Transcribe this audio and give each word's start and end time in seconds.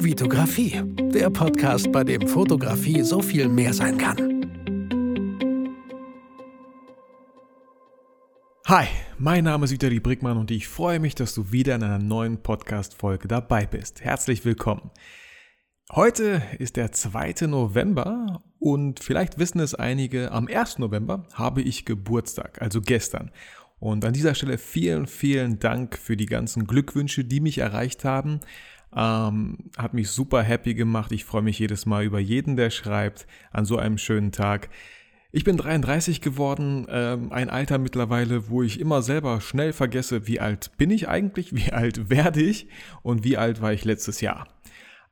Vitografie, 0.00 0.80
der 1.12 1.28
Podcast, 1.28 1.90
bei 1.90 2.04
dem 2.04 2.28
Fotografie 2.28 3.02
so 3.02 3.20
viel 3.20 3.48
mehr 3.48 3.74
sein 3.74 3.98
kann. 3.98 4.16
Hi, 8.66 8.86
mein 9.18 9.42
Name 9.42 9.64
ist 9.64 9.72
Vitali 9.72 9.98
Brickmann 9.98 10.38
und 10.38 10.52
ich 10.52 10.68
freue 10.68 11.00
mich, 11.00 11.16
dass 11.16 11.34
du 11.34 11.50
wieder 11.50 11.74
in 11.74 11.82
einer 11.82 11.98
neuen 11.98 12.40
Podcast-Folge 12.40 13.26
dabei 13.26 13.66
bist. 13.66 14.00
Herzlich 14.00 14.44
willkommen. 14.44 14.92
Heute 15.90 16.42
ist 16.60 16.76
der 16.76 16.92
2. 16.92 17.48
November 17.48 18.44
und 18.60 19.00
vielleicht 19.00 19.40
wissen 19.40 19.58
es 19.58 19.74
einige, 19.74 20.30
am 20.30 20.46
1. 20.46 20.78
November 20.78 21.26
habe 21.34 21.60
ich 21.60 21.84
Geburtstag, 21.84 22.62
also 22.62 22.80
gestern. 22.80 23.32
Und 23.80 24.04
an 24.04 24.12
dieser 24.12 24.34
Stelle 24.34 24.58
vielen, 24.58 25.06
vielen 25.06 25.58
Dank 25.58 25.96
für 25.98 26.16
die 26.16 26.26
ganzen 26.26 26.66
Glückwünsche, 26.66 27.24
die 27.24 27.40
mich 27.40 27.58
erreicht 27.58 28.04
haben. 28.04 28.40
Ähm, 28.94 29.70
hat 29.76 29.94
mich 29.94 30.10
super 30.10 30.42
happy 30.42 30.74
gemacht. 30.74 31.12
Ich 31.12 31.24
freue 31.24 31.42
mich 31.42 31.58
jedes 31.58 31.86
Mal 31.86 32.04
über 32.04 32.18
jeden, 32.18 32.56
der 32.56 32.70
schreibt, 32.70 33.26
an 33.50 33.64
so 33.64 33.76
einem 33.76 33.98
schönen 33.98 34.32
Tag. 34.32 34.70
Ich 35.30 35.44
bin 35.44 35.58
33 35.58 36.22
geworden, 36.22 36.86
ähm, 36.88 37.30
ein 37.32 37.50
Alter 37.50 37.76
mittlerweile, 37.78 38.48
wo 38.48 38.62
ich 38.62 38.80
immer 38.80 39.02
selber 39.02 39.42
schnell 39.42 39.74
vergesse, 39.74 40.26
wie 40.26 40.40
alt 40.40 40.72
bin 40.78 40.90
ich 40.90 41.08
eigentlich, 41.08 41.54
wie 41.54 41.72
alt 41.72 42.08
werde 42.08 42.40
ich 42.42 42.68
und 43.02 43.24
wie 43.24 43.36
alt 43.36 43.60
war 43.60 43.72
ich 43.72 43.84
letztes 43.84 44.20
Jahr. 44.20 44.48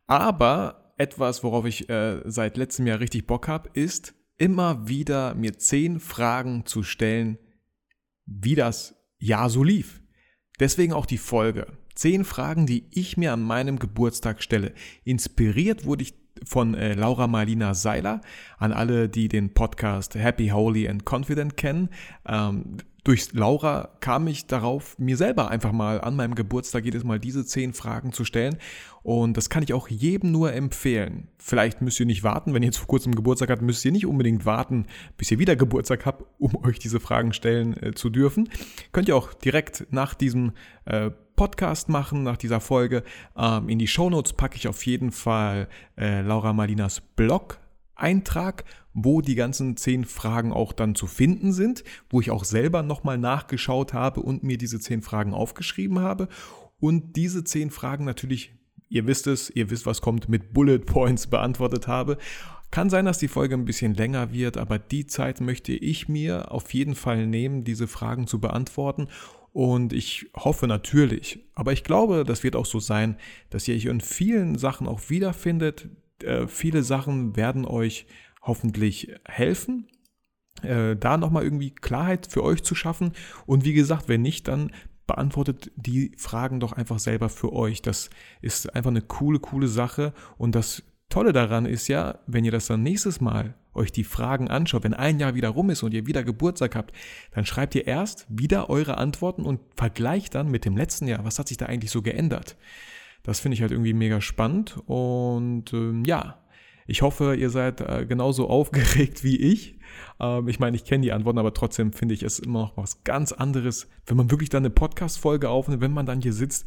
Aber 0.07 0.95
etwas, 0.97 1.45
worauf 1.45 1.67
ich 1.67 1.91
äh, 1.91 2.23
seit 2.25 2.57
letztem 2.57 2.87
Jahr 2.87 3.01
richtig 3.01 3.27
Bock 3.27 3.49
habe, 3.49 3.69
ist 3.75 4.15
immer 4.39 4.89
wieder 4.89 5.35
mir 5.35 5.59
zehn 5.59 6.01
Fragen 6.01 6.65
zu 6.65 6.83
stellen, 6.83 7.39
wie 8.25 8.55
das 8.55 8.95
Jahr 9.19 9.51
so 9.51 9.63
lief. 9.63 10.01
Deswegen 10.59 10.93
auch 10.93 11.07
die 11.07 11.19
Folge. 11.19 11.67
Zehn 11.97 12.25
Fragen, 12.25 12.67
die 12.67 12.85
ich 12.91 13.17
mir 13.17 13.33
an 13.33 13.43
meinem 13.43 13.79
Geburtstag 13.79 14.43
stelle. 14.43 14.73
Inspiriert 15.05 15.87
wurde 15.87 16.03
ich 16.03 16.15
von 16.45 16.75
äh, 16.75 16.93
Laura 16.93 17.27
Marlina 17.27 17.73
Seiler. 17.73 18.21
An 18.59 18.73
alle, 18.73 19.09
die 19.09 19.29
den 19.29 19.55
Podcast 19.55 20.15
Happy, 20.15 20.49
Holy 20.49 20.89
and 20.89 21.05
Confident 21.11 21.57
kennen. 21.57 21.89
Ähm, 22.29 22.77
durch 23.03 23.33
Laura 23.33 23.91
kam 24.01 24.27
ich 24.27 24.47
darauf, 24.47 24.99
mir 24.99 25.17
selber 25.17 25.49
einfach 25.49 25.71
mal 25.73 26.01
an 26.01 26.17
meinem 26.17 26.35
Geburtstag 26.35 26.85
jedes 26.85 27.05
Mal 27.05 27.21
diese 27.21 27.47
zehn 27.47 27.73
Fragen 27.73 28.13
zu 28.13 28.25
stellen. 28.25 28.59
Und 29.03 29.37
das 29.37 29.49
kann 29.49 29.63
ich 29.63 29.73
auch 29.73 29.89
jedem 29.89 30.33
nur 30.33 30.53
empfehlen. 30.53 31.29
Vielleicht 31.39 31.81
müsst 31.81 32.01
ihr 32.01 32.07
nicht 32.07 32.25
warten, 32.25 32.53
wenn 32.53 32.63
ihr 32.63 32.67
jetzt 32.67 32.79
vor 32.79 32.89
kurzem 32.89 33.15
Geburtstag 33.15 33.49
habt, 33.51 33.63
müsst 33.63 33.85
ihr 33.85 33.93
nicht 33.93 34.07
unbedingt 34.07 34.45
warten, 34.45 34.87
bis 35.17 35.31
ihr 35.31 35.39
wieder 35.39 35.55
Geburtstag 35.55 36.05
habt, 36.05 36.25
um 36.39 36.57
euch 36.65 36.79
diese 36.79 37.01
Fragen 37.01 37.33
stellen 37.33 37.81
äh, 37.81 37.95
zu 37.95 38.11
dürfen. 38.11 38.51
Könnt 38.93 39.09
ihr 39.09 39.17
auch 39.17 39.33
direkt 39.33 39.87
nach 39.91 40.13
diesem 40.13 40.53
äh, 40.85 41.13
Podcast 41.37 41.89
machen, 41.89 42.23
nach 42.23 42.37
dieser 42.37 42.61
Folge. 42.61 43.03
Ähm, 43.37 43.69
in 43.69 43.79
die 43.79 43.87
Shownotes 43.87 44.33
packe 44.33 44.57
ich 44.57 44.69
auf 44.69 44.85
jeden 44.87 45.13
Fall 45.13 45.69
äh, 45.97 46.23
Laura 46.23 46.53
Malinas 46.53 47.01
Blog 47.01 47.61
Eintrag, 47.97 48.65
wo 48.93 49.21
die 49.21 49.35
ganzen 49.35 49.77
zehn 49.77 50.05
Fragen 50.05 50.53
auch 50.53 50.73
dann 50.73 50.95
zu 50.95 51.07
finden 51.07 51.53
sind, 51.53 51.83
wo 52.11 52.21
ich 52.21 52.31
auch 52.31 52.45
selber 52.45 52.83
nochmal 52.83 53.19
nachgeschaut 53.19 53.93
habe 53.95 54.21
und 54.21 54.43
mir 54.43 54.59
diese 54.59 54.81
zehn 54.81 55.03
Fragen 55.03 55.35
aufgeschrieben 55.35 56.01
habe 56.01 56.29
und 56.79 57.17
diese 57.17 57.45
zehn 57.45 57.71
Fragen 57.71 58.05
natürlich, 58.05 58.55
ihr 58.89 59.07
wisst 59.07 59.27
es, 59.27 59.51
ihr 59.51 59.71
wisst, 59.71 59.87
was 59.87 60.01
kommt, 60.01 60.29
mit 60.29 60.53
Bullet 60.53 60.79
Points 60.79 61.27
beantwortet 61.29 61.89
habe. 61.89 62.19
Kann 62.71 62.91
sein, 62.91 63.05
dass 63.05 63.19
die 63.19 63.29
Folge 63.29 63.55
ein 63.55 63.65
bisschen 63.65 63.95
länger 63.95 64.33
wird, 64.33 64.57
aber 64.57 64.79
die 64.79 65.07
Zeit 65.07 65.41
möchte 65.41 65.73
ich 65.73 66.09
mir 66.09 66.51
auf 66.53 66.75
jeden 66.75 66.95
Fall 66.95 67.27
nehmen, 67.27 67.65
diese 67.65 67.87
Fragen 67.87 68.27
zu 68.27 68.41
beantworten. 68.41 69.09
Und 69.57 69.95
ich 69.95 70.31
hoffe 70.37 70.67
natürlich, 70.67 71.39
aber 71.55 71.73
ich 71.73 71.83
glaube, 71.83 72.25
das 72.25 72.43
wird 72.43 72.57
auch 72.57 72.67
so 72.67 72.79
sein, 72.79 73.17
dass 73.49 73.67
ihr 73.67 73.75
euch 73.75 73.87
in 73.87 74.03
vielen 74.03 74.59
Sachen 74.59 74.87
auch 74.87 75.09
wiederfindet, 75.09 75.89
äh, 76.23 76.47
viele 76.47 76.83
Sachen 76.83 77.37
werden 77.37 77.65
euch 77.65 78.07
hoffentlich 78.43 79.15
helfen, 79.25 79.89
äh, 80.61 80.95
da 80.95 81.17
nochmal 81.17 81.43
irgendwie 81.43 81.71
Klarheit 81.71 82.27
für 82.27 82.45
euch 82.45 82.65
zu 82.65 82.75
schaffen. 82.75 83.13
Und 83.47 83.65
wie 83.65 83.73
gesagt, 83.73 84.11
wenn 84.11 84.21
nicht, 84.21 84.47
dann 84.47 84.73
beantwortet 85.07 85.73
die 85.75 86.13
Fragen 86.19 86.61
doch 86.61 86.75
einfach 86.75 86.99
selber 86.99 87.31
für 87.31 87.55
euch. 87.55 87.81
Das 87.81 88.11
ist 88.43 88.75
einfach 88.75 88.91
eine 88.91 89.01
coole, 89.01 89.39
coole 89.39 89.69
Sache. 89.69 90.13
Und 90.37 90.55
das 90.55 90.83
Tolle 91.09 91.33
daran 91.33 91.67
ist 91.67 91.89
ja, 91.89 92.19
wenn 92.27 92.45
ihr 92.45 92.51
das 92.51 92.67
dann 92.67 92.83
nächstes 92.83 93.21
Mal 93.21 93.55
euch 93.75 93.93
die 93.93 94.05
Fragen 94.05 94.49
anschaut, 94.49 94.85
wenn 94.85 94.95
ein 94.95 95.21
Jahr 95.21 95.35
wieder 95.35 95.51
rum 95.51 95.71
ist 95.71 95.83
und 95.83 95.95
ihr 95.95 96.07
wieder 96.07 96.25
Geburtstag 96.25 96.75
habt, 96.75 96.95
dann 97.33 97.45
schreibt 97.45 97.75
ihr 97.75 97.87
erst 97.87 98.27
wieder 98.29 98.71
eure 98.71 98.99
Antworten 98.99 99.43
und 99.43 99.61
vergleicht 99.77 100.35
dann 100.35 100.51
mit 100.51 100.65
dem 100.65 100.77
letzten 100.77 101.07
Jahr, 101.07 101.25
was 101.25 101.39
hat 101.39 101.49
sich 101.49 101.59
da 101.59 101.67
eigentlich 101.67 101.91
so 101.91 102.03
geändert. 102.03 102.57
Das 103.23 103.41
finde 103.41 103.55
ich 103.55 103.61
halt 103.61 103.73
irgendwie 103.73 103.93
mega 103.93 104.21
spannend 104.21 104.79
und 104.87 105.73
ähm, 105.73 106.05
ja, 106.05 106.39
ich 106.87 107.03
hoffe, 107.03 107.35
ihr 107.35 107.51
seid 107.51 107.81
äh, 107.81 108.07
genauso 108.07 108.49
aufgeregt 108.51 109.25
wie 109.25 109.37
ich. 109.37 109.79
Ähm, 110.21 110.49
ich 110.49 110.59
meine, 110.59 110.77
ich 110.77 110.85
kenne 110.85 111.03
die 111.03 111.13
Antworten, 111.13 111.39
aber 111.39 111.53
trotzdem 111.53 111.93
finde 111.93 112.15
ich 112.15 112.23
es 112.23 112.39
immer 112.39 112.61
noch 112.61 112.77
was 112.77 113.05
ganz 113.05 113.33
anderes, 113.33 113.89
wenn 114.07 114.17
man 114.17 114.31
wirklich 114.31 114.49
dann 114.49 114.63
eine 114.63 114.71
Podcast-Folge 114.71 115.49
aufnimmt, 115.51 115.83
wenn 115.83 115.93
man 115.93 116.07
dann 116.07 116.21
hier 116.21 116.33
sitzt 116.33 116.67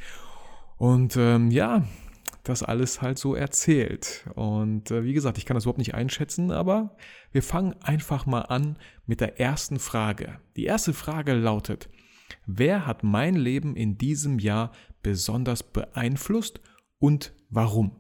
und 0.78 1.18
ähm, 1.18 1.52
ja, 1.52 1.84
das 2.50 2.64
alles 2.64 3.02
halt 3.02 3.18
so 3.18 3.36
erzählt. 3.36 4.30
Und 4.36 4.92
äh, 4.92 5.04
wie 5.04 5.14
gesagt, 5.14 5.38
ich 5.38 5.46
kann 5.46 5.56
das 5.56 5.64
überhaupt 5.64 5.80
nicht 5.80 5.96
einschätzen, 5.96 6.52
aber 6.52 6.98
wir 7.32 7.44
fangen 7.44 7.76
einfach 7.82 8.26
mal 8.26 8.42
an 8.42 8.78
mit 9.06 9.22
der 9.22 9.40
ersten 9.40 9.80
Frage. 9.80 10.40
Die 10.56 10.66
erste 10.66 10.94
Frage 10.94 11.34
lautet, 11.34 11.90
wer 12.46 12.86
hat 12.86 13.04
mein 13.04 13.36
Leben 13.36 13.76
in 13.76 13.98
diesem 13.98 14.40
Jahr 14.40 14.72
besonders 15.02 15.64
beeinflusst 15.64 16.60
und 17.00 17.34
warum? 17.50 18.00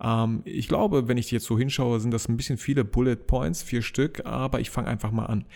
Ähm, 0.00 0.42
ich 0.44 0.68
glaube, 0.68 1.08
wenn 1.08 1.18
ich 1.18 1.30
jetzt 1.30 1.46
so 1.46 1.58
hinschaue, 1.58 2.00
sind 2.00 2.10
das 2.10 2.28
ein 2.28 2.36
bisschen 2.36 2.58
viele 2.58 2.84
Bullet 2.84 3.16
Points, 3.16 3.62
vier 3.62 3.82
Stück, 3.82 4.24
aber 4.26 4.60
ich 4.60 4.70
fange 4.70 4.88
einfach 4.88 5.12
mal 5.12 5.26
an. 5.26 5.46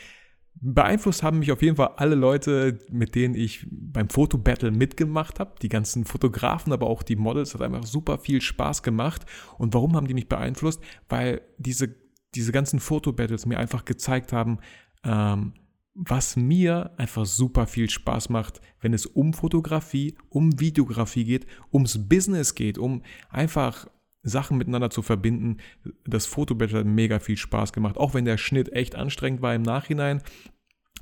Beeinflusst 0.62 1.22
haben 1.22 1.38
mich 1.38 1.52
auf 1.52 1.62
jeden 1.62 1.76
Fall 1.76 1.92
alle 1.96 2.14
Leute, 2.14 2.78
mit 2.90 3.14
denen 3.14 3.34
ich 3.34 3.66
beim 3.70 4.10
Fotobattle 4.10 4.70
mitgemacht 4.70 5.40
habe. 5.40 5.54
Die 5.62 5.70
ganzen 5.70 6.04
Fotografen, 6.04 6.72
aber 6.72 6.86
auch 6.86 7.02
die 7.02 7.16
Models 7.16 7.54
hat 7.54 7.62
einfach 7.62 7.86
super 7.86 8.18
viel 8.18 8.42
Spaß 8.42 8.82
gemacht. 8.82 9.24
Und 9.56 9.72
warum 9.72 9.96
haben 9.96 10.06
die 10.06 10.14
mich 10.14 10.28
beeinflusst? 10.28 10.82
Weil 11.08 11.40
diese, 11.56 11.94
diese 12.34 12.52
ganzen 12.52 12.78
Fotobattles 12.78 13.46
mir 13.46 13.58
einfach 13.58 13.86
gezeigt 13.86 14.34
haben, 14.34 14.58
ähm, 15.02 15.54
was 15.94 16.36
mir 16.36 16.92
einfach 16.98 17.24
super 17.26 17.66
viel 17.66 17.88
Spaß 17.88 18.28
macht, 18.28 18.60
wenn 18.80 18.92
es 18.92 19.06
um 19.06 19.32
Fotografie, 19.32 20.14
um 20.28 20.60
Videografie 20.60 21.24
geht, 21.24 21.46
ums 21.72 22.08
Business 22.08 22.54
geht, 22.54 22.78
um 22.78 23.02
einfach 23.30 23.88
Sachen 24.22 24.58
miteinander 24.58 24.90
zu 24.90 25.02
verbinden. 25.02 25.58
Das 26.04 26.26
Fotobattle 26.26 26.80
hat 26.80 26.86
mega 26.86 27.18
viel 27.18 27.36
Spaß 27.36 27.72
gemacht, 27.72 27.96
auch 27.96 28.14
wenn 28.14 28.24
der 28.24 28.38
Schnitt 28.38 28.72
echt 28.72 28.94
anstrengend 28.94 29.42
war 29.42 29.54
im 29.54 29.62
Nachhinein 29.62 30.22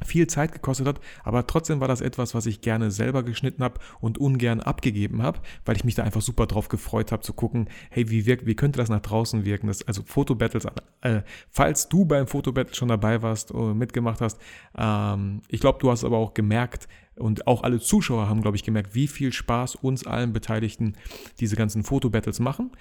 viel 0.04 0.26
Zeit 0.26 0.52
gekostet 0.52 0.86
hat, 0.86 1.00
aber 1.24 1.46
trotzdem 1.46 1.80
war 1.80 1.88
das 1.88 2.00
etwas, 2.00 2.34
was 2.34 2.46
ich 2.46 2.60
gerne 2.60 2.90
selber 2.90 3.22
geschnitten 3.22 3.62
habe 3.62 3.80
und 4.00 4.18
ungern 4.18 4.60
abgegeben 4.60 5.22
habe, 5.22 5.40
weil 5.64 5.76
ich 5.76 5.84
mich 5.84 5.94
da 5.94 6.04
einfach 6.04 6.20
super 6.20 6.46
drauf 6.46 6.68
gefreut 6.68 7.12
habe 7.12 7.22
zu 7.22 7.32
gucken, 7.32 7.68
hey, 7.90 8.08
wie 8.10 8.26
wirkt, 8.26 8.46
wie 8.46 8.54
könnte 8.54 8.78
das 8.78 8.88
nach 8.88 9.00
draußen 9.00 9.44
wirken? 9.44 9.66
Das, 9.66 9.86
also 9.86 10.02
Fotobattles, 10.04 10.66
äh, 11.00 11.22
falls 11.50 11.88
du 11.88 12.04
beim 12.04 12.26
Fotobattle 12.26 12.74
schon 12.74 12.88
dabei 12.88 13.22
warst 13.22 13.52
oder 13.52 13.74
mitgemacht 13.74 14.20
hast, 14.20 14.38
ähm, 14.76 15.42
ich 15.48 15.60
glaube, 15.60 15.78
du 15.80 15.90
hast 15.90 16.04
aber 16.04 16.18
auch 16.18 16.34
gemerkt 16.34 16.88
und 17.18 17.46
auch 17.46 17.62
alle 17.62 17.80
Zuschauer 17.80 18.28
haben, 18.28 18.42
glaube 18.42 18.56
ich, 18.56 18.62
gemerkt, 18.62 18.94
wie 18.94 19.08
viel 19.08 19.32
Spaß 19.32 19.76
uns 19.76 20.06
allen 20.06 20.32
Beteiligten 20.32 20.94
diese 21.40 21.56
ganzen 21.56 21.82
Fotobattles 21.82 22.40
machen. 22.40 22.72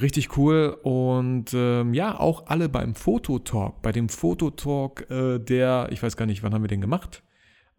Richtig 0.00 0.36
cool 0.36 0.76
und 0.82 1.52
ähm, 1.54 1.94
ja, 1.94 2.18
auch 2.18 2.46
alle 2.46 2.68
beim 2.68 2.94
Fototalk, 2.96 3.80
bei 3.80 3.92
dem 3.92 4.08
Fototalk, 4.08 5.08
äh, 5.08 5.38
der, 5.38 5.88
ich 5.92 6.02
weiß 6.02 6.16
gar 6.16 6.26
nicht, 6.26 6.42
wann 6.42 6.52
haben 6.52 6.64
wir 6.64 6.68
den 6.68 6.80
gemacht? 6.80 7.22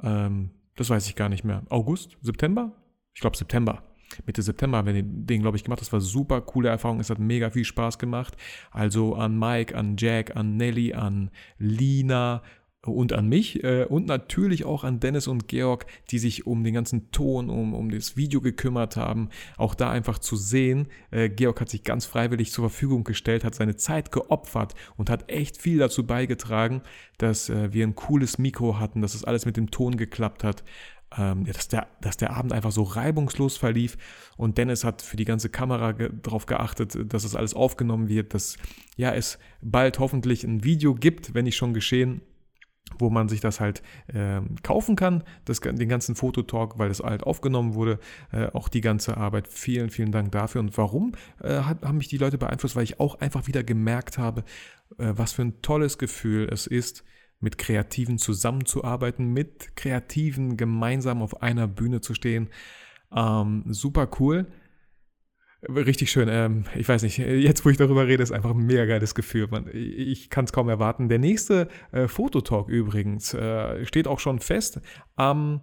Ähm, 0.02 0.52
das 0.76 0.90
weiß 0.90 1.08
ich 1.08 1.16
gar 1.16 1.30
nicht 1.30 1.44
mehr. 1.44 1.64
August? 1.70 2.18
September? 2.22 2.72
Ich 3.14 3.22
glaube 3.22 3.36
September. 3.38 3.84
Mitte 4.26 4.42
September 4.42 4.78
haben 4.78 4.88
wir 4.88 5.04
den, 5.04 5.42
glaube 5.42 5.58
ich, 5.58 5.64
gemacht. 5.64 5.82
Das 5.82 5.92
war 5.92 6.00
super 6.00 6.42
coole 6.42 6.70
Erfahrung. 6.70 7.00
Es 7.00 7.10
hat 7.10 7.20
mega 7.20 7.50
viel 7.50 7.66
Spaß 7.66 8.00
gemacht. 8.00 8.38
Also 8.72 9.16
an 9.16 9.38
Mike, 9.38 9.76
an 9.76 9.96
Jack, 9.98 10.36
an 10.36 10.58
Nelly, 10.58 10.94
an 10.94 11.32
Lina 11.58 12.42
und 12.92 13.14
an 13.14 13.28
mich 13.28 13.64
äh, 13.64 13.86
und 13.86 14.08
natürlich 14.08 14.66
auch 14.66 14.84
an 14.84 15.00
Dennis 15.00 15.28
und 15.28 15.48
Georg, 15.48 15.86
die 16.12 16.20
sich 16.20 16.46
um 16.46 16.64
den 16.64 16.74
ganzen 16.74 17.12
Ton, 17.12 17.50
um, 17.50 17.74
um 17.74 17.90
das 17.90 18.18
Video 18.18 18.42
gekümmert 18.42 18.98
haben. 18.98 19.30
Auch 19.58 19.76
da 19.76 19.90
einfach 19.90 20.20
zu 20.20 20.36
sehen, 20.36 20.88
äh, 21.12 21.30
Georg 21.30 21.62
hat 21.62 21.70
sich 21.70 21.84
ganz 21.84 22.06
freiwillig 22.06 22.52
zur 22.52 22.70
Verfügung 22.70 23.04
gestellt, 23.04 23.44
hat 23.44 23.56
seine 23.56 23.76
Zeit 23.76 24.12
geopfert 24.12 24.76
und 24.98 25.10
hat 25.10 25.32
echt 25.32 25.58
viel 25.58 25.78
dazu 25.78 26.06
beigetragen, 26.06 26.82
dass 27.18 27.50
äh, 27.50 27.74
wir 27.74 27.86
ein 27.86 27.96
cooles 27.96 28.38
Mikro 28.38 28.80
hatten, 28.80 29.02
dass 29.02 29.14
das 29.14 29.24
alles 29.24 29.46
mit 29.46 29.58
dem 29.58 29.72
Ton 29.72 29.98
geklappt 29.98 30.44
hat. 30.44 30.64
Ähm, 31.18 31.46
dass, 31.46 31.68
der, 31.68 31.88
dass 32.02 32.18
der 32.18 32.32
Abend 32.32 32.52
einfach 32.52 32.72
so 32.72 32.84
reibungslos 32.84 33.58
verlief 33.58 33.96
und 34.38 34.58
Dennis 34.58 34.84
hat 34.84 35.02
für 35.02 35.16
die 35.16 35.24
ganze 35.24 35.50
Kamera 35.50 35.92
ge 35.92 36.10
darauf 36.22 36.46
geachtet, 36.46 36.98
dass 37.14 37.24
das 37.24 37.36
alles 37.36 37.54
aufgenommen 37.54 38.10
wird, 38.10 38.34
dass 38.34 38.58
ja 38.98 39.14
es 39.14 39.38
bald 39.62 40.00
hoffentlich 40.00 40.44
ein 40.44 40.64
Video 40.64 40.96
gibt, 40.96 41.34
wenn 41.34 41.46
nicht 41.46 41.56
schon 41.56 41.74
geschehen, 41.74 42.22
wo 42.98 43.10
man 43.10 43.28
sich 43.28 43.42
das 43.42 43.60
halt 43.60 43.82
äh, 44.08 44.42
kaufen 44.64 44.96
kann, 44.96 45.24
das, 45.46 45.60
den 45.60 45.90
ganzen 45.90 46.16
Fototalk, 46.16 46.78
weil 46.78 46.90
das 46.90 47.00
halt 47.00 47.24
aufgenommen 47.24 47.74
wurde, 47.74 48.00
äh, 48.32 48.48
auch 48.54 48.70
die 48.70 48.82
ganze 48.82 49.18
Arbeit. 49.18 49.48
Vielen, 49.48 49.90
vielen 49.90 50.12
Dank 50.12 50.32
dafür. 50.32 50.62
Und 50.62 50.78
warum 50.78 51.14
äh, 51.42 51.62
hat, 51.62 51.84
haben 51.84 51.98
mich 51.98 52.08
die 52.08 52.18
Leute 52.18 52.38
beeinflusst? 52.38 52.76
Weil 52.76 52.84
ich 52.84 53.00
auch 53.00 53.20
einfach 53.20 53.48
wieder 53.48 53.64
gemerkt 53.64 54.18
habe, 54.18 54.44
äh, 54.98 55.14
was 55.16 55.34
für 55.34 55.42
ein 55.42 55.62
tolles 55.62 55.98
Gefühl 55.98 56.48
es 56.52 56.68
ist, 56.68 57.04
mit 57.40 57.58
Kreativen 57.58 58.18
zusammenzuarbeiten, 58.18 59.34
mit 59.34 59.76
Kreativen 59.76 60.58
gemeinsam 60.58 61.22
auf 61.22 61.42
einer 61.42 61.68
Bühne 61.68 62.02
zu 62.02 62.14
stehen. 62.14 62.50
Ähm, 63.14 63.64
super 63.68 64.10
cool. 64.20 64.48
Richtig 65.68 66.12
schön. 66.12 66.28
Ähm, 66.30 66.66
ich 66.76 66.88
weiß 66.88 67.02
nicht, 67.04 67.18
jetzt 67.18 67.66
wo 67.66 67.70
ich 67.70 67.78
darüber 67.78 68.06
rede, 68.08 68.22
ist 68.22 68.32
einfach 68.32 68.52
ein 68.52 68.66
mega 68.66 68.86
geiles 68.86 69.16
Gefühl. 69.16 69.48
Man, 69.50 69.68
ich 69.74 70.30
kann 70.30 70.46
es 70.46 70.54
kaum 70.54 70.70
erwarten. 70.70 71.10
Der 71.10 71.20
nächste 71.20 71.70
äh, 71.92 72.08
Fototalk 72.08 72.68
übrigens 72.70 73.34
äh, 73.34 73.86
steht 73.86 74.08
auch 74.08 74.20
schon 74.20 74.40
fest 74.40 74.80
am 75.16 75.62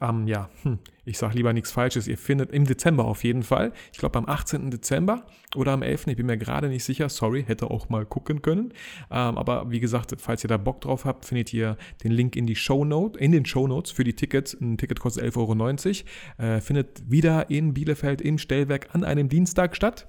am, 0.00 0.26
ja, 0.26 0.48
hm, 0.62 0.78
ich 1.04 1.18
sage 1.18 1.36
lieber 1.36 1.52
nichts 1.52 1.70
Falsches, 1.70 2.06
ihr 2.06 2.18
findet 2.18 2.52
im 2.52 2.64
Dezember 2.64 3.04
auf 3.04 3.24
jeden 3.24 3.42
Fall, 3.42 3.72
ich 3.92 3.98
glaube 3.98 4.18
am 4.18 4.28
18. 4.28 4.70
Dezember 4.70 5.26
oder 5.56 5.72
am 5.72 5.82
11., 5.82 6.08
ich 6.08 6.16
bin 6.16 6.26
mir 6.26 6.38
gerade 6.38 6.68
nicht 6.68 6.84
sicher, 6.84 7.08
sorry, 7.08 7.44
hätte 7.44 7.70
auch 7.70 7.88
mal 7.88 8.04
gucken 8.06 8.42
können, 8.42 8.72
ähm, 9.10 9.38
aber 9.38 9.70
wie 9.70 9.80
gesagt, 9.80 10.14
falls 10.18 10.44
ihr 10.44 10.48
da 10.48 10.56
Bock 10.56 10.80
drauf 10.80 11.04
habt, 11.04 11.24
findet 11.24 11.52
ihr 11.52 11.76
den 12.04 12.12
Link 12.12 12.36
in 12.36 12.46
die 12.46 12.56
Show 12.56 12.84
Note, 12.84 13.18
in 13.18 13.32
den 13.32 13.44
Show 13.44 13.66
Notes 13.66 13.90
für 13.90 14.04
die 14.04 14.14
Tickets, 14.14 14.54
ein 14.60 14.78
Ticket 14.78 15.00
kostet 15.00 15.24
11,90 15.24 16.04
Euro, 16.38 16.50
äh, 16.50 16.60
findet 16.60 17.10
wieder 17.10 17.50
in 17.50 17.74
Bielefeld 17.74 18.20
im 18.20 18.38
Stellwerk 18.38 18.94
an 18.94 19.04
einem 19.04 19.28
Dienstag 19.28 19.76
statt, 19.76 20.06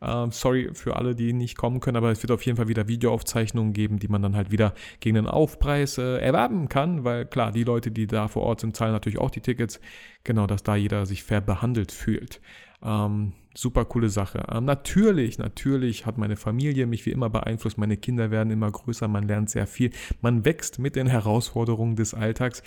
Uh, 0.00 0.30
sorry 0.30 0.70
für 0.74 0.94
alle, 0.94 1.16
die 1.16 1.32
nicht 1.32 1.56
kommen 1.56 1.80
können, 1.80 1.96
aber 1.96 2.12
es 2.12 2.22
wird 2.22 2.30
auf 2.30 2.46
jeden 2.46 2.56
Fall 2.56 2.68
wieder 2.68 2.86
Videoaufzeichnungen 2.86 3.72
geben, 3.72 3.98
die 3.98 4.06
man 4.06 4.22
dann 4.22 4.36
halt 4.36 4.52
wieder 4.52 4.72
gegen 5.00 5.18
einen 5.18 5.26
Aufpreis 5.26 5.98
äh, 5.98 6.18
erwerben 6.18 6.68
kann, 6.68 7.02
weil 7.02 7.26
klar, 7.26 7.50
die 7.50 7.64
Leute, 7.64 7.90
die 7.90 8.06
da 8.06 8.28
vor 8.28 8.44
Ort 8.44 8.60
sind, 8.60 8.76
zahlen 8.76 8.92
natürlich 8.92 9.18
auch 9.18 9.30
die 9.30 9.40
Tickets. 9.40 9.80
Genau, 10.22 10.46
dass 10.46 10.62
da 10.62 10.76
jeder 10.76 11.04
sich 11.04 11.24
fair 11.24 11.40
behandelt 11.40 11.90
fühlt. 11.90 12.40
Ähm, 12.80 13.32
super 13.56 13.84
coole 13.86 14.08
Sache. 14.08 14.44
Ähm, 14.52 14.66
natürlich, 14.66 15.38
natürlich 15.38 16.06
hat 16.06 16.16
meine 16.16 16.36
Familie 16.36 16.86
mich 16.86 17.04
wie 17.04 17.10
immer 17.10 17.28
beeinflusst. 17.28 17.76
Meine 17.76 17.96
Kinder 17.96 18.30
werden 18.30 18.52
immer 18.52 18.70
größer, 18.70 19.08
man 19.08 19.26
lernt 19.26 19.50
sehr 19.50 19.66
viel. 19.66 19.90
Man 20.20 20.44
wächst 20.44 20.78
mit 20.78 20.94
den 20.94 21.08
Herausforderungen 21.08 21.96
des 21.96 22.14
Alltags. 22.14 22.62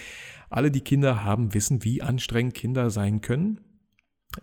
Alle, 0.50 0.70
die 0.70 0.82
Kinder 0.82 1.24
haben, 1.24 1.54
wissen, 1.54 1.86
wie 1.86 2.02
anstrengend 2.02 2.56
Kinder 2.56 2.90
sein 2.90 3.22
können 3.22 3.62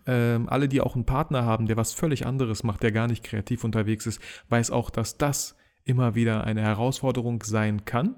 ähm, 0.06 0.48
alle, 0.48 0.68
die 0.68 0.80
auch 0.80 0.94
einen 0.94 1.06
Partner 1.06 1.44
haben, 1.44 1.66
der 1.66 1.76
was 1.76 1.92
völlig 1.92 2.26
anderes 2.26 2.62
macht, 2.62 2.82
der 2.82 2.92
gar 2.92 3.06
nicht 3.06 3.24
kreativ 3.24 3.64
unterwegs 3.64 4.06
ist, 4.06 4.20
weiß 4.48 4.70
auch, 4.70 4.90
dass 4.90 5.18
das 5.18 5.56
immer 5.84 6.14
wieder 6.14 6.44
eine 6.44 6.62
Herausforderung 6.62 7.42
sein 7.42 7.84
kann 7.84 8.16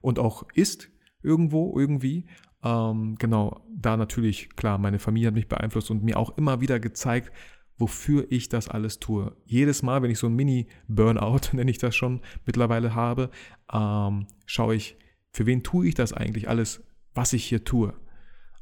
und 0.00 0.18
auch 0.18 0.44
ist 0.54 0.90
irgendwo, 1.22 1.78
irgendwie. 1.78 2.26
Ähm, 2.62 3.16
genau, 3.18 3.64
da 3.74 3.96
natürlich, 3.96 4.54
klar, 4.56 4.78
meine 4.78 4.98
Familie 4.98 5.28
hat 5.28 5.34
mich 5.34 5.48
beeinflusst 5.48 5.90
und 5.90 6.04
mir 6.04 6.18
auch 6.18 6.36
immer 6.36 6.60
wieder 6.60 6.80
gezeigt, 6.80 7.32
wofür 7.78 8.26
ich 8.30 8.48
das 8.48 8.68
alles 8.68 8.98
tue. 8.98 9.36
Jedes 9.44 9.82
Mal, 9.82 10.02
wenn 10.02 10.10
ich 10.10 10.18
so 10.18 10.26
ein 10.26 10.34
Mini-Burnout, 10.34 11.40
nenne 11.52 11.70
ich 11.70 11.78
das 11.78 11.94
schon, 11.94 12.20
mittlerweile 12.44 12.94
habe, 12.94 13.30
ähm, 13.72 14.26
schaue 14.46 14.74
ich, 14.74 14.96
für 15.30 15.46
wen 15.46 15.62
tue 15.62 15.88
ich 15.88 15.94
das 15.94 16.12
eigentlich 16.12 16.48
alles, 16.48 16.82
was 17.14 17.32
ich 17.32 17.44
hier 17.44 17.64
tue. 17.64 17.92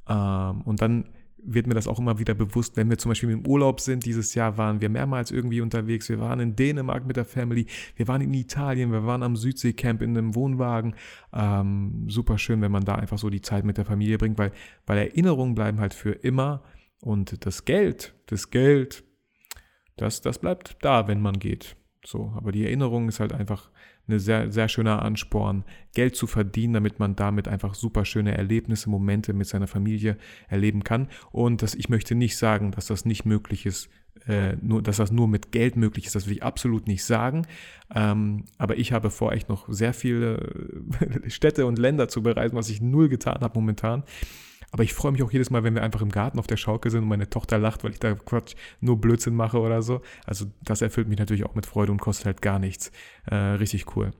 Ähm, 0.09 0.63
und 0.63 0.81
dann 0.81 1.11
wird 1.47 1.67
mir 1.67 1.75
das 1.75 1.87
auch 1.87 1.99
immer 1.99 2.19
wieder 2.19 2.35
bewusst, 2.35 2.77
wenn 2.77 2.89
wir 2.91 2.99
zum 2.99 3.11
Beispiel 3.11 3.31
im 3.31 3.47
Urlaub 3.47 3.81
sind. 3.81 4.05
Dieses 4.05 4.35
Jahr 4.35 4.57
waren 4.57 4.81
wir 4.81 4.89
mehrmals 4.89 5.31
irgendwie 5.31 5.61
unterwegs. 5.61 6.09
Wir 6.09 6.21
waren 6.21 6.41
in 6.41 6.57
Dänemark 6.57 7.07
mit 7.07 7.17
der 7.17 7.25
Family, 7.25 7.67
wir 7.97 8.09
waren 8.09 8.21
in 8.21 8.33
Italien, 8.35 8.93
wir 8.93 9.05
waren 9.05 9.23
am 9.23 9.37
Südseecamp 9.37 10.03
in 10.03 10.17
einem 10.17 10.35
Wohnwagen. 10.35 10.95
Ähm, 11.33 12.07
super 12.09 12.39
schön, 12.39 12.61
wenn 12.63 12.73
man 12.73 12.85
da 12.85 12.95
einfach 12.95 13.19
so 13.19 13.31
die 13.31 13.43
Zeit 13.43 13.65
mit 13.65 13.79
der 13.79 13.85
Familie 13.85 14.19
bringt, 14.19 14.39
weil, 14.39 14.53
weil 14.87 14.99
Erinnerungen 14.99 15.55
bleiben 15.55 15.81
halt 15.81 15.95
für 15.95 16.13
immer. 16.13 16.63
Und 17.01 17.45
das 17.45 17.65
Geld, 17.65 18.15
das 18.27 18.51
Geld, 18.51 19.05
das, 19.97 20.23
das 20.23 20.39
bleibt 20.39 20.79
da, 20.81 21.07
wenn 21.07 21.21
man 21.21 21.39
geht. 21.39 21.77
So, 22.05 22.33
aber 22.37 22.53
die 22.53 22.65
Erinnerung 22.65 23.09
ist 23.09 23.21
halt 23.21 23.33
einfach 23.33 23.71
ein 24.09 24.19
sehr, 24.19 24.51
sehr 24.51 24.69
schöner 24.69 25.03
Ansporn, 25.03 25.65
Geld 25.95 26.17
zu 26.17 26.27
verdienen, 26.27 26.75
damit 26.75 26.99
man 26.99 27.17
damit 27.17 27.49
einfach 27.49 27.75
super 27.75 28.05
schöne 28.05 28.37
Erlebnisse, 28.37 28.91
Momente 28.91 29.33
mit 29.33 29.47
seiner 29.47 29.67
Familie 29.67 30.17
erleben 30.49 30.85
kann. 30.85 31.09
Und 31.31 31.63
das, 31.63 31.75
ich 31.75 31.89
möchte 31.89 32.15
nicht 32.15 32.37
sagen, 32.37 32.73
dass 32.73 32.87
das 32.87 33.05
nicht 33.05 33.25
möglich 33.25 33.67
ist, 33.67 33.89
äh, 34.27 34.57
nur, 34.61 34.83
dass 34.83 34.99
das 34.99 35.11
nur 35.11 35.29
mit 35.29 35.53
Geld 35.53 35.77
möglich 35.77 36.07
ist, 36.07 36.15
das 36.15 36.27
will 36.27 36.35
ich 36.35 36.43
absolut 36.43 36.87
nicht 36.87 37.05
sagen. 37.05 37.47
Ähm, 37.95 38.45
aber 38.59 38.77
ich 38.79 38.93
habe 38.93 39.11
vor, 39.11 39.33
echt 39.33 39.49
noch 39.49 39.69
sehr 39.69 39.93
viele 39.93 40.83
Städte 41.27 41.67
und 41.67 41.79
Länder 41.79 42.09
zu 42.09 42.23
bereisen, 42.23 42.57
was 42.57 42.71
ich 42.71 42.81
null 42.81 43.09
getan 43.09 43.41
habe 43.41 43.59
momentan. 43.59 44.05
Aber 44.75 44.83
ich 44.83 44.93
freue 44.93 45.13
mich 45.13 45.23
auch 45.23 45.31
jedes 45.31 45.51
Mal, 45.51 45.63
wenn 45.63 45.77
wir 45.77 45.85
einfach 45.85 46.03
im 46.03 46.11
Garten 46.11 46.41
auf 46.41 46.49
der 46.49 46.57
Schaukel 46.57 46.91
sind 46.91 47.05
und 47.05 47.09
meine 47.09 47.31
Tochter 47.31 47.59
lacht, 47.59 47.85
weil 47.85 47.93
ich 47.93 48.01
da 48.01 48.13
Quatsch 48.17 48.57
nur 48.81 49.01
Blödsinn 49.01 49.37
mache 49.37 49.61
oder 49.61 49.83
so. 49.83 50.01
Also 50.27 50.47
das 50.65 50.83
erfüllt 50.83 51.07
mich 51.07 51.17
natürlich 51.17 51.45
auch 51.45 51.55
mit 51.55 51.65
Freude 51.65 51.93
und 51.93 52.01
kostet 52.01 52.27
halt 52.27 52.43
gar 52.43 52.59
nichts. 52.59 52.91
Äh, 53.27 53.37
richtig 53.37 53.95
cool. 53.95 54.11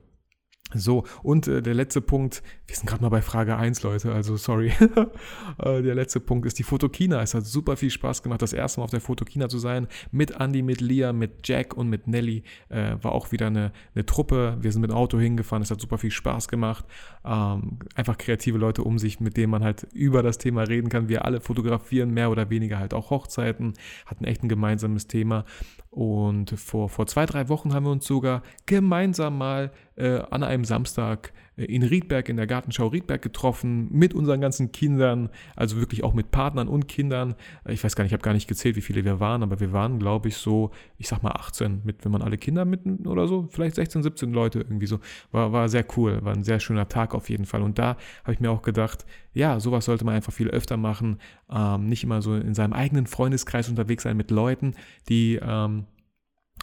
So, 0.73 1.03
und 1.21 1.47
äh, 1.47 1.61
der 1.61 1.75
letzte 1.75 2.01
Punkt, 2.01 2.41
wir 2.65 2.75
sind 2.75 2.87
gerade 2.87 3.03
mal 3.03 3.09
bei 3.09 3.21
Frage 3.21 3.55
1, 3.55 3.83
Leute, 3.83 4.11
also 4.11 4.35
sorry. 4.35 4.73
äh, 5.59 5.81
der 5.83 5.93
letzte 5.93 6.19
Punkt 6.19 6.47
ist 6.47 6.57
die 6.57 6.63
Fotokina. 6.63 7.21
Es 7.21 7.35
hat 7.35 7.45
super 7.45 7.77
viel 7.77 7.91
Spaß 7.91 8.23
gemacht, 8.23 8.41
das 8.41 8.51
erste 8.51 8.79
Mal 8.79 8.85
auf 8.85 8.91
der 8.91 8.99
Fotokina 8.99 9.47
zu 9.47 9.59
sein. 9.59 9.87
Mit 10.11 10.31
Andy, 10.39 10.63
mit 10.63 10.81
Lia, 10.81 11.13
mit 11.13 11.47
Jack 11.47 11.77
und 11.77 11.87
mit 11.87 12.07
Nelly. 12.07 12.43
Äh, 12.69 12.95
war 13.01 13.11
auch 13.11 13.31
wieder 13.31 13.47
eine, 13.47 13.73
eine 13.93 14.05
Truppe. 14.07 14.57
Wir 14.59 14.71
sind 14.71 14.81
mit 14.81 14.89
dem 14.89 14.97
Auto 14.97 15.19
hingefahren, 15.19 15.61
es 15.61 15.69
hat 15.69 15.79
super 15.79 15.99
viel 15.99 16.11
Spaß 16.11 16.47
gemacht. 16.47 16.83
Ähm, 17.23 17.77
einfach 17.93 18.17
kreative 18.17 18.57
Leute 18.57 18.83
um 18.83 18.97
sich, 18.97 19.19
mit 19.19 19.37
denen 19.37 19.51
man 19.51 19.63
halt 19.63 19.87
über 19.93 20.23
das 20.23 20.39
Thema 20.39 20.63
reden 20.63 20.89
kann. 20.89 21.09
Wir 21.09 21.25
alle 21.25 21.41
fotografieren 21.41 22.09
mehr 22.09 22.31
oder 22.31 22.49
weniger 22.49 22.79
halt 22.79 22.95
auch 22.95 23.11
Hochzeiten, 23.11 23.73
hatten 24.07 24.25
echt 24.25 24.43
ein 24.43 24.49
gemeinsames 24.49 25.05
Thema. 25.05 25.45
Und 25.91 26.59
vor, 26.59 26.89
vor 26.89 27.07
zwei, 27.07 27.25
drei 27.25 27.47
Wochen 27.49 27.73
haben 27.73 27.85
wir 27.85 27.91
uns 27.91 28.05
sogar 28.05 28.41
gemeinsam 28.65 29.37
mal 29.37 29.71
äh, 29.95 30.19
an 30.29 30.43
einem 30.43 30.65
Samstag 30.65 31.33
äh, 31.57 31.65
in 31.65 31.83
Riedberg, 31.83 32.29
in 32.29 32.37
der 32.37 32.47
Gartenschau 32.47 32.87
Riedberg 32.87 33.21
getroffen, 33.21 33.87
mit 33.91 34.13
unseren 34.13 34.41
ganzen 34.41 34.71
Kindern, 34.71 35.29
also 35.55 35.77
wirklich 35.77 36.03
auch 36.03 36.13
mit 36.13 36.31
Partnern 36.31 36.67
und 36.67 36.87
Kindern. 36.87 37.35
Ich 37.67 37.83
weiß 37.83 37.95
gar 37.95 38.03
nicht, 38.03 38.11
ich 38.11 38.13
habe 38.13 38.23
gar 38.23 38.33
nicht 38.33 38.47
gezählt, 38.47 38.75
wie 38.75 38.81
viele 38.81 39.05
wir 39.05 39.19
waren, 39.19 39.43
aber 39.43 39.59
wir 39.59 39.71
waren, 39.71 39.99
glaube 39.99 40.27
ich, 40.27 40.37
so, 40.37 40.71
ich 40.97 41.07
sag 41.07 41.23
mal 41.23 41.31
18, 41.31 41.81
mit, 41.83 42.03
wenn 42.03 42.11
man 42.11 42.21
alle 42.21 42.37
Kinder 42.37 42.65
mitten 42.65 43.07
oder 43.07 43.27
so, 43.27 43.47
vielleicht 43.49 43.75
16, 43.75 44.03
17 44.03 44.33
Leute 44.33 44.59
irgendwie 44.59 44.87
so. 44.87 44.99
War, 45.31 45.51
war 45.51 45.69
sehr 45.69 45.85
cool, 45.97 46.23
war 46.23 46.33
ein 46.33 46.43
sehr 46.43 46.59
schöner 46.59 46.87
Tag 46.87 47.13
auf 47.15 47.29
jeden 47.29 47.45
Fall. 47.45 47.61
Und 47.61 47.79
da 47.79 47.97
habe 48.23 48.33
ich 48.33 48.39
mir 48.39 48.51
auch 48.51 48.61
gedacht, 48.61 49.05
ja, 49.33 49.59
sowas 49.59 49.85
sollte 49.85 50.05
man 50.05 50.15
einfach 50.15 50.33
viel 50.33 50.49
öfter 50.49 50.77
machen. 50.77 51.19
Ähm, 51.49 51.87
nicht 51.87 52.03
immer 52.03 52.21
so 52.21 52.35
in 52.35 52.53
seinem 52.53 52.73
eigenen 52.73 53.07
Freundeskreis 53.07 53.69
unterwegs 53.69 54.03
sein 54.03 54.17
mit 54.17 54.31
Leuten, 54.31 54.73
die 55.09 55.39
ähm, 55.41 55.85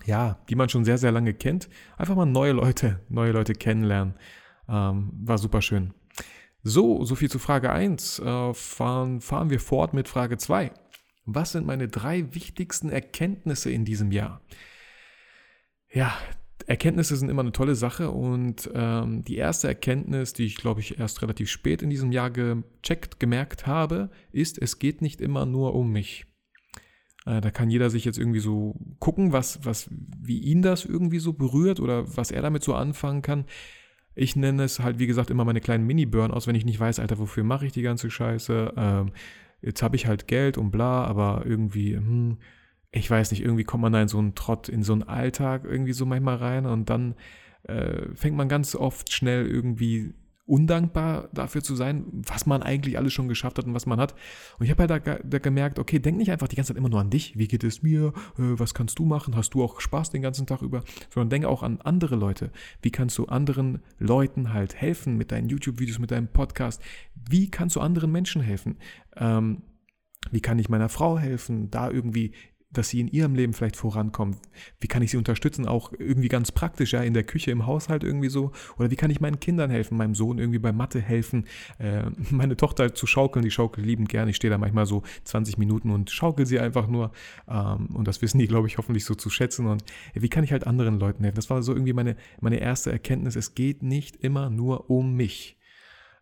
ja, 0.05 0.39
die 0.49 0.55
man 0.55 0.69
schon 0.69 0.85
sehr, 0.85 0.99
sehr 0.99 1.13
lange 1.13 1.35
kennt. 1.35 1.69
Einfach 1.97 2.17
mal 2.17 2.27
neue 2.27 2.53
Leute, 2.53 3.01
neue 3.09 3.33
Leute 3.33 3.55
kennenlernen. 3.55 4.15
Ähm, 4.69 5.11
war 5.23 5.39
super 5.39 5.63
schön. 5.63 5.95
So, 6.63 7.05
so 7.05 7.15
viel 7.15 7.31
zu 7.31 7.39
Frage 7.39 7.71
1. 7.71 8.21
Äh, 8.21 8.55
fahren, 8.55 9.21
fahren 9.21 9.51
wir 9.51 9.61
fort 9.61 9.95
mit 9.95 10.09
Frage 10.09 10.39
2. 10.39 10.73
Was 11.25 11.53
sind 11.53 11.67
meine 11.67 11.89
drei 11.89 12.35
wichtigsten 12.35 12.89
Erkenntnisse 12.89 13.71
in 13.71 13.85
diesem 13.85 14.13
Jahr? 14.13 14.41
Ja, 15.93 16.17
Erkenntnisse 16.67 17.17
sind 17.17 17.29
immer 17.29 17.43
eine 17.43 17.53
tolle 17.53 17.75
Sache 17.75 18.11
und 18.11 18.71
ähm, 18.75 19.23
die 19.25 19.37
erste 19.37 19.69
Erkenntnis, 19.69 20.33
die 20.33 20.45
ich 20.45 20.57
glaube 20.57 20.81
ich 20.81 20.99
erst 20.99 21.23
relativ 21.23 21.51
spät 21.51 21.83
in 21.83 21.91
diesem 21.91 22.13
Jahr 22.13 22.31
gecheckt, 22.31 23.21
gemerkt 23.21 23.67
habe, 23.67 24.11
ist, 24.31 24.61
es 24.61 24.79
geht 24.79 25.03
nicht 25.03 25.21
immer 25.21 25.47
nur 25.47 25.75
um 25.75 25.91
mich. 25.91 26.27
Äh, 27.27 27.41
da 27.41 27.51
kann 27.51 27.71
jeder 27.71 27.91
sich 27.91 28.05
jetzt 28.05 28.19
irgendwie 28.19 28.41
so 28.41 28.75
gucken, 28.99 29.33
was, 29.33 29.65
was, 29.65 29.89
wie 29.91 30.39
ihn 30.39 30.63
das 30.63 30.85
irgendwie 30.85 31.19
so 31.19 31.33
berührt 31.33 31.81
oder 31.81 32.17
was 32.17 32.31
er 32.31 32.43
damit 32.43 32.63
so 32.63 32.75
anfangen 32.75 33.23
kann. 33.23 33.45
Ich 34.15 34.37
nenne 34.37 34.65
es 34.65 34.81
halt, 34.81 34.99
wie 34.99 35.07
gesagt, 35.07 35.31
immer 35.31 35.45
meine 35.45 35.61
kleinen 35.61 35.87
Mini-Burnouts, 35.87 36.47
wenn 36.47 36.55
ich 36.55 36.67
nicht 36.67 36.81
weiß, 36.81 36.99
Alter, 36.99 37.19
wofür 37.19 37.45
mache 37.45 37.67
ich 37.67 37.73
die 37.73 37.83
ganze 37.83 38.11
Scheiße? 38.11 38.75
Ähm, 38.77 39.13
jetzt 39.63 39.83
habe 39.83 39.97
ich 39.97 40.07
halt 40.07 40.29
Geld 40.29 40.59
und 40.59 40.71
bla, 40.71 41.05
aber 41.05 41.45
irgendwie, 41.47 41.97
hm, 41.97 42.39
ich 42.91 43.11
weiß 43.11 43.31
nicht, 43.31 43.43
irgendwie 43.43 43.65
kommt 43.65 43.83
man 43.83 43.93
da 43.93 44.03
in 44.03 44.09
so 44.09 44.19
einen 44.19 44.35
Trott, 44.35 44.69
in 44.69 44.83
so 44.83 44.93
einen 44.93 45.03
Alltag 45.05 45.65
irgendwie 45.65 45.95
so 45.95 46.05
manchmal 46.05 46.37
rein 46.37 46.67
und 46.67 46.91
dann 46.91 47.15
äh, 47.65 48.15
fängt 48.15 48.37
man 48.37 48.49
ganz 48.49 48.75
oft 48.75 49.13
schnell 49.13 49.47
irgendwie 49.47 50.13
undankbar 50.45 51.29
dafür 51.33 51.63
zu 51.63 51.77
sein, 51.77 52.05
was 52.11 52.47
man 52.47 52.63
eigentlich 52.63 52.99
alles 52.99 53.13
schon 53.13 53.29
geschafft 53.29 53.59
hat 53.59 53.67
und 53.67 53.75
was 53.75 53.87
man 53.87 54.01
hat. 54.01 54.15
Und 54.59 54.65
ich 54.65 54.71
habe 54.71 54.83
halt 54.83 55.07
da, 55.07 55.19
da, 55.19 55.39
gemerkt, 55.39 55.79
okay, 55.79 55.99
denk 55.99 56.19
nicht 56.19 56.33
einfach 56.33 56.49
die 56.49 56.57
ganze 56.57 56.73
Zeit 56.73 56.79
immer 56.79 56.89
nur 56.89 57.01
an 57.01 57.11
dich, 57.11 57.39
wie 57.39 57.47
geht 57.47 57.65
es 57.65 57.83
mir, 57.83 58.13
äh, 58.39 58.59
was 58.59 58.75
kannst 58.75 58.99
du 58.99 59.05
machen, 59.05 59.37
hast 59.37 59.55
du 59.55 59.63
auch 59.63 59.81
Spaß 59.81 60.11
den 60.11 60.23
ganzen 60.23 60.47
Tag 60.47 60.63
über, 60.63 60.83
sondern 61.11 61.31
denke 61.31 61.49
auch 61.49 61.63
an 61.63 61.81
andere 61.81 62.17
Leute. 62.17 62.51
Wie 62.83 62.91
kannst 62.91 63.19
du 63.19 63.27
anderen 63.27 63.83
Leuten 63.99 64.53
halt 64.53 64.75
helfen 64.75 65.17
mit 65.17 65.31
deinen 65.31 65.49
YouTube-Videos, 65.49 65.99
mit 65.99 66.11
deinem 66.11 66.29
Podcast? 66.29 66.83
Wie 67.15 67.51
kannst 67.51 67.77
du 67.77 67.81
anderen 67.81 68.11
Menschen 68.11 68.43
helfen? 68.43 68.79
Ähm, 69.17 69.63
wie 70.31 70.41
kann 70.41 70.59
ich 70.59 70.69
meiner 70.69 70.89
Frau 70.89 71.19
helfen, 71.19 71.71
da 71.71 71.91
irgendwie 71.91 72.33
dass 72.73 72.89
sie 72.89 73.01
in 73.01 73.09
ihrem 73.09 73.35
Leben 73.35 73.53
vielleicht 73.53 73.77
vorankommen? 73.77 74.37
Wie 74.81 74.89
kann 74.89 75.03
ich 75.03 75.11
sie 75.11 75.17
unterstützen? 75.17 75.67
Auch 75.67 75.93
irgendwie 75.99 76.29
ganz 76.29 76.53
praktisch, 76.53 76.93
ja, 76.93 77.03
in 77.03 77.15
der 77.15 77.25
Küche, 77.25 77.51
im 77.51 77.67
Haushalt 77.67 78.05
irgendwie 78.05 78.29
so. 78.29 78.53
Oder 78.79 78.91
wie 78.91 78.97
kann 78.97 79.11
ich 79.11 79.21
meinen 79.21 79.41
Kindern 79.41 79.71
helfen, 79.71 79.97
meinem 79.97 80.15
Sohn 80.15 80.39
irgendwie 80.39 80.59
bei 80.59 80.73
Mathe 80.73 81.01
helfen, 81.01 81.47
äh, 81.79 82.05
meine 82.31 82.57
Tochter 82.57 82.95
zu 82.95 83.07
schaukeln, 83.07 83.45
die 83.45 83.51
schaukelt 83.51 83.87
liebend 83.87 84.09
gern. 84.09 84.29
Ich 84.29 84.37
stehe 84.37 84.51
da 84.51 84.59
manchmal 84.59 84.87
so 84.87 85.03
20 85.25 85.59
Minuten 85.59 85.91
und 85.91 86.11
schaukel 86.11 86.47
sie 86.47 86.61
einfach 86.61 86.87
nur. 86.87 87.13
Ähm, 87.49 87.87
und 87.95 88.09
das 88.09 88.23
wissen 88.23 88.39
die, 88.39 88.49
glaube 88.49 88.67
ich, 88.69 88.79
hoffentlich 88.79 89.05
so 89.05 89.15
zu 89.15 89.31
schätzen. 89.31 89.67
Und 89.67 89.85
wie 90.15 90.29
kann 90.29 90.45
ich 90.45 90.53
halt 90.53 90.67
anderen 90.67 90.99
Leuten 90.99 91.25
helfen? 91.25 91.37
Das 91.37 91.51
war 91.51 91.63
so 91.63 91.73
irgendwie 91.73 91.93
meine, 91.93 92.17
meine 92.41 92.59
erste 92.59 92.91
Erkenntnis. 92.91 93.37
Es 93.37 93.55
geht 93.55 93.83
nicht 93.83 94.17
immer 94.17 94.51
nur 94.51 94.91
um 94.91 95.15
mich. 95.15 95.59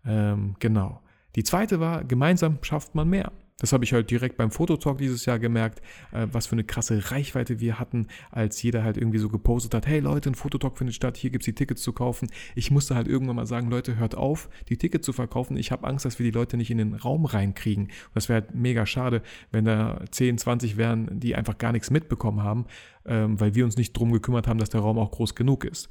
Ähm, 0.05 0.57
genau. 0.59 1.03
Die 1.37 1.45
zweite 1.45 1.81
war, 1.81 2.05
gemeinsam 2.05 2.59
schafft 2.63 2.95
man 2.95 3.09
mehr. 3.09 3.33
Das 3.61 3.73
habe 3.73 3.85
ich 3.85 3.93
halt 3.93 4.11
direkt 4.11 4.37
beim 4.37 4.51
Fototalk 4.51 4.99
dieses 4.99 5.27
Jahr 5.27 5.39
gemerkt, 5.39 5.81
äh, 6.13 6.27
was 6.33 6.47
für 6.47 6.53
eine 6.53 6.65
krasse 6.65 7.11
Reichweite 7.13 7.61
wir 7.61 7.79
hatten, 7.79 8.09
als 8.31 8.61
jeder 8.63 8.83
halt 8.83 8.97
irgendwie 8.97 9.19
so 9.19 9.29
gepostet 9.29 9.75
hat, 9.75 9.87
hey 9.87 10.01
Leute, 10.01 10.31
ein 10.31 10.35
Fototalk 10.35 10.79
findet 10.79 10.97
statt, 10.97 11.17
hier 11.17 11.31
gibt 11.31 11.43
es 11.43 11.47
die 11.47 11.55
Tickets 11.55 11.83
zu 11.83 11.93
kaufen. 11.93 12.29
Ich 12.55 12.71
musste 12.71 12.95
halt 12.97 13.07
irgendwann 13.07 13.37
mal 13.37 13.47
sagen, 13.47 13.71
Leute, 13.71 13.97
hört 13.97 14.17
auf, 14.17 14.49
die 14.69 14.77
Tickets 14.77 15.07
zu 15.07 15.13
verkaufen. 15.13 15.57
Ich 15.57 15.71
habe 15.71 15.87
Angst, 15.87 16.05
dass 16.05 16.19
wir 16.19 16.25
die 16.25 16.37
Leute 16.37 16.57
nicht 16.57 16.71
in 16.71 16.79
den 16.79 16.95
Raum 16.95 17.27
reinkriegen. 17.27 17.85
Und 17.85 18.15
das 18.15 18.29
wäre 18.29 18.43
halt 18.43 18.55
mega 18.55 18.87
schade, 18.87 19.23
wenn 19.53 19.65
da 19.65 20.03
10, 20.11 20.39
20 20.39 20.77
wären, 20.77 21.21
die 21.21 21.37
einfach 21.37 21.59
gar 21.59 21.73
nichts 21.73 21.91
mitbekommen 21.91 22.43
haben, 22.43 22.65
ähm, 23.05 23.39
weil 23.39 23.55
wir 23.55 23.65
uns 23.65 23.77
nicht 23.77 23.93
drum 23.93 24.11
gekümmert 24.13 24.49
haben, 24.49 24.59
dass 24.59 24.71
der 24.71 24.81
Raum 24.81 24.99
auch 24.99 25.11
groß 25.11 25.35
genug 25.35 25.65
ist. 25.65 25.91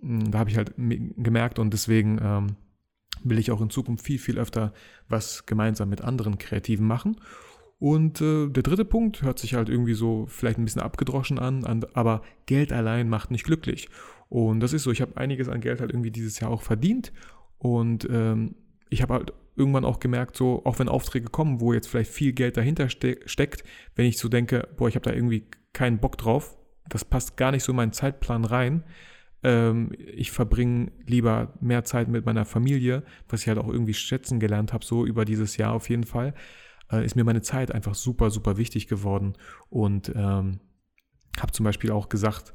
Hm, 0.00 0.30
da 0.30 0.38
habe 0.38 0.50
ich 0.50 0.56
halt 0.56 0.74
gemerkt 0.76 1.58
und 1.58 1.72
deswegen... 1.72 2.18
Ähm, 2.22 2.56
will 3.24 3.38
ich 3.38 3.50
auch 3.50 3.60
in 3.60 3.70
Zukunft 3.70 4.04
viel, 4.04 4.18
viel 4.18 4.38
öfter 4.38 4.72
was 5.08 5.46
gemeinsam 5.46 5.88
mit 5.88 6.02
anderen 6.02 6.38
Kreativen 6.38 6.86
machen. 6.86 7.16
Und 7.78 8.20
äh, 8.20 8.48
der 8.48 8.62
dritte 8.62 8.84
Punkt 8.84 9.22
hört 9.22 9.38
sich 9.38 9.54
halt 9.54 9.68
irgendwie 9.68 9.94
so 9.94 10.26
vielleicht 10.26 10.58
ein 10.58 10.64
bisschen 10.64 10.82
abgedroschen 10.82 11.38
an, 11.38 11.64
an 11.64 11.84
aber 11.94 12.22
Geld 12.46 12.72
allein 12.72 13.08
macht 13.08 13.30
nicht 13.30 13.44
glücklich. 13.44 13.88
Und 14.28 14.60
das 14.60 14.72
ist 14.72 14.82
so, 14.82 14.90
ich 14.90 15.00
habe 15.00 15.16
einiges 15.16 15.48
an 15.48 15.60
Geld 15.60 15.80
halt 15.80 15.92
irgendwie 15.92 16.10
dieses 16.10 16.40
Jahr 16.40 16.50
auch 16.50 16.62
verdient 16.62 17.12
und 17.58 18.06
ähm, 18.10 18.56
ich 18.90 19.02
habe 19.02 19.14
halt 19.14 19.32
irgendwann 19.56 19.84
auch 19.84 20.00
gemerkt, 20.00 20.36
so 20.36 20.64
auch 20.64 20.78
wenn 20.78 20.88
Aufträge 20.88 21.28
kommen, 21.28 21.60
wo 21.60 21.72
jetzt 21.72 21.88
vielleicht 21.88 22.10
viel 22.10 22.32
Geld 22.32 22.56
dahinter 22.56 22.88
ste 22.88 23.18
steckt, 23.26 23.64
wenn 23.96 24.06
ich 24.06 24.18
so 24.18 24.28
denke, 24.28 24.68
boah, 24.76 24.88
ich 24.88 24.94
habe 24.94 25.08
da 25.08 25.14
irgendwie 25.14 25.46
keinen 25.72 25.98
Bock 25.98 26.16
drauf, 26.18 26.56
das 26.88 27.04
passt 27.04 27.36
gar 27.36 27.50
nicht 27.50 27.64
so 27.64 27.72
in 27.72 27.76
meinen 27.76 27.92
Zeitplan 27.92 28.44
rein, 28.44 28.84
ähm, 29.42 29.92
ich 29.98 30.30
verbringe 30.30 30.90
lieber 31.06 31.54
mehr 31.60 31.84
Zeit 31.84 32.08
mit 32.08 32.26
meiner 32.26 32.44
Familie, 32.44 33.04
was 33.28 33.42
ich 33.42 33.48
halt 33.48 33.58
auch 33.58 33.68
irgendwie 33.68 33.94
schätzen 33.94 34.40
gelernt 34.40 34.72
habe, 34.72 34.84
so 34.84 35.06
über 35.06 35.24
dieses 35.24 35.56
Jahr 35.56 35.72
auf 35.72 35.88
jeden 35.88 36.04
Fall, 36.04 36.34
äh, 36.90 37.04
ist 37.04 37.16
mir 37.16 37.24
meine 37.24 37.42
Zeit 37.42 37.72
einfach 37.72 37.94
super, 37.94 38.30
super 38.30 38.56
wichtig 38.56 38.88
geworden. 38.88 39.34
Und 39.68 40.12
ähm, 40.14 40.60
habe 41.40 41.52
zum 41.52 41.64
Beispiel 41.64 41.90
auch 41.90 42.08
gesagt, 42.08 42.52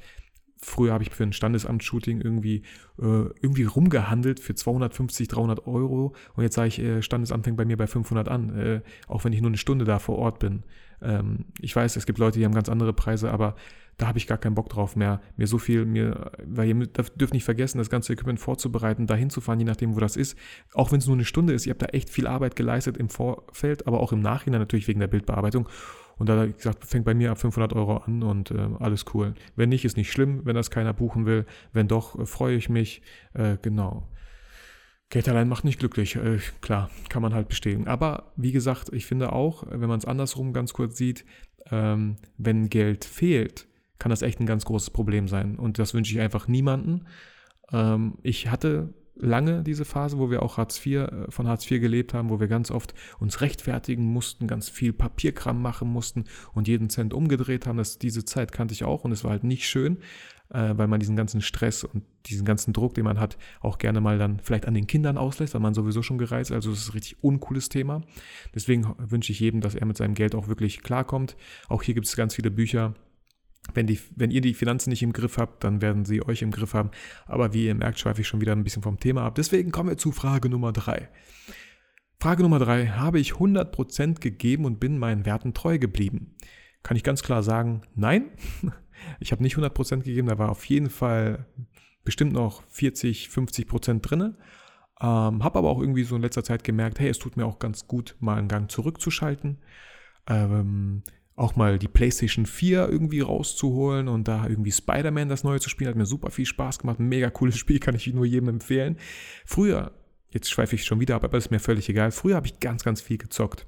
früher 0.58 0.94
habe 0.94 1.04
ich 1.04 1.10
für 1.10 1.24
ein 1.24 1.34
Standesamt-Shooting 1.34 2.22
irgendwie, 2.22 2.64
äh, 3.00 3.30
irgendwie 3.42 3.64
rumgehandelt 3.64 4.40
für 4.40 4.56
250, 4.56 5.28
300 5.28 5.68
Euro 5.68 6.16
und 6.36 6.44
jetzt 6.44 6.56
sage 6.56 6.70
ich, 6.70 6.80
äh, 6.80 7.02
Standesamt 7.02 7.46
fängt 7.46 7.58
bei 7.58 7.66
mir 7.66 7.78
bei 7.78 7.88
500 7.88 8.30
an, 8.30 8.58
äh, 8.58 8.82
auch 9.08 9.24
wenn 9.24 9.34
ich 9.34 9.42
nur 9.42 9.50
eine 9.50 9.58
Stunde 9.58 9.86
da 9.86 10.00
vor 10.00 10.18
Ort 10.18 10.40
bin. 10.40 10.64
Ähm, 11.02 11.46
ich 11.60 11.76
weiß, 11.76 11.96
es 11.96 12.06
gibt 12.06 12.20
Leute, 12.20 12.40
die 12.40 12.46
haben 12.46 12.54
ganz 12.54 12.70
andere 12.70 12.94
Preise, 12.94 13.32
aber 13.32 13.56
da 13.98 14.08
habe 14.08 14.18
ich 14.18 14.28
gar 14.28 14.38
keinen 14.38 14.56
Bock 14.56 14.70
drauf 14.70 14.96
mehr, 14.96 15.22
mir 15.38 15.48
so 15.48 15.58
viel, 15.58 15.86
mir, 15.86 16.32
weil 16.46 16.68
ihr 16.68 16.76
dürft 16.76 17.34
nicht 17.34 17.44
vergessen, 17.44 17.78
das 17.78 17.90
ganze 17.90 18.14
Equipment 18.14 18.40
vorzubereiten, 18.40 19.08
dahin 19.08 19.30
zu 19.30 19.42
fahren, 19.42 19.60
je 19.60 19.66
nachdem, 19.66 19.96
wo 19.96 20.00
das 20.00 20.16
ist. 20.16 20.38
Auch 20.74 20.92
wenn 20.92 21.00
es 21.00 21.08
nur 21.08 21.16
eine 21.16 21.26
Stunde 21.26 21.54
ist, 21.54 21.66
ihr 21.66 21.72
habt 21.72 21.82
da 21.82 21.88
echt 21.88 22.10
viel 22.10 22.28
Arbeit 22.28 22.56
geleistet 22.56 22.98
im 22.98 23.10
Vorfeld, 23.10 23.88
aber 23.88 24.00
auch 24.00 24.12
im 24.12 24.22
Nachhinein 24.22 24.62
natürlich 24.62 24.88
wegen 24.88 25.00
der 25.00 25.08
Bildbearbeitung. 25.08 25.68
Und 26.18 26.30
da, 26.30 26.48
wie 26.48 26.54
gesagt, 26.54 26.86
fängt 26.86 27.06
bei 27.06 27.14
mir 27.14 27.32
ab 27.32 27.40
500 27.40 27.74
Euro 27.74 27.98
an 27.98 28.24
und 28.24 28.52
äh, 28.52 28.70
alles 28.80 29.06
cool. 29.14 29.34
Wenn 29.56 29.70
nicht, 29.70 29.86
ist 29.86 29.98
nicht 29.98 30.12
schlimm, 30.12 30.42
wenn 30.46 30.56
das 30.56 30.70
keiner 30.70 30.94
buchen 30.94 31.26
will. 31.26 31.46
Wenn 31.72 31.88
doch, 31.88 32.20
äh, 32.20 32.26
freue 32.26 32.56
ich 32.56 32.70
mich. 32.70 33.02
Äh, 33.34 33.58
genau. 33.62 34.08
Geld 35.10 35.28
allein 35.28 35.50
macht 35.50 35.64
nicht 35.64 35.80
glücklich. 35.80 36.16
Äh, 36.16 36.40
klar, 36.62 36.90
kann 37.10 37.22
man 37.22 37.34
halt 37.34 37.48
bestätigen. 37.48 37.88
Aber 37.88 38.32
wie 38.36 38.52
gesagt, 38.52 38.94
ich 38.94 39.06
finde 39.06 39.34
auch, 39.34 39.66
wenn 39.70 39.90
man 39.90 40.00
es 40.00 40.06
andersrum 40.06 40.54
ganz 40.54 40.74
kurz 40.74 40.98
sieht, 40.98 41.26
ähm, 41.72 42.18
wenn 42.38 42.70
Geld 42.70 43.06
fehlt, 43.06 43.68
kann 44.04 44.10
das 44.10 44.22
echt 44.22 44.42
ein 44.42 44.46
ganz 44.46 44.66
großes 44.66 44.90
Problem 44.90 45.30
sein. 45.30 45.58
Und 45.58 45.80
das 45.80 45.94
wünsche 45.94 46.14
ich 46.14 46.20
einfach 46.20 46.50
niemanden. 46.50 47.06
Ähm, 47.72 48.18
ich 48.22 48.50
hatte 48.50 48.94
lange 49.16 49.64
diese 49.64 49.86
Phase, 49.86 50.18
wo 50.18 50.30
wir 50.30 50.44
auch 50.44 50.58
Hartz 50.58 50.86
IV, 50.86 51.08
äh, 51.08 51.32
von 51.32 51.48
Hartz 51.48 51.72
IV 51.72 51.80
gelebt 51.80 52.14
haben, 52.14 52.30
wo 52.30 52.42
wir 52.42 52.50
ganz 52.50 52.70
oft 52.70 52.94
uns 53.20 53.40
rechtfertigen 53.40 54.04
mussten, 54.04 54.46
ganz 54.46 54.68
viel 54.68 54.92
Papierkram 54.92 55.62
machen 55.62 55.88
mussten 55.88 56.26
und 56.54 56.68
jeden 56.68 56.90
Cent 56.90 57.14
umgedreht 57.14 57.66
haben. 57.66 57.78
Das, 57.78 57.98
diese 57.98 58.26
Zeit 58.26 58.52
kannte 58.52 58.74
ich 58.74 58.84
auch 58.84 59.06
und 59.06 59.14
es 59.14 59.24
war 59.24 59.32
halt 59.32 59.46
nicht 59.46 59.70
schön, 59.70 60.00
äh, 60.50 60.74
weil 60.76 60.90
man 60.90 61.00
diesen 61.00 61.16
ganzen 61.16 61.40
Stress 61.40 61.86
und 61.86 62.04
diesen 62.26 62.44
ganzen 62.44 62.74
Druck, 62.74 62.96
den 62.96 63.06
man 63.06 63.22
hat, 63.22 63.38
auch 63.62 63.78
gerne 63.78 64.02
mal 64.02 64.18
dann 64.18 64.42
vielleicht 64.44 64.66
an 64.66 64.74
den 64.74 64.86
Kindern 64.86 65.18
auslässt, 65.18 65.54
weil 65.54 65.62
man 65.62 65.74
sowieso 65.74 66.02
schon 66.02 66.18
gereist. 66.18 66.52
Also 66.52 66.74
es 66.74 66.80
ist 66.80 66.90
ein 66.90 66.94
richtig 66.96 67.24
uncooles 67.24 67.70
Thema. 67.70 68.02
Deswegen 68.54 68.94
wünsche 68.98 69.32
ich 69.32 69.40
jedem, 69.40 69.62
dass 69.62 69.76
er 69.76 69.86
mit 69.86 69.96
seinem 69.96 70.14
Geld 70.14 70.36
auch 70.36 70.50
wirklich 70.50 70.84
klarkommt. 70.84 71.38
Auch 71.70 71.84
hier 71.84 71.94
gibt 71.94 72.08
es 72.08 72.18
ganz 72.18 72.36
viele 72.36 72.52
Bücher, 72.52 72.96
wenn, 73.74 73.88
die, 73.88 74.00
wenn 74.16 74.32
ihr 74.32 74.42
die 74.42 74.54
Finanzen 74.54 74.90
nicht 74.90 75.04
im 75.04 75.14
Griff 75.14 75.38
habt, 75.38 75.64
dann 75.64 75.82
werden 75.82 76.06
sie 76.06 76.26
euch 76.26 76.42
im 76.42 76.52
Griff 76.52 76.74
haben. 76.74 76.92
Aber 77.26 77.54
wie 77.54 77.66
ihr 77.66 77.76
merkt, 77.76 78.00
schweife 78.00 78.22
ich 78.22 78.28
schon 78.28 78.42
wieder 78.42 78.52
ein 78.52 78.64
bisschen 78.64 78.84
vom 78.84 79.00
Thema 79.00 79.24
ab. 79.24 79.36
Deswegen 79.36 79.72
kommen 79.72 79.90
wir 79.90 79.98
zu 79.98 80.12
Frage 80.12 80.50
Nummer 80.50 80.74
drei. 80.74 81.10
Frage 82.20 82.44
Nummer 82.44 82.60
drei. 82.60 82.88
Habe 82.88 83.20
ich 83.20 83.34
100% 83.34 84.20
gegeben 84.20 84.66
und 84.66 84.80
bin 84.80 84.98
meinen 84.98 85.26
Werten 85.26 85.54
treu 85.54 85.78
geblieben? 85.78 86.36
Kann 86.84 86.98
ich 86.98 87.04
ganz 87.04 87.24
klar 87.24 87.44
sagen, 87.44 87.82
nein. 87.96 88.32
Ich 89.20 89.34
habe 89.34 89.44
nicht 89.44 89.58
100% 89.58 90.04
gegeben, 90.04 90.28
da 90.28 90.38
war 90.38 90.50
auf 90.50 90.64
jeden 90.66 90.90
Fall 90.90 91.48
bestimmt 92.06 92.32
noch 92.32 92.64
40, 92.70 93.28
50% 93.28 94.00
drin. 94.00 94.38
Ähm, 95.02 95.44
habe 95.44 95.60
aber 95.60 95.70
auch 95.70 95.82
irgendwie 95.82 96.04
so 96.04 96.16
in 96.16 96.22
letzter 96.22 96.44
Zeit 96.44 96.64
gemerkt, 96.64 97.02
hey, 97.02 97.10
es 97.10 97.20
tut 97.20 97.36
mir 97.36 97.46
auch 97.46 97.60
ganz 97.60 97.88
gut, 97.88 98.16
mal 98.22 98.38
einen 98.38 98.48
Gang 98.48 98.72
zurückzuschalten. 98.72 99.58
Ähm, 100.28 101.04
auch 101.36 101.56
mal 101.56 101.80
die 101.80 101.88
PlayStation 101.88 102.46
4 102.46 102.90
irgendwie 102.90 103.22
rauszuholen 103.22 104.08
und 104.08 104.28
da 104.28 104.48
irgendwie 104.48 104.72
Spider-Man 104.72 105.30
das 105.30 105.44
neue 105.44 105.60
zu 105.60 105.70
spielen, 105.70 105.90
hat 105.90 105.96
mir 105.96 106.06
super 106.06 106.30
viel 106.30 106.46
Spaß 106.46 106.80
gemacht. 106.80 107.00
Ein 107.00 107.08
mega 107.10 107.30
cooles 107.30 107.58
Spiel, 107.60 107.80
kann 107.80 107.96
ich 107.96 108.12
nur 108.14 108.26
jedem 108.26 108.50
empfehlen. 108.50 108.98
Früher, 109.46 109.92
jetzt 110.30 110.50
schweife 110.50 110.76
ich 110.76 110.86
schon 110.86 111.00
wieder 111.00 111.16
ab, 111.16 111.24
aber 111.24 111.38
ist 111.38 111.52
mir 111.52 111.60
völlig 111.60 111.90
egal. 111.90 112.12
Früher 112.12 112.36
habe 112.36 112.48
ich 112.48 112.60
ganz, 112.60 112.84
ganz 112.84 113.02
viel 113.02 113.18
gezockt. 113.18 113.66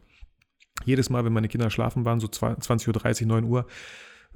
Jedes 0.84 1.10
Mal, 1.10 1.26
wenn 1.26 1.34
meine 1.34 1.48
Kinder 1.48 1.70
schlafen 1.70 2.06
waren, 2.06 2.20
so 2.20 2.28
20.30 2.28 3.22
Uhr, 3.22 3.28
9 3.28 3.44
Uhr, 3.46 3.66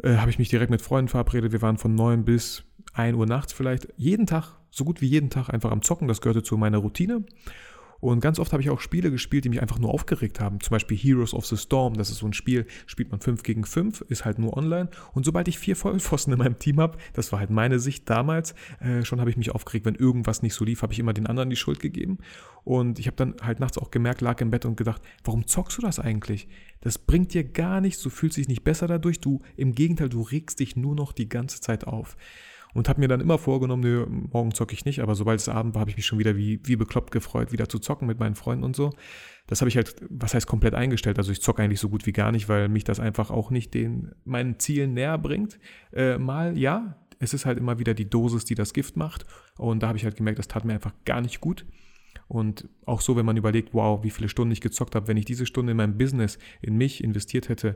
äh, 0.02 0.16
habe 0.16 0.32
ich 0.32 0.40
mich 0.40 0.50
direkt 0.50 0.72
mit 0.72 0.82
Freunden 0.82 1.10
verabredet. 1.10 1.52
Wir 1.52 1.62
waren 1.62 1.78
von 1.78 1.94
9 1.94 2.26
bis 2.26 2.64
1 2.94 3.16
Uhr 3.16 3.26
nachts 3.26 3.54
vielleicht. 3.54 3.90
Jeden 3.98 4.26
Tag, 4.26 4.56
so 4.72 4.86
gut 4.86 5.02
wie 5.02 5.08
jeden 5.08 5.30
Tag 5.30 5.50
einfach 5.50 5.72
am 5.72 5.82
Zocken. 5.82 6.08
Das 6.08 6.22
gehörte 6.22 6.42
zu 6.42 6.58
meiner 6.58 6.78
Routine. 6.80 7.26
Und 8.00 8.22
ganz 8.22 8.40
oft 8.40 8.54
habe 8.54 8.62
ich 8.62 8.70
auch 8.70 8.80
Spiele 8.80 9.12
gespielt, 9.12 9.46
die 9.46 9.50
mich 9.50 9.62
einfach 9.62 9.80
nur 9.80 9.94
aufgeregt 9.94 10.40
haben. 10.40 10.60
Zum 10.62 10.72
Beispiel 10.72 10.98
Heroes 10.98 11.34
of 11.34 11.46
the 11.46 11.58
Storm. 11.58 11.96
Das 11.96 12.10
ist 12.10 12.20
so 12.20 12.28
ein 12.28 12.34
Spiel, 12.34 12.66
spielt 12.86 13.12
man 13.12 13.20
5 13.20 13.44
gegen 13.44 13.66
5, 13.66 14.02
ist 14.02 14.26
halt 14.26 14.40
nur 14.40 14.56
online. 14.56 14.90
Und 15.14 15.26
sobald 15.26 15.48
ich 15.48 15.60
vier 15.60 15.76
Vollpfosten 15.76 16.34
in 16.34 16.40
meinem 16.40 16.60
Team 16.60 16.80
habe, 16.80 16.98
das 17.14 17.32
war 17.32 17.40
halt 17.40 17.50
meine 17.50 17.80
Sicht 17.80 18.10
damals, 18.10 18.56
äh, 18.80 19.04
schon 19.04 19.20
habe 19.20 19.30
ich 19.30 19.38
mich 19.38 19.52
aufgeregt, 19.52 19.86
wenn 19.86 19.96
irgendwas 19.96 20.42
nicht 20.42 20.54
so 20.54 20.64
lief, 20.66 20.82
habe 20.82 20.94
ich 20.94 21.00
immer 21.00 21.14
den 21.14 21.28
anderen 21.28 21.50
die 21.50 21.56
Schuld 21.56 21.80
gegeben. 21.80 22.20
Und 22.64 23.00
ich 23.00 23.08
habe 23.08 23.18
dann 23.18 23.36
halt 23.42 23.60
nachts 23.60 23.78
auch 23.78 23.92
gemerkt, 23.92 24.22
lag 24.22 24.40
im 24.42 24.52
Bett 24.52 24.66
und 24.66 24.78
gedacht, 24.78 25.02
warum 25.24 25.48
zockst 25.48 25.78
du 25.78 25.82
das 25.82 26.00
eigentlich? 26.00 26.48
Das 26.82 26.98
bringt 26.98 27.34
dir 27.34 27.44
gar 27.44 27.82
nichts, 27.82 28.02
du 28.02 28.10
fühlst 28.10 28.38
dich 28.38 28.48
nicht 28.48 28.64
besser 28.64 28.88
dadurch, 28.88 29.20
du 29.20 29.42
im 29.58 29.74
Gegenteil, 29.74 30.10
du 30.10 30.22
regst 30.22 30.60
dich 30.60 30.76
nur 30.76 30.96
noch 30.96 31.12
die 31.12 31.28
ganze 31.28 31.60
Zeit 31.62 31.86
auf 31.86 32.16
und 32.74 32.88
habe 32.88 33.00
mir 33.00 33.08
dann 33.08 33.22
immer 33.22 33.38
vorgenommen, 33.38 33.82
nö, 33.82 34.06
morgen 34.08 34.54
zocke 34.54 34.74
ich 34.74 34.86
nicht, 34.86 35.02
aber 35.02 35.16
sobald 35.16 35.40
es 35.40 35.50
Abend 35.50 35.74
war, 35.74 35.82
habe 35.82 35.90
ich 35.90 35.98
mich 35.98 36.06
schon 36.06 36.20
wieder 36.20 36.38
wie, 36.38 36.60
wie 36.64 36.76
bekloppt 36.76 37.12
gefreut, 37.12 37.52
wieder 37.52 37.68
zu 37.68 37.80
zocken 37.80 38.08
mit 38.08 38.20
meinen 38.20 38.36
Freunden 38.36 38.64
und 38.64 38.76
so. 38.76 38.92
Das 39.48 39.62
habe 39.62 39.70
ich 39.70 39.78
halt, 39.78 39.96
was 40.10 40.36
heißt 40.36 40.46
komplett 40.46 40.76
eingestellt. 40.76 41.18
Also 41.18 41.32
ich 41.32 41.42
zocke 41.42 41.64
eigentlich 41.64 41.80
so 41.80 41.90
gut 41.90 42.06
wie 42.06 42.12
gar 42.12 42.32
nicht, 42.32 42.48
weil 42.48 42.70
mich 42.70 42.84
das 42.84 43.00
einfach 43.00 43.32
auch 43.32 43.50
nicht 43.50 43.74
den 43.74 44.12
meinen 44.24 44.60
Zielen 44.60 44.94
näher 44.94 45.18
bringt. 45.18 45.60
Äh, 45.92 46.20
mal 46.20 46.58
ja, 46.58 46.98
es 47.18 47.34
ist 47.34 47.48
halt 47.48 47.58
immer 47.58 47.80
wieder 47.80 47.96
die 47.96 48.10
Dosis, 48.10 48.46
die 48.46 48.56
das 48.56 48.74
Gift 48.74 48.96
macht. 48.96 49.26
Und 49.58 49.82
da 49.82 49.88
habe 49.88 49.98
ich 49.98 50.04
halt 50.04 50.16
gemerkt, 50.16 50.38
das 50.38 50.48
tat 50.48 50.66
mir 50.66 50.74
einfach 50.74 50.94
gar 51.06 51.22
nicht 51.22 51.42
gut. 51.42 51.66
Und 52.28 52.70
auch 52.86 53.02
so, 53.02 53.16
wenn 53.16 53.26
man 53.26 53.38
überlegt, 53.38 53.74
wow, 53.74 54.04
wie 54.04 54.12
viele 54.12 54.30
Stunden 54.30 54.52
ich 54.52 54.62
gezockt 54.62 54.94
habe, 54.94 55.08
wenn 55.08 55.18
ich 55.18 55.26
diese 55.26 55.48
Stunde 55.48 55.72
in 55.72 55.78
meinem 55.78 55.98
Business, 55.98 56.38
in 56.62 56.78
mich 56.78 57.04
investiert 57.04 57.50
hätte, 57.50 57.76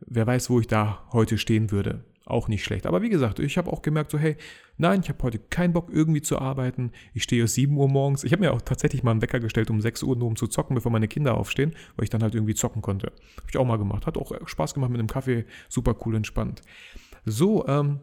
wer 0.00 0.26
weiß, 0.26 0.48
wo 0.48 0.58
ich 0.58 0.66
da 0.66 1.06
heute 1.12 1.36
stehen 1.36 1.70
würde 1.70 2.04
auch 2.26 2.48
nicht 2.48 2.64
schlecht. 2.64 2.86
Aber 2.86 3.02
wie 3.02 3.08
gesagt, 3.08 3.38
ich 3.38 3.58
habe 3.58 3.72
auch 3.72 3.82
gemerkt, 3.82 4.10
so 4.10 4.18
hey, 4.18 4.36
nein, 4.76 5.00
ich 5.02 5.08
habe 5.08 5.22
heute 5.22 5.38
keinen 5.38 5.72
Bock 5.72 5.90
irgendwie 5.92 6.22
zu 6.22 6.38
arbeiten. 6.38 6.92
Ich 7.14 7.22
stehe 7.22 7.42
um 7.42 7.48
7 7.48 7.76
Uhr 7.76 7.88
morgens. 7.88 8.24
Ich 8.24 8.32
habe 8.32 8.40
mir 8.40 8.52
auch 8.52 8.62
tatsächlich 8.62 9.02
mal 9.02 9.12
einen 9.12 9.22
Wecker 9.22 9.40
gestellt 9.40 9.70
um 9.70 9.80
6 9.80 10.02
Uhr, 10.02 10.16
nur 10.16 10.28
um 10.28 10.36
zu 10.36 10.46
zocken, 10.46 10.74
bevor 10.74 10.92
meine 10.92 11.08
Kinder 11.08 11.36
aufstehen, 11.36 11.74
weil 11.96 12.04
ich 12.04 12.10
dann 12.10 12.22
halt 12.22 12.34
irgendwie 12.34 12.54
zocken 12.54 12.82
konnte. 12.82 13.08
Habe 13.08 13.46
ich 13.48 13.56
auch 13.56 13.66
mal 13.66 13.78
gemacht. 13.78 14.06
Hat 14.06 14.16
auch 14.16 14.32
Spaß 14.46 14.74
gemacht 14.74 14.90
mit 14.90 14.98
einem 14.98 15.08
Kaffee. 15.08 15.44
Super 15.68 15.96
cool, 16.04 16.14
entspannt. 16.16 16.62
So, 17.24 17.66
ähm, 17.66 18.00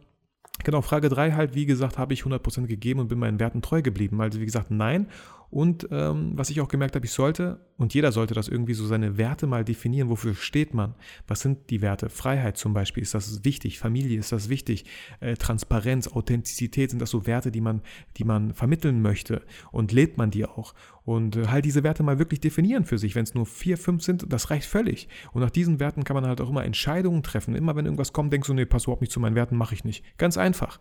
Genau, 0.63 0.81
Frage 0.81 1.09
3 1.09 1.33
halt, 1.33 1.53
wie 1.55 1.65
gesagt, 1.65 1.97
habe 1.97 2.13
ich 2.13 2.23
100% 2.23 2.65
gegeben 2.65 2.99
und 2.99 3.09
bin 3.09 3.19
meinen 3.19 3.39
Werten 3.39 3.61
treu 3.61 3.81
geblieben. 3.81 4.19
Also 4.21 4.39
wie 4.39 4.45
gesagt, 4.45 4.71
nein. 4.71 5.07
Und 5.49 5.87
ähm, 5.91 6.33
was 6.35 6.49
ich 6.49 6.59
auch 6.59 6.67
gemerkt 6.67 6.95
habe, 6.95 7.05
ich 7.05 7.11
sollte, 7.11 7.59
und 7.77 7.93
jeder 7.93 8.11
sollte 8.11 8.33
das 8.33 8.47
irgendwie 8.47 8.73
so 8.73 8.85
seine 8.85 9.17
Werte 9.17 9.47
mal 9.47 9.63
definieren, 9.63 10.09
wofür 10.09 10.35
steht 10.35 10.73
man? 10.73 10.95
Was 11.27 11.41
sind 11.41 11.69
die 11.69 11.81
Werte? 11.81 12.09
Freiheit 12.09 12.57
zum 12.57 12.73
Beispiel, 12.73 13.03
ist 13.03 13.13
das 13.13 13.45
wichtig? 13.45 13.79
Familie, 13.79 14.19
ist 14.19 14.31
das 14.31 14.49
wichtig? 14.49 14.85
Äh, 15.19 15.35
Transparenz, 15.35 16.07
Authentizität, 16.07 16.89
sind 16.89 17.01
das 17.01 17.11
so 17.11 17.25
Werte, 17.25 17.51
die 17.51 17.61
man, 17.61 17.81
die 18.17 18.25
man 18.25 18.53
vermitteln 18.53 19.01
möchte? 19.01 19.41
Und 19.71 19.91
lebt 19.91 20.17
man 20.17 20.31
die 20.31 20.45
auch? 20.45 20.73
Und 21.05 21.37
äh, 21.37 21.47
halt 21.47 21.63
diese 21.63 21.83
Werte 21.83 22.03
mal 22.03 22.19
wirklich 22.19 22.41
definieren 22.41 22.83
für 22.83 22.97
sich. 22.97 23.15
Wenn 23.15 23.23
es 23.23 23.33
nur 23.33 23.45
vier, 23.45 23.77
fünf 23.77 24.03
sind, 24.03 24.25
das 24.27 24.49
reicht 24.49 24.67
völlig. 24.67 25.07
Und 25.31 25.41
nach 25.41 25.51
diesen 25.51 25.79
Werten 25.79 26.03
kann 26.03 26.15
man 26.15 26.27
halt 26.27 26.41
auch 26.41 26.49
immer 26.49 26.65
Entscheidungen 26.65 27.23
treffen. 27.23 27.55
Immer 27.55 27.75
wenn 27.77 27.85
irgendwas 27.85 28.11
kommt, 28.11 28.33
denkst 28.33 28.47
du, 28.47 28.53
nee, 28.53 28.65
pass 28.65 28.83
überhaupt 28.83 29.01
nicht 29.01 29.13
zu 29.13 29.21
meinen 29.21 29.35
Werten, 29.35 29.55
mache 29.55 29.75
ich 29.75 29.85
nicht. 29.85 30.03
Ganz 30.17 30.37
einfach 30.37 30.79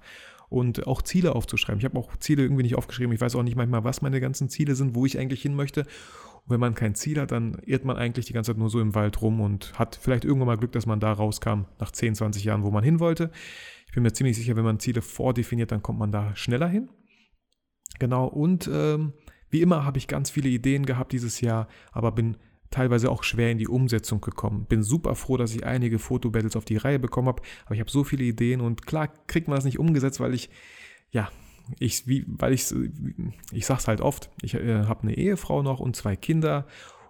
und 0.48 0.86
auch 0.86 1.02
Ziele 1.02 1.34
aufzuschreiben. 1.34 1.78
Ich 1.78 1.84
habe 1.84 1.98
auch 1.98 2.16
Ziele 2.16 2.42
irgendwie 2.42 2.62
nicht 2.62 2.76
aufgeschrieben. 2.76 3.12
Ich 3.12 3.20
weiß 3.20 3.34
auch 3.34 3.42
nicht 3.42 3.56
manchmal, 3.56 3.84
was 3.84 4.02
meine 4.02 4.20
ganzen 4.20 4.48
Ziele 4.48 4.74
sind, 4.74 4.94
wo 4.94 5.06
ich 5.06 5.18
eigentlich 5.18 5.42
hin 5.42 5.54
möchte. 5.54 5.80
Und 5.80 6.50
wenn 6.50 6.60
man 6.60 6.74
kein 6.74 6.94
Ziel 6.94 7.20
hat, 7.20 7.32
dann 7.32 7.58
irrt 7.64 7.84
man 7.84 7.96
eigentlich 7.96 8.26
die 8.26 8.32
ganze 8.32 8.52
Zeit 8.52 8.58
nur 8.58 8.70
so 8.70 8.80
im 8.80 8.94
Wald 8.94 9.20
rum 9.22 9.40
und 9.40 9.78
hat 9.78 9.98
vielleicht 10.00 10.24
irgendwann 10.24 10.46
mal 10.46 10.56
Glück, 10.56 10.72
dass 10.72 10.86
man 10.86 11.00
da 11.00 11.12
rauskam 11.12 11.62
nach 11.80 11.90
10, 11.90 12.14
20 12.14 12.44
Jahren, 12.44 12.62
wo 12.62 12.70
man 12.70 12.84
hin 12.84 13.00
wollte. 13.00 13.30
Ich 13.86 13.92
bin 13.92 14.02
mir 14.02 14.12
ziemlich 14.12 14.36
sicher, 14.36 14.56
wenn 14.56 14.64
man 14.64 14.78
Ziele 14.78 15.02
vordefiniert, 15.02 15.72
dann 15.72 15.82
kommt 15.82 15.98
man 15.98 16.12
da 16.12 16.34
schneller 16.36 16.68
hin. 16.68 16.88
Genau, 17.98 18.26
und 18.26 18.68
ähm, 18.72 19.14
wie 19.50 19.62
immer 19.62 19.84
habe 19.84 19.98
ich 19.98 20.06
ganz 20.06 20.30
viele 20.30 20.48
Ideen 20.48 20.86
gehabt 20.86 21.12
dieses 21.12 21.40
Jahr, 21.40 21.68
aber 21.92 22.12
bin 22.12 22.36
teilweise 22.76 23.10
auch 23.10 23.24
schwer 23.24 23.50
in 23.50 23.56
die 23.56 23.68
Umsetzung 23.68 24.20
gekommen. 24.20 24.66
Bin 24.66 24.82
super 24.82 25.14
froh, 25.14 25.38
dass 25.38 25.54
ich 25.54 25.64
einige 25.64 25.98
Fotobattles 25.98 26.56
auf 26.56 26.66
die 26.66 26.76
Reihe 26.76 26.98
bekommen 26.98 27.28
habe, 27.28 27.42
aber 27.64 27.74
ich 27.74 27.80
habe 27.80 27.90
so 27.90 28.04
viele 28.04 28.24
Ideen 28.24 28.60
und 28.60 28.86
klar 28.86 29.08
kriegt 29.26 29.48
man 29.48 29.56
das 29.56 29.64
nicht 29.64 29.78
umgesetzt, 29.78 30.20
weil 30.20 30.34
ich, 30.34 30.50
ja, 31.10 31.30
ich, 31.78 32.06
wie, 32.06 32.24
weil 32.28 32.52
ich, 32.52 32.66
ich 33.50 33.64
sag's 33.64 33.88
halt 33.88 34.02
oft, 34.02 34.30
ich 34.42 34.54
äh, 34.54 34.84
habe 34.84 35.04
eine 35.04 35.16
Ehefrau 35.16 35.62
noch 35.62 35.80
und 35.80 35.96
zwei 35.96 36.16
Kinder 36.16 36.66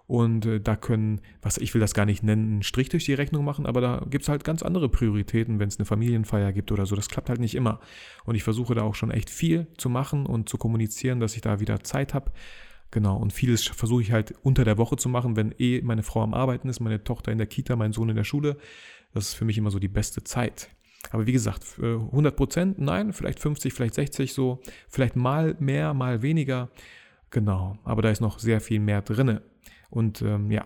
und 0.07 0.45
äh, 0.45 0.61
da 0.61 0.77
können, 0.77 1.19
was 1.41 1.57
ich 1.57 1.73
will 1.73 1.81
das 1.81 1.93
gar 1.93 2.05
nicht 2.05 2.23
nennen, 2.23 2.49
einen 2.53 2.63
Strich 2.63 2.87
durch 2.87 3.03
die 3.03 3.13
Rechnung 3.13 3.43
machen, 3.43 3.65
aber 3.65 3.81
da 3.81 4.05
gibt 4.09 4.23
es 4.23 4.29
halt 4.29 4.45
ganz 4.45 4.63
andere 4.63 4.87
Prioritäten, 4.87 5.59
wenn 5.59 5.67
es 5.67 5.79
eine 5.79 5.85
Familienfeier 5.85 6.53
gibt 6.53 6.71
oder 6.71 6.85
so. 6.85 6.95
Das 6.95 7.09
klappt 7.09 7.29
halt 7.29 7.41
nicht 7.41 7.55
immer. 7.55 7.81
Und 8.23 8.35
ich 8.35 8.43
versuche 8.43 8.73
da 8.73 8.83
auch 8.83 8.95
schon 8.95 9.11
echt 9.11 9.29
viel 9.29 9.67
zu 9.77 9.89
machen 9.89 10.25
und 10.25 10.47
zu 10.47 10.57
kommunizieren, 10.57 11.19
dass 11.19 11.35
ich 11.35 11.41
da 11.41 11.59
wieder 11.59 11.83
Zeit 11.83 12.13
habe. 12.13 12.31
Genau, 12.91 13.17
und 13.17 13.33
vieles 13.33 13.65
versuche 13.67 14.01
ich 14.01 14.11
halt 14.11 14.33
unter 14.43 14.63
der 14.63 14.77
Woche 14.77 14.95
zu 14.95 15.09
machen, 15.09 15.35
wenn 15.35 15.53
eh 15.57 15.81
meine 15.81 16.03
Frau 16.03 16.23
am 16.23 16.33
Arbeiten 16.33 16.69
ist, 16.69 16.79
meine 16.79 17.03
Tochter 17.03 17.31
in 17.31 17.37
der 17.37 17.47
Kita, 17.47 17.75
mein 17.75 17.91
Sohn 17.91 18.09
in 18.09 18.15
der 18.15 18.23
Schule. 18.23 18.57
Das 19.13 19.29
ist 19.29 19.33
für 19.33 19.45
mich 19.45 19.57
immer 19.57 19.71
so 19.71 19.79
die 19.79 19.87
beste 19.87 20.23
Zeit. 20.23 20.69
Aber 21.11 21.25
wie 21.27 21.31
gesagt, 21.31 21.63
100 21.79 22.35
Prozent, 22.35 22.79
nein, 22.79 23.13
vielleicht 23.13 23.39
50, 23.39 23.73
vielleicht 23.73 23.93
60 23.95 24.33
so, 24.33 24.61
vielleicht 24.87 25.15
mal 25.15 25.55
mehr, 25.59 25.93
mal 25.93 26.21
weniger. 26.21 26.69
Genau, 27.29 27.77
aber 27.83 28.01
da 28.01 28.09
ist 28.09 28.21
noch 28.21 28.39
sehr 28.39 28.61
viel 28.61 28.79
mehr 28.79 29.01
drinne. 29.01 29.41
Und 29.89 30.21
ähm, 30.21 30.49
ja, 30.51 30.65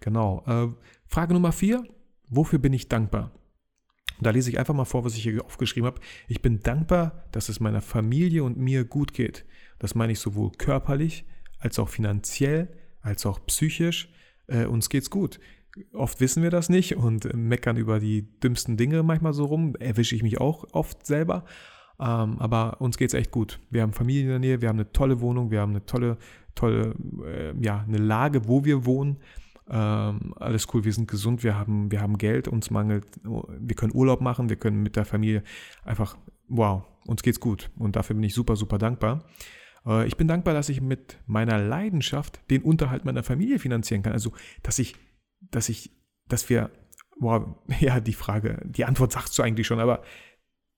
genau. 0.00 0.44
Äh, 0.46 0.68
Frage 1.06 1.34
Nummer 1.34 1.52
vier, 1.52 1.84
wofür 2.28 2.58
bin 2.58 2.72
ich 2.72 2.88
dankbar? 2.88 3.32
Da 4.20 4.30
lese 4.30 4.50
ich 4.50 4.58
einfach 4.58 4.74
mal 4.74 4.84
vor, 4.84 5.04
was 5.04 5.14
ich 5.14 5.22
hier 5.22 5.44
aufgeschrieben 5.44 5.86
habe. 5.86 6.00
Ich 6.28 6.42
bin 6.42 6.60
dankbar, 6.60 7.24
dass 7.32 7.48
es 7.48 7.60
meiner 7.60 7.82
Familie 7.82 8.44
und 8.44 8.56
mir 8.56 8.84
gut 8.84 9.12
geht. 9.12 9.44
Das 9.78 9.94
meine 9.94 10.12
ich 10.12 10.20
sowohl 10.20 10.52
körperlich 10.52 11.24
als 11.58 11.78
auch 11.78 11.88
finanziell, 11.88 12.68
als 13.02 13.26
auch 13.26 13.44
psychisch. 13.46 14.08
Äh, 14.46 14.66
uns 14.66 14.88
geht's 14.88 15.10
gut. 15.10 15.38
Oft 15.92 16.20
wissen 16.20 16.42
wir 16.42 16.50
das 16.50 16.70
nicht 16.70 16.96
und 16.96 17.34
meckern 17.34 17.76
über 17.76 18.00
die 18.00 18.22
dümmsten 18.40 18.78
Dinge 18.78 19.02
manchmal 19.02 19.34
so 19.34 19.44
rum. 19.44 19.76
Erwische 19.76 20.16
ich 20.16 20.22
mich 20.22 20.40
auch 20.40 20.64
oft 20.72 21.06
selber. 21.06 21.44
Ähm, 21.98 22.38
aber 22.38 22.80
uns 22.80 22.96
geht's 22.96 23.14
echt 23.14 23.30
gut. 23.30 23.58
Wir 23.70 23.82
haben 23.82 23.92
Familie 23.92 24.22
in 24.22 24.28
der 24.28 24.38
Nähe, 24.38 24.60
wir 24.60 24.68
haben 24.68 24.76
eine 24.76 24.92
tolle 24.92 25.20
Wohnung, 25.20 25.50
wir 25.50 25.60
haben 25.60 25.72
eine 25.72 25.84
tolle, 25.86 26.18
tolle, 26.54 26.94
äh, 27.24 27.54
ja, 27.60 27.84
eine 27.86 27.98
Lage, 27.98 28.48
wo 28.48 28.64
wir 28.64 28.84
wohnen. 28.84 29.18
Ähm, 29.68 30.34
alles 30.36 30.72
cool, 30.72 30.84
wir 30.84 30.92
sind 30.92 31.08
gesund, 31.08 31.42
wir 31.42 31.58
haben, 31.58 31.90
wir 31.90 32.00
haben 32.00 32.18
Geld, 32.18 32.46
uns 32.46 32.70
mangelt, 32.70 33.04
wir 33.24 33.76
können 33.76 33.94
Urlaub 33.94 34.20
machen, 34.20 34.48
wir 34.48 34.56
können 34.56 34.82
mit 34.82 34.96
der 34.96 35.04
Familie 35.04 35.42
einfach, 35.84 36.16
wow, 36.48 36.84
uns 37.06 37.22
geht's 37.22 37.40
gut. 37.40 37.70
Und 37.76 37.96
dafür 37.96 38.14
bin 38.14 38.22
ich 38.22 38.34
super, 38.34 38.56
super 38.56 38.78
dankbar. 38.78 39.24
Äh, 39.86 40.06
ich 40.06 40.16
bin 40.16 40.28
dankbar, 40.28 40.54
dass 40.54 40.68
ich 40.68 40.80
mit 40.80 41.18
meiner 41.26 41.58
Leidenschaft 41.58 42.40
den 42.50 42.62
Unterhalt 42.62 43.04
meiner 43.04 43.22
Familie 43.22 43.58
finanzieren 43.58 44.02
kann. 44.02 44.12
Also, 44.12 44.32
dass 44.62 44.78
ich, 44.78 44.94
dass 45.40 45.68
ich, 45.68 45.90
dass 46.28 46.48
wir, 46.48 46.70
wow, 47.18 47.56
ja, 47.80 48.00
die 48.00 48.12
Frage, 48.12 48.62
die 48.64 48.84
Antwort 48.84 49.12
sagst 49.12 49.38
du 49.38 49.42
eigentlich 49.42 49.66
schon, 49.66 49.80
aber 49.80 50.02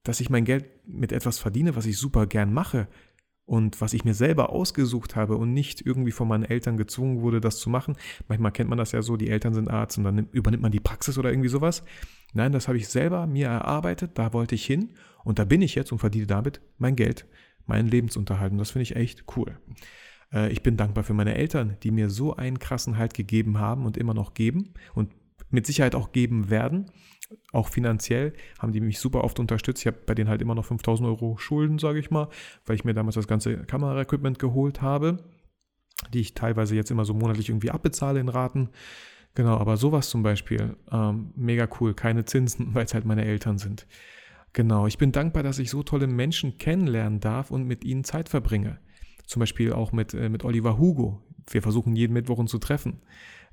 dass 0.04 0.20
ich 0.20 0.30
mein 0.30 0.44
Geld 0.44 0.64
mit 0.86 1.12
etwas 1.12 1.38
verdiene, 1.38 1.76
was 1.76 1.84
ich 1.84 1.98
super 1.98 2.26
gern 2.26 2.54
mache 2.54 2.88
und 3.48 3.80
was 3.80 3.94
ich 3.94 4.04
mir 4.04 4.12
selber 4.12 4.50
ausgesucht 4.50 5.16
habe 5.16 5.38
und 5.38 5.54
nicht 5.54 5.80
irgendwie 5.80 6.10
von 6.10 6.28
meinen 6.28 6.44
Eltern 6.44 6.76
gezwungen 6.76 7.22
wurde, 7.22 7.40
das 7.40 7.58
zu 7.58 7.70
machen. 7.70 7.96
Manchmal 8.28 8.52
kennt 8.52 8.68
man 8.68 8.76
das 8.76 8.92
ja 8.92 9.00
so, 9.00 9.16
die 9.16 9.30
Eltern 9.30 9.54
sind 9.54 9.70
Arzt 9.70 9.96
und 9.96 10.04
dann 10.04 10.28
übernimmt 10.32 10.62
man 10.62 10.70
die 10.70 10.80
Praxis 10.80 11.16
oder 11.16 11.30
irgendwie 11.30 11.48
sowas. 11.48 11.82
Nein, 12.34 12.52
das 12.52 12.68
habe 12.68 12.76
ich 12.76 12.88
selber 12.88 13.26
mir 13.26 13.46
erarbeitet, 13.46 14.18
da 14.18 14.34
wollte 14.34 14.54
ich 14.54 14.66
hin 14.66 14.90
und 15.24 15.38
da 15.38 15.46
bin 15.46 15.62
ich 15.62 15.74
jetzt 15.74 15.92
und 15.92 15.98
verdiene 15.98 16.26
damit 16.26 16.60
mein 16.76 16.94
Geld 16.94 17.26
meinen 17.64 17.88
Lebensunterhalt. 17.88 18.52
Und 18.52 18.58
das 18.58 18.72
finde 18.72 18.82
ich 18.82 18.96
echt 18.96 19.24
cool. 19.34 19.58
Äh, 20.30 20.52
ich 20.52 20.62
bin 20.62 20.76
dankbar 20.76 21.02
für 21.02 21.14
meine 21.14 21.34
Eltern, 21.34 21.78
die 21.82 21.90
mir 21.90 22.10
so 22.10 22.36
einen 22.36 22.58
krassen 22.58 22.98
Halt 22.98 23.14
gegeben 23.14 23.58
haben 23.58 23.86
und 23.86 23.96
immer 23.96 24.12
noch 24.12 24.34
geben 24.34 24.74
und 24.94 25.10
mit 25.48 25.66
Sicherheit 25.66 25.94
auch 25.94 26.12
geben 26.12 26.50
werden. 26.50 26.90
Auch 27.52 27.68
finanziell 27.68 28.32
haben 28.58 28.72
die 28.72 28.80
mich 28.80 28.98
super 28.98 29.24
oft 29.24 29.38
unterstützt. 29.38 29.82
Ich 29.82 29.86
habe 29.86 29.98
bei 30.06 30.14
denen 30.14 30.30
halt 30.30 30.42
immer 30.42 30.54
noch 30.54 30.64
5000 30.64 31.08
Euro 31.08 31.36
Schulden, 31.38 31.78
sage 31.78 31.98
ich 31.98 32.10
mal, 32.10 32.28
weil 32.66 32.76
ich 32.76 32.84
mir 32.84 32.94
damals 32.94 33.16
das 33.16 33.28
ganze 33.28 33.58
Kameraequipment 33.64 34.38
geholt 34.38 34.80
habe, 34.80 35.18
die 36.12 36.20
ich 36.20 36.34
teilweise 36.34 36.74
jetzt 36.74 36.90
immer 36.90 37.04
so 37.04 37.14
monatlich 37.14 37.48
irgendwie 37.48 37.70
abbezahle 37.70 38.20
in 38.20 38.28
Raten. 38.28 38.70
Genau, 39.34 39.56
aber 39.56 39.76
sowas 39.76 40.08
zum 40.08 40.22
Beispiel, 40.22 40.76
ähm, 40.90 41.32
mega 41.36 41.68
cool. 41.80 41.94
Keine 41.94 42.24
Zinsen, 42.24 42.68
weil 42.74 42.86
es 42.86 42.94
halt 42.94 43.04
meine 43.04 43.24
Eltern 43.24 43.58
sind. 43.58 43.86
Genau, 44.52 44.86
ich 44.86 44.98
bin 44.98 45.12
dankbar, 45.12 45.42
dass 45.42 45.58
ich 45.58 45.70
so 45.70 45.82
tolle 45.82 46.06
Menschen 46.06 46.58
kennenlernen 46.58 47.20
darf 47.20 47.50
und 47.50 47.64
mit 47.64 47.84
ihnen 47.84 48.04
Zeit 48.04 48.28
verbringe. 48.28 48.78
Zum 49.26 49.40
Beispiel 49.40 49.72
auch 49.72 49.92
mit, 49.92 50.14
äh, 50.14 50.28
mit 50.28 50.44
Oliver 50.44 50.78
Hugo. 50.78 51.22
Wir 51.50 51.62
versuchen 51.62 51.94
jeden 51.94 52.14
Mittwoch 52.14 52.38
uns 52.38 52.50
zu 52.50 52.58
treffen. 52.58 53.00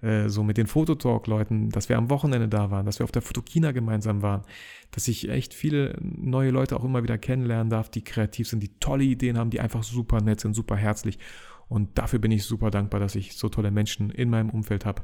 Äh, 0.01 0.29
so 0.29 0.43
mit 0.43 0.57
den 0.57 0.67
Fototalk-Leuten, 0.67 1.69
dass 1.69 1.89
wir 1.89 1.97
am 1.97 2.09
Wochenende 2.09 2.47
da 2.47 2.71
waren, 2.71 2.85
dass 2.85 2.99
wir 2.99 3.03
auf 3.03 3.11
der 3.11 3.21
Fotokina 3.21 3.71
gemeinsam 3.71 4.21
waren, 4.21 4.43
dass 4.91 5.07
ich 5.07 5.29
echt 5.29 5.53
viele 5.53 5.97
neue 6.01 6.51
Leute 6.51 6.75
auch 6.75 6.83
immer 6.83 7.03
wieder 7.03 7.17
kennenlernen 7.17 7.69
darf, 7.69 7.89
die 7.89 8.03
kreativ 8.03 8.47
sind, 8.47 8.61
die 8.61 8.77
tolle 8.79 9.03
Ideen 9.03 9.37
haben, 9.37 9.49
die 9.49 9.61
einfach 9.61 9.83
super 9.83 10.21
nett 10.21 10.41
sind, 10.41 10.53
super 10.53 10.75
herzlich. 10.75 11.19
Und 11.67 11.97
dafür 11.97 12.19
bin 12.19 12.31
ich 12.31 12.43
super 12.43 12.69
dankbar, 12.69 12.99
dass 12.99 13.15
ich 13.15 13.35
so 13.35 13.49
tolle 13.49 13.71
Menschen 13.71 14.09
in 14.09 14.29
meinem 14.29 14.49
Umfeld 14.49 14.85
habe 14.85 15.03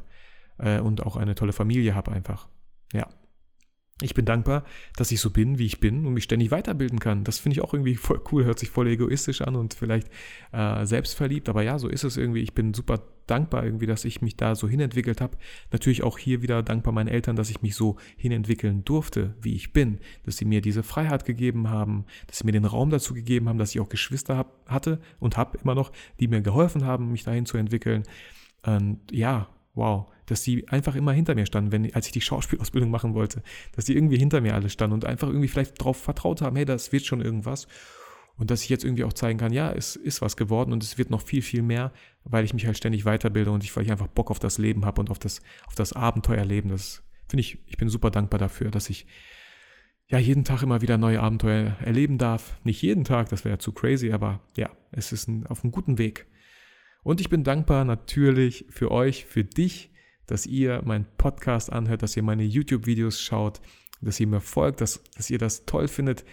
äh, 0.57 0.79
und 0.79 1.03
auch 1.05 1.17
eine 1.17 1.35
tolle 1.35 1.53
Familie 1.53 1.95
habe 1.95 2.11
einfach. 2.11 2.47
Ja. 2.93 3.07
Ich 4.01 4.13
bin 4.13 4.25
dankbar, 4.25 4.63
dass 4.95 5.11
ich 5.11 5.21
so 5.21 5.29
bin, 5.29 5.59
wie 5.59 5.65
ich 5.65 5.79
bin 5.79 6.05
und 6.05 6.13
mich 6.13 6.23
ständig 6.23 6.51
weiterbilden 6.51 6.99
kann. 6.99 7.23
Das 7.23 7.39
finde 7.39 7.57
ich 7.57 7.63
auch 7.63 7.73
irgendwie 7.73 7.95
voll 7.95 8.21
cool, 8.31 8.45
hört 8.45 8.59
sich 8.59 8.69
voll 8.69 8.87
egoistisch 8.87 9.41
an 9.41 9.55
und 9.55 9.73
vielleicht 9.73 10.09
äh, 10.51 10.85
selbstverliebt, 10.85 11.49
aber 11.49 11.61
ja, 11.61 11.77
so 11.77 11.87
ist 11.87 12.03
es 12.03 12.17
irgendwie. 12.17 12.41
Ich 12.41 12.53
bin 12.53 12.73
super 12.73 13.01
dankbar 13.27 13.63
irgendwie, 13.63 13.85
dass 13.85 14.03
ich 14.03 14.21
mich 14.21 14.35
da 14.35 14.55
so 14.55 14.67
hinentwickelt 14.67 15.21
habe. 15.21 15.37
Natürlich 15.71 16.03
auch 16.03 16.17
hier 16.17 16.41
wieder 16.41 16.63
dankbar 16.63 16.93
meinen 16.93 17.07
Eltern, 17.07 17.35
dass 17.35 17.49
ich 17.49 17.61
mich 17.61 17.75
so 17.75 17.97
hinentwickeln 18.17 18.83
durfte, 18.83 19.35
wie 19.41 19.55
ich 19.55 19.71
bin, 19.71 19.99
dass 20.25 20.37
sie 20.37 20.45
mir 20.45 20.61
diese 20.61 20.83
Freiheit 20.83 21.25
gegeben 21.25 21.69
haben, 21.69 22.05
dass 22.27 22.39
sie 22.39 22.45
mir 22.45 22.51
den 22.51 22.65
Raum 22.65 22.89
dazu 22.89 23.13
gegeben 23.13 23.47
haben, 23.47 23.57
dass 23.57 23.73
ich 23.73 23.79
auch 23.79 23.89
Geschwister 23.89 24.35
hab, 24.35 24.69
hatte 24.69 24.99
und 25.19 25.37
habe 25.37 25.57
immer 25.63 25.75
noch, 25.75 25.91
die 26.19 26.27
mir 26.27 26.41
geholfen 26.41 26.85
haben, 26.85 27.11
mich 27.11 27.23
dahin 27.23 27.45
zu 27.45 27.57
entwickeln. 27.57 28.03
Und 28.65 28.99
ja, 29.11 29.47
wow, 29.73 30.07
dass 30.31 30.43
die 30.43 30.65
einfach 30.69 30.95
immer 30.95 31.11
hinter 31.11 31.35
mir 31.35 31.45
standen, 31.45 31.73
wenn, 31.73 31.93
als 31.93 32.05
ich 32.05 32.13
die 32.13 32.21
Schauspielausbildung 32.21 32.89
machen 32.89 33.13
wollte, 33.13 33.43
dass 33.75 33.83
die 33.83 33.95
irgendwie 33.97 34.17
hinter 34.17 34.39
mir 34.39 34.55
alle 34.55 34.69
standen 34.69 34.93
und 34.93 35.03
einfach 35.03 35.27
irgendwie 35.27 35.49
vielleicht 35.49 35.81
darauf 35.81 35.97
vertraut 35.97 36.41
haben, 36.41 36.55
hey, 36.55 36.63
das 36.63 36.93
wird 36.93 37.05
schon 37.05 37.19
irgendwas. 37.19 37.67
Und 38.37 38.49
dass 38.49 38.63
ich 38.63 38.69
jetzt 38.69 38.85
irgendwie 38.85 39.03
auch 39.03 39.11
zeigen 39.11 39.37
kann, 39.37 39.51
ja, 39.51 39.73
es 39.73 39.97
ist 39.97 40.21
was 40.21 40.37
geworden 40.37 40.71
und 40.71 40.83
es 40.83 40.97
wird 40.97 41.09
noch 41.09 41.21
viel, 41.21 41.41
viel 41.41 41.61
mehr, 41.61 41.91
weil 42.23 42.45
ich 42.45 42.53
mich 42.53 42.65
halt 42.65 42.77
ständig 42.77 43.03
weiterbilde 43.03 43.51
und 43.51 43.65
ich, 43.65 43.75
weil 43.75 43.83
ich 43.83 43.91
einfach 43.91 44.07
Bock 44.07 44.31
auf 44.31 44.39
das 44.39 44.57
Leben 44.57 44.85
habe 44.85 45.01
und 45.01 45.09
auf 45.09 45.19
das, 45.19 45.41
auf 45.67 45.75
das 45.75 45.91
Abenteuerleben. 45.91 46.71
Das 46.71 47.03
finde 47.27 47.41
ich, 47.41 47.59
ich 47.67 47.75
bin 47.75 47.89
super 47.89 48.09
dankbar 48.09 48.39
dafür, 48.39 48.71
dass 48.71 48.89
ich 48.89 49.07
ja 50.07 50.17
jeden 50.17 50.45
Tag 50.45 50.63
immer 50.63 50.81
wieder 50.81 50.97
neue 50.97 51.19
Abenteuer 51.19 51.75
erleben 51.81 52.17
darf. 52.17 52.57
Nicht 52.63 52.81
jeden 52.81 53.03
Tag, 53.03 53.27
das 53.27 53.43
wäre 53.43 53.55
ja 53.55 53.59
zu 53.59 53.73
crazy, 53.73 54.13
aber 54.13 54.39
ja, 54.55 54.69
es 54.93 55.11
ist 55.11 55.27
ein, 55.27 55.45
auf 55.45 55.65
einem 55.65 55.73
guten 55.73 55.97
Weg. 55.97 56.25
Und 57.03 57.19
ich 57.19 57.29
bin 57.29 57.43
dankbar 57.43 57.83
natürlich 57.83 58.65
für 58.69 58.91
euch, 58.91 59.25
für 59.25 59.43
dich, 59.43 59.90
dass 60.31 60.45
ihr 60.45 60.81
meinen 60.85 61.05
Podcast 61.17 61.71
anhört, 61.71 62.03
dass 62.03 62.15
ihr 62.15 62.23
meine 62.23 62.43
YouTube-Videos 62.43 63.21
schaut, 63.21 63.59
dass 64.01 64.19
ihr 64.19 64.27
mir 64.27 64.39
folgt, 64.39 64.79
dass, 64.79 65.03
dass 65.15 65.29
ihr 65.29 65.37
das 65.37 65.65
toll 65.65 65.89
findet, 65.89 66.23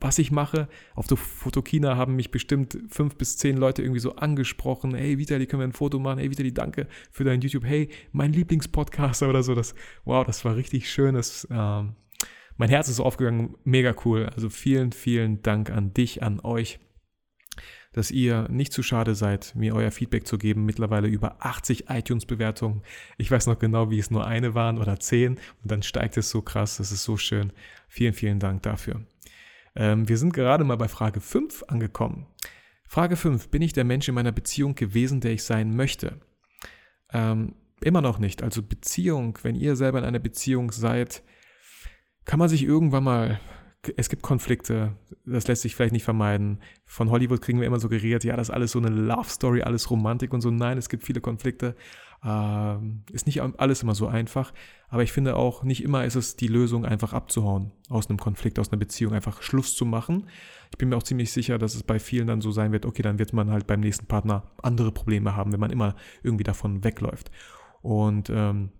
was 0.00 0.18
ich 0.18 0.32
mache. 0.32 0.68
Auf 0.96 1.06
der 1.06 1.16
Fotokina 1.16 1.96
haben 1.96 2.16
mich 2.16 2.32
bestimmt 2.32 2.76
fünf 2.88 3.16
bis 3.16 3.36
zehn 3.36 3.56
Leute 3.56 3.82
irgendwie 3.82 4.00
so 4.00 4.16
angesprochen. 4.16 4.94
Hey, 4.94 5.18
Vitali, 5.18 5.46
können 5.46 5.60
wir 5.60 5.68
ein 5.68 5.72
Foto 5.72 6.00
machen? 6.00 6.18
Hey, 6.18 6.30
Vitali, 6.30 6.52
danke 6.52 6.88
für 7.12 7.22
dein 7.22 7.40
YouTube. 7.40 7.64
Hey, 7.64 7.88
mein 8.10 8.32
Lieblingspodcaster 8.32 9.28
oder 9.28 9.44
so. 9.44 9.54
Das, 9.54 9.76
wow, 10.04 10.26
das 10.26 10.44
war 10.44 10.56
richtig 10.56 10.90
schön. 10.90 11.14
Das, 11.14 11.46
ähm, 11.52 11.94
mein 12.56 12.68
Herz 12.68 12.88
ist 12.88 12.98
aufgegangen. 12.98 13.54
Mega 13.62 13.94
cool. 14.04 14.26
Also 14.26 14.50
vielen, 14.50 14.90
vielen 14.90 15.40
Dank 15.42 15.70
an 15.70 15.94
dich, 15.94 16.22
an 16.24 16.40
euch 16.40 16.80
dass 17.92 18.10
ihr 18.10 18.46
nicht 18.48 18.72
zu 18.72 18.82
schade 18.82 19.14
seid, 19.14 19.54
mir 19.56 19.74
euer 19.74 19.90
Feedback 19.90 20.26
zu 20.26 20.38
geben. 20.38 20.64
Mittlerweile 20.64 21.08
über 21.08 21.44
80 21.44 21.90
iTunes-Bewertungen. 21.90 22.82
Ich 23.18 23.30
weiß 23.30 23.46
noch 23.46 23.58
genau, 23.58 23.90
wie 23.90 23.98
es 23.98 24.10
nur 24.10 24.26
eine 24.26 24.54
waren 24.54 24.78
oder 24.78 25.00
zehn. 25.00 25.38
Und 25.62 25.70
dann 25.70 25.82
steigt 25.82 26.16
es 26.16 26.30
so 26.30 26.40
krass. 26.40 26.76
Das 26.76 26.92
ist 26.92 27.02
so 27.02 27.16
schön. 27.16 27.52
Vielen, 27.88 28.12
vielen 28.12 28.38
Dank 28.38 28.62
dafür. 28.62 29.04
Ähm, 29.74 30.08
wir 30.08 30.18
sind 30.18 30.32
gerade 30.32 30.62
mal 30.64 30.76
bei 30.76 30.88
Frage 30.88 31.20
5 31.20 31.64
angekommen. 31.66 32.26
Frage 32.86 33.16
5. 33.16 33.48
Bin 33.48 33.62
ich 33.62 33.72
der 33.72 33.84
Mensch 33.84 34.08
in 34.08 34.14
meiner 34.14 34.32
Beziehung 34.32 34.74
gewesen, 34.74 35.20
der 35.20 35.32
ich 35.32 35.42
sein 35.42 35.74
möchte? 35.74 36.20
Ähm, 37.12 37.54
immer 37.80 38.02
noch 38.02 38.18
nicht. 38.18 38.42
Also 38.42 38.62
Beziehung, 38.62 39.38
wenn 39.42 39.56
ihr 39.56 39.74
selber 39.74 39.98
in 39.98 40.04
einer 40.04 40.18
Beziehung 40.20 40.70
seid, 40.70 41.22
kann 42.24 42.38
man 42.38 42.48
sich 42.48 42.62
irgendwann 42.62 43.04
mal 43.04 43.40
es 43.96 44.08
gibt 44.10 44.22
Konflikte, 44.22 44.92
das 45.24 45.48
lässt 45.48 45.62
sich 45.62 45.74
vielleicht 45.74 45.92
nicht 45.92 46.04
vermeiden. 46.04 46.60
Von 46.84 47.10
Hollywood 47.10 47.40
kriegen 47.40 47.60
wir 47.60 47.66
immer 47.66 47.80
suggeriert, 47.80 48.24
ja, 48.24 48.36
das 48.36 48.48
ist 48.48 48.54
alles 48.54 48.72
so 48.72 48.78
eine 48.78 48.90
Love 48.90 49.28
Story, 49.28 49.62
alles 49.62 49.90
Romantik 49.90 50.34
und 50.34 50.42
so. 50.42 50.50
Nein, 50.50 50.76
es 50.76 50.88
gibt 50.88 51.04
viele 51.04 51.20
Konflikte. 51.20 51.74
Ähm, 52.22 53.04
ist 53.10 53.26
nicht 53.26 53.40
alles 53.40 53.82
immer 53.82 53.94
so 53.94 54.06
einfach, 54.06 54.52
aber 54.88 55.02
ich 55.02 55.10
finde 55.10 55.36
auch, 55.36 55.62
nicht 55.62 55.82
immer 55.82 56.04
ist 56.04 56.16
es 56.16 56.36
die 56.36 56.48
Lösung, 56.48 56.84
einfach 56.84 57.14
abzuhauen 57.14 57.72
aus 57.88 58.10
einem 58.10 58.18
Konflikt, 58.18 58.58
aus 58.58 58.70
einer 58.70 58.78
Beziehung, 58.78 59.14
einfach 59.14 59.40
Schluss 59.40 59.74
zu 59.74 59.86
machen. 59.86 60.28
Ich 60.70 60.76
bin 60.76 60.90
mir 60.90 60.96
auch 60.96 61.02
ziemlich 61.02 61.32
sicher, 61.32 61.56
dass 61.56 61.74
es 61.74 61.82
bei 61.82 61.98
vielen 61.98 62.26
dann 62.26 62.42
so 62.42 62.50
sein 62.50 62.72
wird, 62.72 62.84
okay, 62.84 63.00
dann 63.00 63.18
wird 63.18 63.32
man 63.32 63.50
halt 63.50 63.66
beim 63.66 63.80
nächsten 63.80 64.06
Partner 64.06 64.42
andere 64.62 64.92
Probleme 64.92 65.34
haben, 65.34 65.52
wenn 65.52 65.60
man 65.60 65.70
immer 65.70 65.96
irgendwie 66.22 66.44
davon 66.44 66.84
wegläuft. 66.84 67.30
Und 67.80 68.28
ähm, 68.28 68.70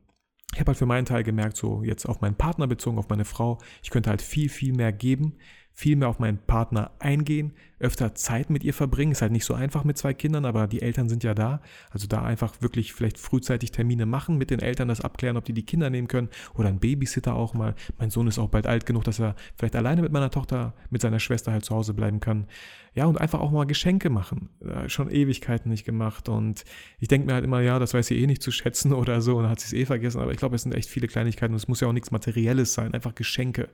ich 0.52 0.60
habe 0.60 0.68
halt 0.68 0.78
für 0.78 0.86
meinen 0.86 1.04
Teil 1.04 1.22
gemerkt, 1.22 1.56
so 1.56 1.82
jetzt 1.82 2.06
auf 2.06 2.20
meinen 2.20 2.34
Partner 2.34 2.66
bezogen, 2.66 2.98
auf 2.98 3.08
meine 3.08 3.24
Frau, 3.24 3.58
ich 3.82 3.90
könnte 3.90 4.10
halt 4.10 4.22
viel, 4.22 4.48
viel 4.48 4.72
mehr 4.72 4.92
geben, 4.92 5.36
viel 5.72 5.96
mehr 5.96 6.08
auf 6.08 6.18
meinen 6.18 6.38
Partner 6.38 6.90
eingehen, 6.98 7.52
öfter 7.78 8.14
Zeit 8.14 8.50
mit 8.50 8.64
ihr 8.64 8.74
verbringen. 8.74 9.12
Ist 9.12 9.22
halt 9.22 9.32
nicht 9.32 9.46
so 9.46 9.54
einfach 9.54 9.84
mit 9.84 9.96
zwei 9.96 10.12
Kindern, 10.12 10.44
aber 10.44 10.66
die 10.66 10.82
Eltern 10.82 11.08
sind 11.08 11.24
ja 11.24 11.34
da. 11.34 11.62
Also 11.90 12.06
da 12.06 12.22
einfach 12.22 12.60
wirklich 12.60 12.92
vielleicht 12.92 13.18
frühzeitig 13.18 13.72
Termine 13.72 14.04
machen, 14.04 14.36
mit 14.36 14.50
den 14.50 14.60
Eltern 14.60 14.88
das 14.88 15.00
abklären, 15.00 15.38
ob 15.38 15.44
die 15.46 15.54
die 15.54 15.64
Kinder 15.64 15.88
nehmen 15.88 16.06
können 16.06 16.28
oder 16.54 16.68
ein 16.68 16.80
Babysitter 16.80 17.34
auch 17.34 17.54
mal. 17.54 17.74
Mein 17.98 18.10
Sohn 18.10 18.28
ist 18.28 18.38
auch 18.38 18.50
bald 18.50 18.66
alt 18.66 18.84
genug, 18.84 19.04
dass 19.04 19.18
er 19.18 19.34
vielleicht 19.56 19.74
alleine 19.74 20.02
mit 20.02 20.12
meiner 20.12 20.30
Tochter, 20.30 20.74
mit 20.90 21.00
seiner 21.00 21.18
Schwester 21.18 21.52
halt 21.52 21.64
zu 21.64 21.74
Hause 21.74 21.94
bleiben 21.94 22.20
kann. 22.20 22.46
Ja, 22.94 23.06
und 23.06 23.18
einfach 23.20 23.40
auch 23.40 23.50
mal 23.50 23.64
Geschenke 23.64 24.10
machen. 24.10 24.50
Schon 24.88 25.10
Ewigkeiten 25.10 25.70
nicht 25.70 25.84
gemacht 25.84 26.28
und 26.28 26.64
ich 26.98 27.08
denke 27.08 27.26
mir 27.26 27.34
halt 27.34 27.44
immer, 27.44 27.60
ja, 27.60 27.78
das 27.78 27.94
weiß 27.94 28.08
sie 28.08 28.20
eh 28.20 28.26
nicht 28.26 28.42
zu 28.42 28.50
schätzen 28.50 28.92
oder 28.92 29.22
so 29.22 29.38
und 29.38 29.48
hat 29.48 29.60
sie 29.60 29.74
es 29.74 29.82
eh 29.82 29.86
vergessen, 29.86 30.20
aber 30.20 30.32
ich 30.32 30.38
glaube, 30.38 30.56
es 30.56 30.62
sind 30.62 30.74
echt 30.74 30.90
viele 30.90 31.06
Kleinigkeiten 31.06 31.54
und 31.54 31.58
es 31.58 31.68
muss 31.68 31.80
ja 31.80 31.88
auch 31.88 31.92
nichts 31.92 32.10
Materielles 32.10 32.74
sein, 32.74 32.92
einfach 32.92 33.14
Geschenke. 33.14 33.70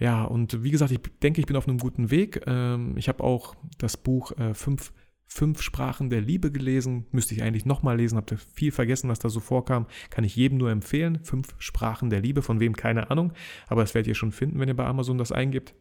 Ja, 0.00 0.24
und 0.24 0.64
wie 0.64 0.70
gesagt, 0.70 0.90
ich 0.92 1.00
denke, 1.22 1.40
ich 1.40 1.46
bin 1.46 1.56
auf 1.56 1.68
einem 1.68 1.78
guten 1.78 2.10
Weg. 2.10 2.42
Ähm, 2.46 2.96
ich 2.96 3.08
habe 3.08 3.22
auch 3.22 3.54
das 3.76 3.98
Buch 3.98 4.32
äh, 4.38 4.54
fünf, 4.54 4.94
fünf 5.26 5.60
Sprachen 5.60 6.08
der 6.08 6.22
Liebe 6.22 6.50
gelesen. 6.50 7.06
Müsste 7.12 7.34
ich 7.34 7.42
eigentlich 7.42 7.66
nochmal 7.66 7.98
lesen, 7.98 8.16
habe 8.16 8.38
viel 8.38 8.72
vergessen, 8.72 9.10
was 9.10 9.18
da 9.18 9.28
so 9.28 9.40
vorkam. 9.40 9.86
Kann 10.08 10.24
ich 10.24 10.34
jedem 10.34 10.56
nur 10.56 10.70
empfehlen. 10.70 11.22
Fünf 11.22 11.54
Sprachen 11.58 12.08
der 12.08 12.20
Liebe, 12.20 12.40
von 12.40 12.60
wem 12.60 12.74
keine 12.74 13.10
Ahnung. 13.10 13.34
Aber 13.68 13.82
das 13.82 13.94
werdet 13.94 14.08
ihr 14.08 14.14
schon 14.14 14.32
finden, 14.32 14.58
wenn 14.58 14.68
ihr 14.68 14.76
bei 14.76 14.86
Amazon 14.86 15.18
das 15.18 15.32
eingibt. 15.32 15.74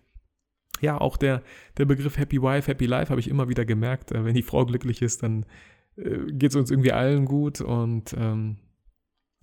Ja, 0.81 0.99
auch 0.99 1.15
der, 1.15 1.41
der 1.77 1.85
Begriff 1.85 2.17
Happy 2.17 2.41
Wife, 2.41 2.69
Happy 2.69 2.87
Life 2.87 3.11
habe 3.11 3.21
ich 3.21 3.29
immer 3.29 3.47
wieder 3.47 3.63
gemerkt. 3.63 4.11
Äh, 4.11 4.25
wenn 4.25 4.35
die 4.35 4.43
Frau 4.43 4.65
glücklich 4.65 5.01
ist, 5.01 5.23
dann 5.23 5.45
äh, 5.95 6.25
geht 6.33 6.51
es 6.51 6.57
uns 6.57 6.71
irgendwie 6.71 6.91
allen 6.91 7.23
gut. 7.23 7.61
Und 7.61 8.13
ähm, 8.17 8.57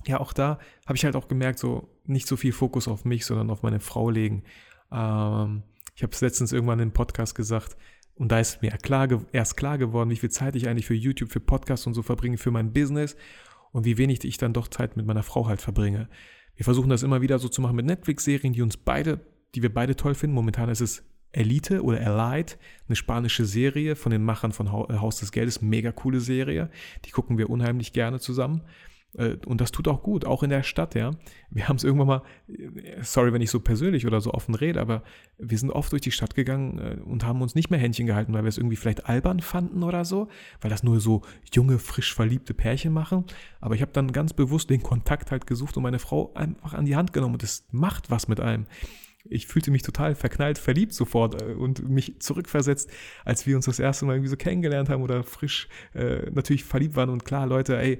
ja, 0.06 0.20
auch 0.20 0.34
da 0.34 0.58
habe 0.86 0.96
ich 0.96 1.04
halt 1.06 1.16
auch 1.16 1.28
gemerkt, 1.28 1.58
so 1.58 1.88
nicht 2.04 2.28
so 2.28 2.36
viel 2.36 2.52
Fokus 2.52 2.88
auf 2.88 3.06
mich, 3.06 3.24
sondern 3.24 3.50
auf 3.50 3.62
meine 3.62 3.80
Frau 3.80 4.10
legen. 4.10 4.44
Ähm, 4.92 5.62
ich 5.94 6.02
habe 6.02 6.12
es 6.12 6.20
letztens 6.20 6.52
irgendwann 6.52 6.80
im 6.80 6.92
Podcast 6.92 7.34
gesagt 7.34 7.76
und 8.14 8.32
da 8.32 8.40
ist 8.40 8.62
mir 8.62 8.70
klar, 8.70 9.08
erst 9.32 9.56
klar 9.56 9.78
geworden, 9.78 10.10
wie 10.10 10.16
viel 10.16 10.30
Zeit 10.30 10.56
ich 10.56 10.68
eigentlich 10.68 10.86
für 10.86 10.94
YouTube, 10.94 11.30
für 11.30 11.40
Podcasts 11.40 11.86
und 11.86 11.94
so 11.94 12.02
verbringe, 12.02 12.38
für 12.38 12.50
mein 12.50 12.72
Business 12.72 13.16
und 13.72 13.84
wie 13.84 13.98
wenig 13.98 14.24
ich 14.24 14.38
dann 14.38 14.54
doch 14.54 14.68
Zeit 14.68 14.96
mit 14.96 15.06
meiner 15.06 15.22
Frau 15.22 15.46
halt 15.46 15.60
verbringe. 15.60 16.08
Wir 16.54 16.64
versuchen 16.64 16.88
das 16.88 17.02
immer 17.02 17.20
wieder 17.20 17.38
so 17.38 17.48
zu 17.48 17.60
machen 17.60 17.76
mit 17.76 17.84
Netflix-Serien, 17.84 18.54
die 18.54 18.62
uns 18.62 18.78
beide, 18.78 19.20
die 19.54 19.62
wir 19.62 19.72
beide 19.72 19.96
toll 19.96 20.14
finden. 20.14 20.34
Momentan 20.34 20.70
ist 20.70 20.80
es 20.80 21.04
Elite 21.32 21.82
oder 21.82 22.00
Elite, 22.00 22.56
eine 22.88 22.96
spanische 22.96 23.44
Serie 23.44 23.94
von 23.94 24.10
den 24.10 24.24
Machern 24.24 24.52
von 24.52 24.72
Haus 24.72 25.20
des 25.20 25.32
Geldes, 25.32 25.60
mega 25.60 25.92
coole 25.92 26.20
Serie. 26.20 26.70
Die 27.04 27.10
gucken 27.10 27.36
wir 27.36 27.50
unheimlich 27.50 27.92
gerne 27.92 28.18
zusammen. 28.18 28.62
Äh, 29.16 29.36
und 29.46 29.60
das 29.60 29.72
tut 29.72 29.88
auch 29.88 30.02
gut, 30.02 30.24
auch 30.24 30.42
in 30.42 30.50
der 30.50 30.62
Stadt, 30.62 30.94
ja. 30.94 31.12
Wir 31.50 31.68
haben 31.68 31.76
es 31.76 31.84
irgendwann 31.84 32.06
mal, 32.06 32.22
äh, 32.48 33.02
sorry, 33.02 33.32
wenn 33.32 33.42
ich 33.42 33.50
so 33.50 33.60
persönlich 33.60 34.06
oder 34.06 34.20
so 34.20 34.32
offen 34.32 34.54
rede, 34.54 34.80
aber 34.80 35.02
wir 35.38 35.58
sind 35.58 35.70
oft 35.70 35.92
durch 35.92 36.02
die 36.02 36.10
Stadt 36.10 36.34
gegangen 36.34 36.78
äh, 36.78 37.00
und 37.02 37.24
haben 37.24 37.42
uns 37.42 37.54
nicht 37.54 37.70
mehr 37.70 37.80
Händchen 37.80 38.06
gehalten, 38.06 38.32
weil 38.32 38.44
wir 38.44 38.48
es 38.48 38.58
irgendwie 38.58 38.76
vielleicht 38.76 39.06
albern 39.06 39.40
fanden 39.40 39.82
oder 39.82 40.04
so, 40.04 40.28
weil 40.60 40.70
das 40.70 40.82
nur 40.82 41.00
so 41.00 41.22
junge, 41.52 41.78
frisch 41.78 42.14
verliebte 42.14 42.54
Pärchen 42.54 42.92
machen. 42.92 43.24
Aber 43.60 43.74
ich 43.74 43.82
habe 43.82 43.92
dann 43.92 44.12
ganz 44.12 44.32
bewusst 44.32 44.70
den 44.70 44.82
Kontakt 44.82 45.30
halt 45.30 45.46
gesucht 45.46 45.76
und 45.76 45.82
meine 45.82 45.98
Frau 45.98 46.32
einfach 46.34 46.74
an 46.74 46.84
die 46.84 46.96
Hand 46.96 47.12
genommen 47.12 47.34
und 47.34 47.42
es 47.42 47.66
macht 47.70 48.10
was 48.10 48.28
mit 48.28 48.40
einem 48.40 48.66
ich 49.28 49.48
fühlte 49.48 49.72
mich 49.72 49.82
total 49.82 50.14
verknallt, 50.14 50.56
verliebt 50.56 50.92
sofort 50.92 51.42
und 51.42 51.88
mich 51.88 52.20
zurückversetzt, 52.20 52.88
als 53.24 53.44
wir 53.44 53.56
uns 53.56 53.66
das 53.66 53.80
erste 53.80 54.04
Mal 54.04 54.14
irgendwie 54.14 54.30
so 54.30 54.36
kennengelernt 54.36 54.88
haben 54.88 55.02
oder 55.02 55.24
frisch 55.24 55.68
äh, 55.94 56.30
natürlich 56.30 56.62
verliebt 56.62 56.94
waren. 56.94 57.10
Und 57.10 57.24
klar, 57.24 57.44
Leute, 57.44 57.76
ey, 57.76 57.98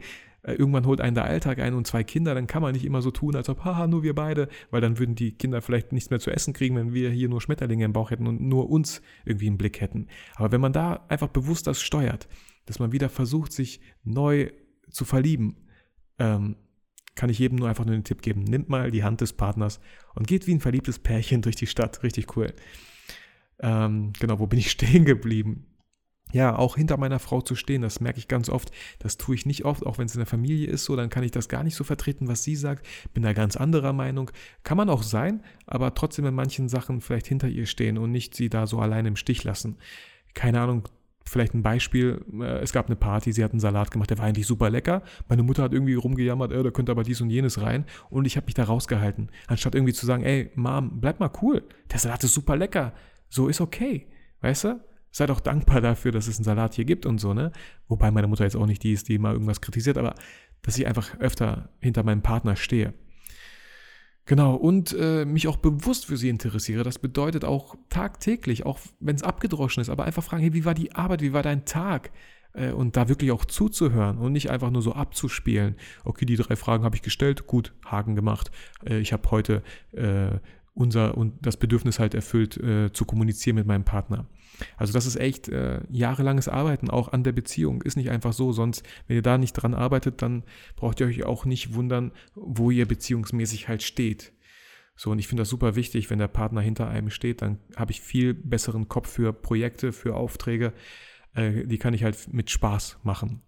irgendwann 0.52 0.86
holt 0.86 1.00
einen 1.00 1.14
der 1.14 1.24
Alltag 1.24 1.58
ein 1.58 1.74
und 1.74 1.86
zwei 1.86 2.04
Kinder, 2.04 2.34
dann 2.34 2.46
kann 2.46 2.62
man 2.62 2.72
nicht 2.72 2.84
immer 2.84 3.02
so 3.02 3.10
tun, 3.10 3.34
als 3.34 3.48
ob, 3.48 3.64
haha, 3.64 3.86
nur 3.86 4.02
wir 4.02 4.14
beide, 4.14 4.48
weil 4.70 4.80
dann 4.80 4.98
würden 4.98 5.14
die 5.14 5.32
Kinder 5.32 5.60
vielleicht 5.60 5.92
nichts 5.92 6.10
mehr 6.10 6.20
zu 6.20 6.30
essen 6.30 6.54
kriegen, 6.54 6.76
wenn 6.76 6.94
wir 6.94 7.10
hier 7.10 7.28
nur 7.28 7.40
Schmetterlinge 7.40 7.84
im 7.84 7.92
Bauch 7.92 8.10
hätten 8.10 8.26
und 8.26 8.40
nur 8.40 8.70
uns 8.70 9.02
irgendwie 9.24 9.48
im 9.48 9.58
Blick 9.58 9.80
hätten. 9.80 10.06
Aber 10.36 10.52
wenn 10.52 10.60
man 10.60 10.72
da 10.72 11.04
einfach 11.08 11.28
bewusst 11.28 11.66
das 11.66 11.80
steuert, 11.80 12.28
dass 12.66 12.78
man 12.78 12.92
wieder 12.92 13.08
versucht, 13.08 13.52
sich 13.52 13.80
neu 14.04 14.50
zu 14.90 15.04
verlieben, 15.04 15.56
ähm, 16.18 16.56
kann 17.16 17.30
ich 17.30 17.38
jedem 17.38 17.58
nur 17.58 17.68
einfach 17.68 17.84
nur 17.84 17.94
den 17.94 18.04
Tipp 18.04 18.22
geben, 18.22 18.44
nimmt 18.44 18.68
mal 18.68 18.90
die 18.90 19.02
Hand 19.02 19.20
des 19.20 19.32
Partners 19.32 19.80
und 20.14 20.28
geht 20.28 20.46
wie 20.46 20.54
ein 20.54 20.60
verliebtes 20.60 20.98
Pärchen 20.98 21.42
durch 21.42 21.56
die 21.56 21.66
Stadt. 21.66 22.02
Richtig 22.02 22.36
cool. 22.36 22.52
Ähm, 23.58 24.12
genau, 24.20 24.38
wo 24.38 24.46
bin 24.46 24.58
ich 24.58 24.70
stehen 24.70 25.04
geblieben? 25.04 25.66
Ja, 26.32 26.56
auch 26.56 26.76
hinter 26.76 26.96
meiner 26.96 27.18
Frau 27.18 27.40
zu 27.40 27.54
stehen, 27.54 27.82
das 27.82 28.00
merke 28.00 28.18
ich 28.18 28.28
ganz 28.28 28.48
oft. 28.48 28.72
Das 28.98 29.16
tue 29.16 29.34
ich 29.34 29.46
nicht 29.46 29.64
oft, 29.64 29.86
auch 29.86 29.98
wenn 29.98 30.06
es 30.06 30.14
in 30.14 30.18
der 30.20 30.26
Familie 30.26 30.66
ist 30.66 30.84
so, 30.84 30.96
dann 30.96 31.08
kann 31.08 31.22
ich 31.22 31.30
das 31.30 31.48
gar 31.48 31.62
nicht 31.62 31.76
so 31.76 31.84
vertreten, 31.84 32.28
was 32.28 32.42
sie 32.42 32.56
sagt. 32.56 32.84
Bin 33.14 33.22
da 33.22 33.32
ganz 33.32 33.56
anderer 33.56 33.92
Meinung. 33.92 34.30
Kann 34.64 34.76
man 34.76 34.90
auch 34.90 35.02
sein, 35.02 35.42
aber 35.66 35.94
trotzdem 35.94 36.26
in 36.26 36.34
manchen 36.34 36.68
Sachen 36.68 37.00
vielleicht 37.00 37.26
hinter 37.26 37.48
ihr 37.48 37.66
stehen 37.66 37.96
und 37.96 38.10
nicht 38.10 38.34
sie 38.34 38.48
da 38.48 38.66
so 38.66 38.80
allein 38.80 39.06
im 39.06 39.16
Stich 39.16 39.44
lassen. 39.44 39.76
Keine 40.34 40.60
Ahnung, 40.60 40.88
vielleicht 41.24 41.54
ein 41.54 41.62
Beispiel, 41.62 42.24
äh, 42.40 42.58
es 42.58 42.72
gab 42.72 42.86
eine 42.86 42.96
Party, 42.96 43.32
sie 43.32 43.44
hat 43.44 43.52
einen 43.52 43.60
Salat 43.60 43.90
gemacht, 43.90 44.10
der 44.10 44.18
war 44.18 44.26
eigentlich 44.26 44.46
super 44.46 44.70
lecker. 44.70 45.02
Meine 45.28 45.42
Mutter 45.42 45.62
hat 45.62 45.72
irgendwie 45.72 45.94
rumgejammert, 45.94 46.52
äh, 46.52 46.62
da 46.62 46.70
könnte 46.70 46.92
aber 46.92 47.02
dies 47.02 47.20
und 47.20 47.30
jenes 47.30 47.60
rein 47.60 47.84
und 48.10 48.26
ich 48.26 48.36
habe 48.36 48.46
mich 48.46 48.54
da 48.54 48.64
rausgehalten. 48.64 49.30
Anstatt 49.46 49.74
irgendwie 49.74 49.92
zu 49.92 50.06
sagen, 50.06 50.22
ey, 50.22 50.50
Mom, 50.54 51.00
bleib 51.00 51.20
mal 51.20 51.30
cool, 51.42 51.62
der 51.90 51.98
Salat 51.98 52.24
ist 52.24 52.34
super 52.34 52.56
lecker, 52.56 52.92
so 53.28 53.48
ist 53.48 53.60
okay, 53.60 54.06
weißt 54.40 54.64
du? 54.64 54.80
Sei 55.16 55.24
doch 55.24 55.40
dankbar 55.40 55.80
dafür, 55.80 56.12
dass 56.12 56.28
es 56.28 56.36
einen 56.36 56.44
Salat 56.44 56.74
hier 56.74 56.84
gibt 56.84 57.06
und 57.06 57.16
so, 57.16 57.32
ne? 57.32 57.50
Wobei 57.88 58.10
meine 58.10 58.26
Mutter 58.26 58.44
jetzt 58.44 58.54
auch 58.54 58.66
nicht 58.66 58.82
die 58.82 58.92
ist, 58.92 59.08
die 59.08 59.16
mal 59.16 59.32
irgendwas 59.32 59.62
kritisiert, 59.62 59.96
aber 59.96 60.14
dass 60.60 60.76
ich 60.76 60.86
einfach 60.86 61.18
öfter 61.18 61.70
hinter 61.80 62.02
meinem 62.02 62.20
Partner 62.20 62.54
stehe. 62.54 62.92
Genau, 64.26 64.56
und 64.56 64.94
äh, 65.00 65.24
mich 65.24 65.48
auch 65.48 65.56
bewusst 65.56 66.04
für 66.04 66.18
sie 66.18 66.28
interessiere. 66.28 66.82
Das 66.82 66.98
bedeutet 66.98 67.46
auch 67.46 67.76
tagtäglich, 67.88 68.66
auch 68.66 68.78
wenn 69.00 69.16
es 69.16 69.22
abgedroschen 69.22 69.80
ist, 69.80 69.88
aber 69.88 70.04
einfach 70.04 70.22
fragen, 70.22 70.42
hey, 70.42 70.52
wie 70.52 70.66
war 70.66 70.74
die 70.74 70.94
Arbeit, 70.94 71.22
wie 71.22 71.32
war 71.32 71.42
dein 71.42 71.64
Tag? 71.64 72.10
Äh, 72.52 72.72
und 72.72 72.98
da 72.98 73.08
wirklich 73.08 73.30
auch 73.30 73.46
zuzuhören 73.46 74.18
und 74.18 74.32
nicht 74.32 74.50
einfach 74.50 74.70
nur 74.70 74.82
so 74.82 74.92
abzuspielen. 74.92 75.76
Okay, 76.04 76.26
die 76.26 76.36
drei 76.36 76.56
Fragen 76.56 76.84
habe 76.84 76.94
ich 76.94 77.02
gestellt, 77.02 77.46
gut, 77.46 77.72
Haken 77.86 78.16
gemacht. 78.16 78.50
Äh, 78.84 78.98
ich 78.98 79.14
habe 79.14 79.30
heute 79.30 79.62
äh, 79.92 80.40
unser 80.76 81.16
und 81.16 81.34
das 81.40 81.56
Bedürfnis 81.56 81.98
halt 81.98 82.14
erfüllt, 82.14 82.56
äh, 82.58 82.92
zu 82.92 83.04
kommunizieren 83.06 83.56
mit 83.56 83.66
meinem 83.66 83.84
Partner. 83.84 84.26
Also 84.76 84.92
das 84.92 85.06
ist 85.06 85.16
echt 85.16 85.48
äh, 85.48 85.80
jahrelanges 85.90 86.48
Arbeiten 86.48 86.90
auch 86.90 87.12
an 87.12 87.24
der 87.24 87.32
Beziehung. 87.32 87.82
Ist 87.82 87.96
nicht 87.96 88.10
einfach 88.10 88.32
so, 88.32 88.52
sonst, 88.52 88.82
wenn 89.06 89.16
ihr 89.16 89.22
da 89.22 89.38
nicht 89.38 89.54
dran 89.54 89.74
arbeitet, 89.74 90.22
dann 90.22 90.44
braucht 90.76 91.00
ihr 91.00 91.06
euch 91.06 91.24
auch 91.24 91.44
nicht 91.44 91.74
wundern, 91.74 92.12
wo 92.34 92.70
ihr 92.70 92.86
beziehungsmäßig 92.86 93.68
halt 93.68 93.82
steht. 93.82 94.32
So, 94.96 95.10
und 95.10 95.18
ich 95.18 95.28
finde 95.28 95.42
das 95.42 95.50
super 95.50 95.76
wichtig, 95.76 96.08
wenn 96.10 96.18
der 96.18 96.28
Partner 96.28 96.60
hinter 96.60 96.88
einem 96.88 97.10
steht, 97.10 97.42
dann 97.42 97.58
habe 97.76 97.92
ich 97.92 98.00
viel 98.00 98.32
besseren 98.32 98.88
Kopf 98.88 99.10
für 99.10 99.32
Projekte, 99.32 99.92
für 99.92 100.14
Aufträge. 100.14 100.72
Äh, 101.34 101.66
die 101.66 101.78
kann 101.78 101.94
ich 101.94 102.04
halt 102.04 102.32
mit 102.32 102.50
Spaß 102.50 102.98
machen. 103.02 103.42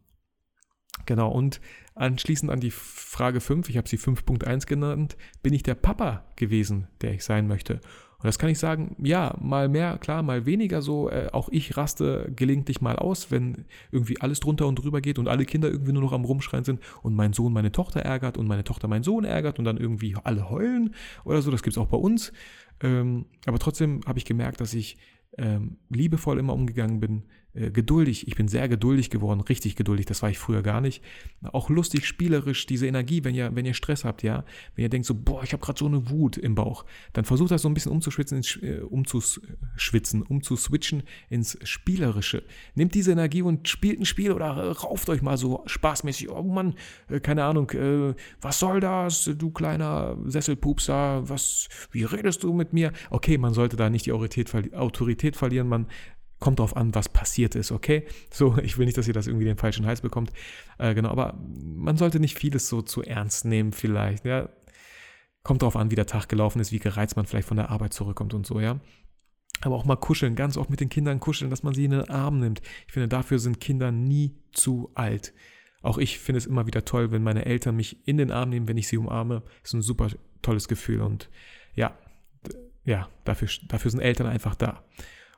Genau, 1.06 1.30
und 1.30 1.60
anschließend 1.94 2.50
an 2.50 2.60
die 2.60 2.70
Frage 2.70 3.40
5, 3.40 3.68
ich 3.68 3.76
habe 3.76 3.88
sie 3.88 3.98
5.1 3.98 4.66
genannt, 4.66 5.16
bin 5.42 5.52
ich 5.52 5.62
der 5.62 5.74
Papa 5.74 6.24
gewesen, 6.36 6.86
der 7.00 7.14
ich 7.14 7.24
sein 7.24 7.46
möchte? 7.46 7.80
Und 8.20 8.24
das 8.24 8.38
kann 8.40 8.50
ich 8.50 8.58
sagen, 8.58 8.96
ja, 9.00 9.36
mal 9.40 9.68
mehr, 9.68 9.96
klar, 9.98 10.24
mal 10.24 10.44
weniger 10.44 10.82
so. 10.82 11.08
Äh, 11.08 11.28
auch 11.32 11.48
ich 11.50 11.76
raste 11.76 12.32
gelegentlich 12.34 12.80
mal 12.80 12.96
aus, 12.96 13.30
wenn 13.30 13.64
irgendwie 13.92 14.20
alles 14.20 14.40
drunter 14.40 14.66
und 14.66 14.74
drüber 14.74 15.00
geht 15.00 15.20
und 15.20 15.28
alle 15.28 15.44
Kinder 15.44 15.70
irgendwie 15.70 15.92
nur 15.92 16.02
noch 16.02 16.12
am 16.12 16.24
Rumschreien 16.24 16.64
sind 16.64 16.80
und 17.02 17.14
mein 17.14 17.32
Sohn 17.32 17.52
meine 17.52 17.70
Tochter 17.70 18.00
ärgert 18.00 18.36
und 18.36 18.48
meine 18.48 18.64
Tochter 18.64 18.88
meinen 18.88 19.04
Sohn 19.04 19.24
ärgert 19.24 19.60
und 19.60 19.64
dann 19.64 19.76
irgendwie 19.76 20.16
alle 20.24 20.50
heulen 20.50 20.96
oder 21.24 21.42
so. 21.42 21.52
Das 21.52 21.62
gibt 21.62 21.76
es 21.76 21.78
auch 21.78 21.86
bei 21.86 21.96
uns. 21.96 22.32
Ähm, 22.82 23.26
aber 23.46 23.60
trotzdem 23.60 24.00
habe 24.04 24.18
ich 24.18 24.24
gemerkt, 24.24 24.60
dass 24.60 24.74
ich 24.74 24.98
ähm, 25.36 25.76
liebevoll 25.88 26.40
immer 26.40 26.54
umgegangen 26.54 26.98
bin, 26.98 27.22
geduldig. 27.54 28.28
Ich 28.28 28.36
bin 28.36 28.46
sehr 28.46 28.68
geduldig 28.68 29.10
geworden, 29.10 29.40
richtig 29.40 29.74
geduldig. 29.74 30.06
Das 30.06 30.22
war 30.22 30.30
ich 30.30 30.38
früher 30.38 30.62
gar 30.62 30.80
nicht. 30.80 31.02
Auch 31.42 31.70
lustig, 31.70 32.06
spielerisch, 32.06 32.66
diese 32.66 32.86
Energie, 32.86 33.24
wenn 33.24 33.34
ihr, 33.34 33.54
wenn 33.54 33.66
ihr 33.66 33.74
Stress 33.74 34.04
habt, 34.04 34.22
ja, 34.22 34.44
wenn 34.74 34.82
ihr 34.82 34.88
denkt 34.88 35.06
so, 35.06 35.14
boah, 35.14 35.42
ich 35.42 35.52
habe 35.52 35.64
gerade 35.64 35.78
so 35.78 35.86
eine 35.86 36.10
Wut 36.10 36.36
im 36.36 36.54
Bauch, 36.54 36.84
dann 37.12 37.24
versucht 37.24 37.50
das 37.50 37.62
so 37.62 37.68
ein 37.68 37.74
bisschen 37.74 37.92
umzuschwitzen, 37.92 38.42
äh, 38.62 38.80
umzuschwitzen, 38.80 40.22
umzuswitchen 40.22 41.02
ins 41.30 41.58
Spielerische. 41.62 42.42
Nehmt 42.74 42.94
diese 42.94 43.12
Energie 43.12 43.42
und 43.42 43.68
spielt 43.68 43.98
ein 43.98 44.04
Spiel 44.04 44.32
oder 44.32 44.70
rauft 44.72 45.08
euch 45.08 45.22
mal 45.22 45.36
so 45.36 45.62
spaßmäßig. 45.66 46.30
Oh 46.30 46.42
Mann, 46.42 46.74
äh, 47.08 47.20
keine 47.20 47.44
Ahnung, 47.44 47.70
äh, 47.70 48.14
was 48.40 48.58
soll 48.58 48.80
das, 48.80 49.30
du 49.36 49.50
kleiner 49.50 50.16
Sesselpupser? 50.24 51.28
Was, 51.28 51.68
wie 51.90 52.04
redest 52.04 52.42
du 52.42 52.52
mit 52.52 52.72
mir? 52.72 52.92
Okay, 53.10 53.38
man 53.38 53.54
sollte 53.54 53.76
da 53.76 53.90
nicht 53.90 54.06
die 54.06 54.12
Autorität 54.12 55.36
verlieren, 55.36 55.68
man 55.68 55.86
Kommt 56.40 56.60
drauf 56.60 56.76
an, 56.76 56.94
was 56.94 57.08
passiert 57.08 57.54
ist, 57.54 57.72
okay? 57.72 58.06
So, 58.30 58.58
ich 58.62 58.78
will 58.78 58.86
nicht, 58.86 58.98
dass 58.98 59.08
ihr 59.08 59.14
das 59.14 59.26
irgendwie 59.26 59.46
den 59.46 59.56
falschen 59.56 59.86
Hals 59.86 60.00
bekommt. 60.00 60.32
Äh, 60.78 60.94
genau, 60.94 61.10
aber 61.10 61.38
man 61.62 61.96
sollte 61.96 62.20
nicht 62.20 62.38
vieles 62.38 62.68
so 62.68 62.82
zu 62.82 63.02
ernst 63.02 63.44
nehmen, 63.44 63.72
vielleicht, 63.72 64.24
ja. 64.24 64.48
Kommt 65.42 65.62
drauf 65.62 65.76
an, 65.76 65.90
wie 65.90 65.94
der 65.94 66.06
Tag 66.06 66.28
gelaufen 66.28 66.60
ist, 66.60 66.72
wie 66.72 66.78
gereizt 66.78 67.16
man 67.16 67.26
vielleicht 67.26 67.48
von 67.48 67.56
der 67.56 67.70
Arbeit 67.70 67.92
zurückkommt 67.92 68.34
und 68.34 68.46
so, 68.46 68.60
ja. 68.60 68.80
Aber 69.62 69.74
auch 69.74 69.84
mal 69.84 69.96
kuscheln, 69.96 70.36
ganz 70.36 70.56
oft 70.56 70.70
mit 70.70 70.80
den 70.80 70.88
Kindern 70.88 71.20
kuscheln, 71.20 71.50
dass 71.50 71.62
man 71.62 71.74
sie 71.74 71.84
in 71.84 71.90
den 71.90 72.08
Arm 72.08 72.38
nimmt. 72.38 72.60
Ich 72.86 72.92
finde, 72.92 73.08
dafür 73.08 73.38
sind 73.38 73.60
Kinder 73.60 73.90
nie 73.90 74.36
zu 74.52 74.90
alt. 74.94 75.32
Auch 75.82 75.98
ich 75.98 76.18
finde 76.18 76.38
es 76.38 76.46
immer 76.46 76.66
wieder 76.66 76.84
toll, 76.84 77.10
wenn 77.10 77.22
meine 77.22 77.46
Eltern 77.46 77.76
mich 77.76 78.06
in 78.06 78.18
den 78.18 78.30
Arm 78.30 78.50
nehmen, 78.50 78.68
wenn 78.68 78.76
ich 78.76 78.88
sie 78.88 78.98
umarme. 78.98 79.42
Ist 79.64 79.74
ein 79.74 79.82
super 79.82 80.08
tolles 80.42 80.68
Gefühl 80.68 81.00
und 81.00 81.28
ja, 81.74 81.96
ja, 82.84 83.08
dafür, 83.24 83.48
dafür 83.68 83.90
sind 83.90 84.00
Eltern 84.00 84.26
einfach 84.26 84.54
da. 84.54 84.82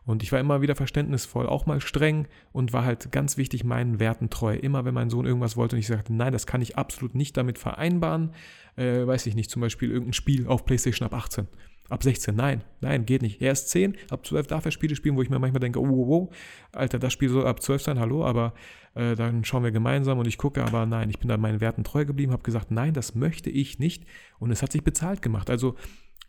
Und 0.05 0.23
ich 0.23 0.33
war 0.33 0.41
immer 0.41 0.63
wieder 0.63 0.75
verständnisvoll, 0.75 1.47
auch 1.47 1.67
mal 1.67 1.81
streng 1.81 2.27
und 2.53 2.73
war 2.73 2.85
halt 2.85 3.13
ganz 3.13 3.37
wichtig 3.37 3.65
meinen 3.65 4.01
Werten 4.01 4.31
treu. 4.31 4.55
Immer 4.55 4.85
wenn 4.85 4.95
mein 4.95 5.11
Sohn 5.11 5.27
irgendwas 5.27 5.57
wollte 5.57 5.77
und 5.77 5.81
ich 5.81 5.87
sagte, 5.87 6.13
nein, 6.13 6.33
das 6.33 6.47
kann 6.47 6.63
ich 6.63 6.77
absolut 6.77 7.15
nicht 7.15 7.37
damit 7.37 7.59
vereinbaren, 7.59 8.33
äh, 8.77 9.07
weiß 9.07 9.27
ich 9.27 9.35
nicht, 9.35 9.51
zum 9.51 9.63
Beispiel 9.63 9.91
irgendein 9.91 10.15
Spiel 10.15 10.47
auf 10.47 10.65
PlayStation 10.65 11.07
ab 11.07 11.15
18. 11.15 11.47
Ab 11.91 12.05
16, 12.05 12.37
nein, 12.37 12.63
nein, 12.81 13.05
geht 13.05 13.21
nicht. 13.21 13.43
Er 13.43 13.51
ist 13.51 13.69
10, 13.69 13.97
ab 14.11 14.25
12 14.25 14.47
darf 14.47 14.65
er 14.65 14.71
Spiele 14.71 14.95
spielen, 14.95 15.17
wo 15.17 15.23
ich 15.23 15.29
mir 15.29 15.41
manchmal 15.41 15.59
denke, 15.59 15.81
oh, 15.81 15.89
oh, 15.89 16.07
oh 16.09 16.31
Alter, 16.71 17.01
das 17.01 17.13
Spiel 17.13 17.29
soll 17.29 17.49
ab 17.49 17.61
12 17.61 17.83
sein, 17.83 17.99
hallo, 17.99 18.25
aber 18.25 18.55
äh, 18.95 19.17
dann 19.17 19.45
schauen 19.45 19.65
wir 19.65 19.73
gemeinsam 19.73 20.19
und 20.21 20.29
ich 20.29 20.39
gucke, 20.39 20.63
aber 20.63 20.87
nein, 20.87 21.11
ich 21.11 21.19
bin 21.19 21.29
da 21.29 21.37
meinen 21.37 21.61
Werten 21.61 21.83
treu 21.83 22.05
geblieben, 22.05 22.31
habe 22.31 22.45
gesagt, 22.45 22.71
nein, 22.71 22.95
das 22.95 23.17
möchte 23.17 23.51
ich 23.51 23.81
nicht 23.81 24.05
und 24.39 24.53
es 24.53 24.63
hat 24.63 24.71
sich 24.71 24.85
bezahlt 24.85 25.21
gemacht. 25.21 25.51
Also 25.51 25.75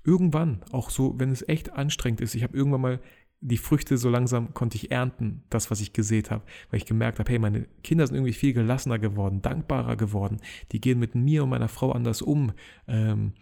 irgendwann, 0.04 0.64
auch 0.72 0.90
so, 0.90 1.20
wenn 1.20 1.32
es 1.32 1.48
echt 1.48 1.72
anstrengend 1.74 2.22
ist, 2.22 2.34
ich 2.34 2.42
habe 2.42 2.58
irgendwann 2.58 2.82
mal 2.82 3.00
die 3.42 3.58
Früchte 3.58 3.98
so 3.98 4.10
langsam 4.10 4.54
konnte 4.54 4.78
ich 4.78 4.92
ernten, 4.92 5.44
das, 5.50 5.72
was 5.72 5.82
ich 5.82 5.94
gesät 5.94 6.30
habe, 6.30 6.44
weil 6.70 6.78
ich 6.78 6.86
gemerkt 6.86 7.20
habe, 7.20 7.30
hey, 7.30 7.40
meine 7.40 7.68
Kinder 7.84 8.06
sind 8.06 8.16
irgendwie 8.16 8.34
viel 8.34 8.54
gelassener 8.54 9.00
geworden, 9.00 9.42
dankbarer 9.42 9.96
geworden, 9.96 10.38
die 10.72 10.80
gehen 10.80 11.00
mit 11.00 11.16
mir 11.16 11.44
und 11.44 11.50
meiner 11.50 11.68
Frau 11.68 11.92
anders 11.92 12.22
um. 12.22 12.54
Ähm, 12.88 13.34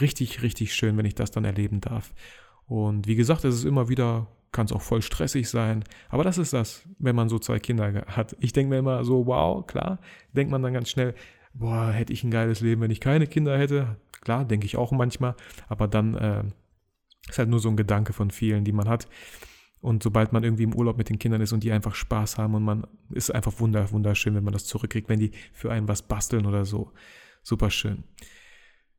richtig, 0.00 0.42
richtig 0.42 0.74
schön, 0.74 0.96
wenn 0.98 1.06
ich 1.06 1.14
das 1.14 1.30
dann 1.30 1.46
erleben 1.46 1.80
darf. 1.80 2.14
Und 2.66 3.06
wie 3.06 3.16
gesagt, 3.16 3.44
es 3.44 3.54
ist 3.54 3.64
immer 3.64 3.88
wieder, 3.88 4.28
kann 4.52 4.66
es 4.66 4.72
auch 4.72 4.82
voll 4.82 5.00
stressig 5.00 5.48
sein, 5.48 5.84
aber 6.10 6.22
das 6.22 6.36
ist 6.36 6.52
das, 6.52 6.86
wenn 6.98 7.16
man 7.16 7.30
so 7.30 7.38
zwei 7.38 7.58
Kinder 7.58 8.04
hat. 8.08 8.36
Ich 8.40 8.52
denke 8.52 8.70
mir 8.70 8.78
immer 8.78 9.04
so, 9.04 9.26
wow, 9.26 9.66
klar, 9.66 9.98
denkt 10.34 10.50
man 10.50 10.62
dann 10.62 10.74
ganz 10.74 10.90
schnell, 10.90 11.14
boah, 11.54 11.90
hätte 11.90 12.12
ich 12.12 12.24
ein 12.24 12.30
geiles 12.30 12.60
Leben, 12.60 12.82
wenn 12.82 12.90
ich 12.90 13.00
keine 13.00 13.26
Kinder 13.26 13.56
hätte. 13.56 13.96
Klar, 14.20 14.44
denke 14.44 14.66
ich 14.66 14.76
auch 14.76 14.92
manchmal, 14.92 15.34
aber 15.68 15.88
dann 15.88 16.14
äh, 16.14 16.44
ist 17.28 17.38
halt 17.38 17.48
nur 17.48 17.60
so 17.60 17.68
ein 17.68 17.76
Gedanke 17.76 18.12
von 18.12 18.30
vielen, 18.30 18.64
die 18.64 18.72
man 18.72 18.88
hat. 18.88 19.08
Und 19.80 20.02
sobald 20.02 20.32
man 20.32 20.42
irgendwie 20.42 20.64
im 20.64 20.74
Urlaub 20.74 20.96
mit 20.96 21.08
den 21.08 21.18
Kindern 21.18 21.40
ist 21.40 21.52
und 21.52 21.62
die 21.62 21.72
einfach 21.72 21.94
Spaß 21.94 22.38
haben 22.38 22.54
und 22.54 22.64
man 22.64 22.86
ist 23.10 23.30
einfach 23.34 23.60
wunder, 23.60 23.90
wunderschön, 23.92 24.34
wenn 24.34 24.44
man 24.44 24.52
das 24.52 24.64
zurückkriegt, 24.64 25.08
wenn 25.08 25.20
die 25.20 25.32
für 25.52 25.70
einen 25.70 25.86
was 25.86 26.02
basteln 26.02 26.46
oder 26.46 26.64
so. 26.64 26.92
Super 27.42 27.70
schön. 27.70 28.04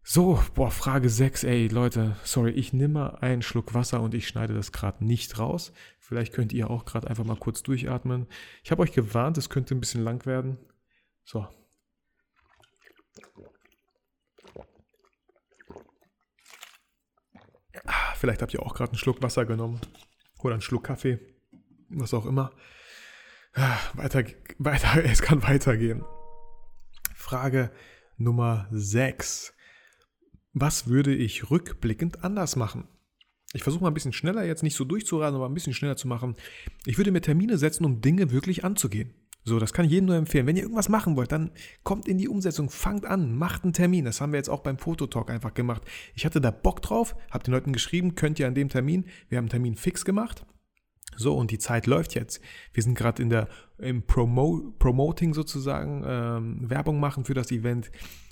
So, 0.03 0.41
boah, 0.55 0.71
Frage 0.71 1.09
6, 1.09 1.43
ey 1.43 1.67
Leute, 1.67 2.15
sorry, 2.23 2.51
ich 2.51 2.71
nehme 2.71 2.93
mal 2.93 3.09
einen 3.17 3.41
Schluck 3.41 3.73
Wasser 3.73 4.01
und 4.01 4.13
ich 4.13 4.27
schneide 4.27 4.53
das 4.53 4.71
gerade 4.71 5.03
nicht 5.03 5.37
raus. 5.37 5.73
Vielleicht 5.99 6.33
könnt 6.33 6.53
ihr 6.53 6.69
auch 6.69 6.85
gerade 6.85 7.09
einfach 7.09 7.25
mal 7.25 7.35
kurz 7.35 7.63
durchatmen. 7.63 8.27
Ich 8.63 8.71
habe 8.71 8.83
euch 8.83 8.93
gewarnt, 8.93 9.37
es 9.37 9.49
könnte 9.49 9.75
ein 9.75 9.81
bisschen 9.81 10.05
lang 10.05 10.25
werden. 10.25 10.57
So, 11.25 11.45
Vielleicht 18.15 18.41
habt 18.41 18.53
ihr 18.53 18.63
auch 18.63 18.73
gerade 18.73 18.91
einen 18.91 18.97
Schluck 18.97 19.21
Wasser 19.21 19.45
genommen 19.45 19.79
oder 20.39 20.53
einen 20.53 20.61
Schluck 20.61 20.85
Kaffee, 20.85 21.19
was 21.89 22.13
auch 22.13 22.25
immer. 22.25 22.51
Weiter, 23.93 24.23
weiter, 24.59 25.03
es 25.03 25.21
kann 25.21 25.43
weitergehen. 25.43 26.03
Frage 27.15 27.71
Nummer 28.17 28.67
6. 28.71 29.53
Was 30.53 30.87
würde 30.87 31.13
ich 31.13 31.49
rückblickend 31.49 32.23
anders 32.23 32.55
machen? 32.55 32.87
Ich 33.53 33.63
versuche 33.63 33.83
mal 33.83 33.91
ein 33.91 33.93
bisschen 33.93 34.13
schneller 34.13 34.43
jetzt 34.43 34.63
nicht 34.63 34.75
so 34.75 34.83
durchzuraten, 34.83 35.35
aber 35.35 35.47
ein 35.47 35.53
bisschen 35.53 35.73
schneller 35.73 35.95
zu 35.95 36.07
machen. 36.07 36.35
Ich 36.85 36.97
würde 36.97 37.11
mir 37.11 37.21
Termine 37.21 37.57
setzen, 37.57 37.85
um 37.85 38.01
Dinge 38.01 38.31
wirklich 38.31 38.63
anzugehen. 38.63 39.13
So, 39.47 39.59
das 39.59 39.71
kann 39.71 39.85
ich 39.85 39.91
jedem 39.91 40.07
nur 40.07 40.17
empfehlen. 40.17 40.45
Wenn 40.45 40.57
ihr 40.57 40.63
irgendwas 40.63 40.89
machen 40.89 41.15
wollt, 41.15 41.31
dann 41.31 41.51
kommt 41.83 42.09
in 42.09 42.17
die 42.17 42.27
Umsetzung, 42.27 42.69
fangt 42.69 43.05
an, 43.05 43.33
macht 43.33 43.63
einen 43.63 43.71
Termin. 43.71 44.03
Das 44.03 44.19
haben 44.19 44.33
wir 44.33 44.37
jetzt 44.37 44.49
auch 44.49 44.59
beim 44.59 44.77
Fototalk 44.77 45.29
einfach 45.29 45.53
gemacht. 45.53 45.83
Ich 46.15 46.25
hatte 46.25 46.41
da 46.41 46.51
Bock 46.51 46.81
drauf, 46.81 47.15
habe 47.31 47.45
den 47.45 47.53
Leuten 47.53 47.71
geschrieben, 47.71 48.15
könnt 48.15 48.39
ihr 48.39 48.47
an 48.47 48.55
dem 48.55 48.67
Termin, 48.67 49.05
wir 49.29 49.37
haben 49.37 49.45
einen 49.45 49.49
Termin 49.49 49.75
fix 49.77 50.03
gemacht. 50.03 50.45
So, 51.15 51.33
und 51.33 51.49
die 51.49 51.59
Zeit 51.59 51.87
läuft 51.87 52.13
jetzt. 52.13 52.41
Wir 52.73 52.83
sind 52.83 52.97
gerade 52.97 53.23
in 53.23 53.29
der 53.29 53.47
im 53.77 54.01
Promo, 54.01 54.73
Promoting 54.79 55.33
sozusagen, 55.33 56.03
ähm, 56.05 56.69
Werbung 56.69 56.99
machen 56.99 57.23
für 57.23 57.33
das 57.33 57.49
Event 57.49 57.89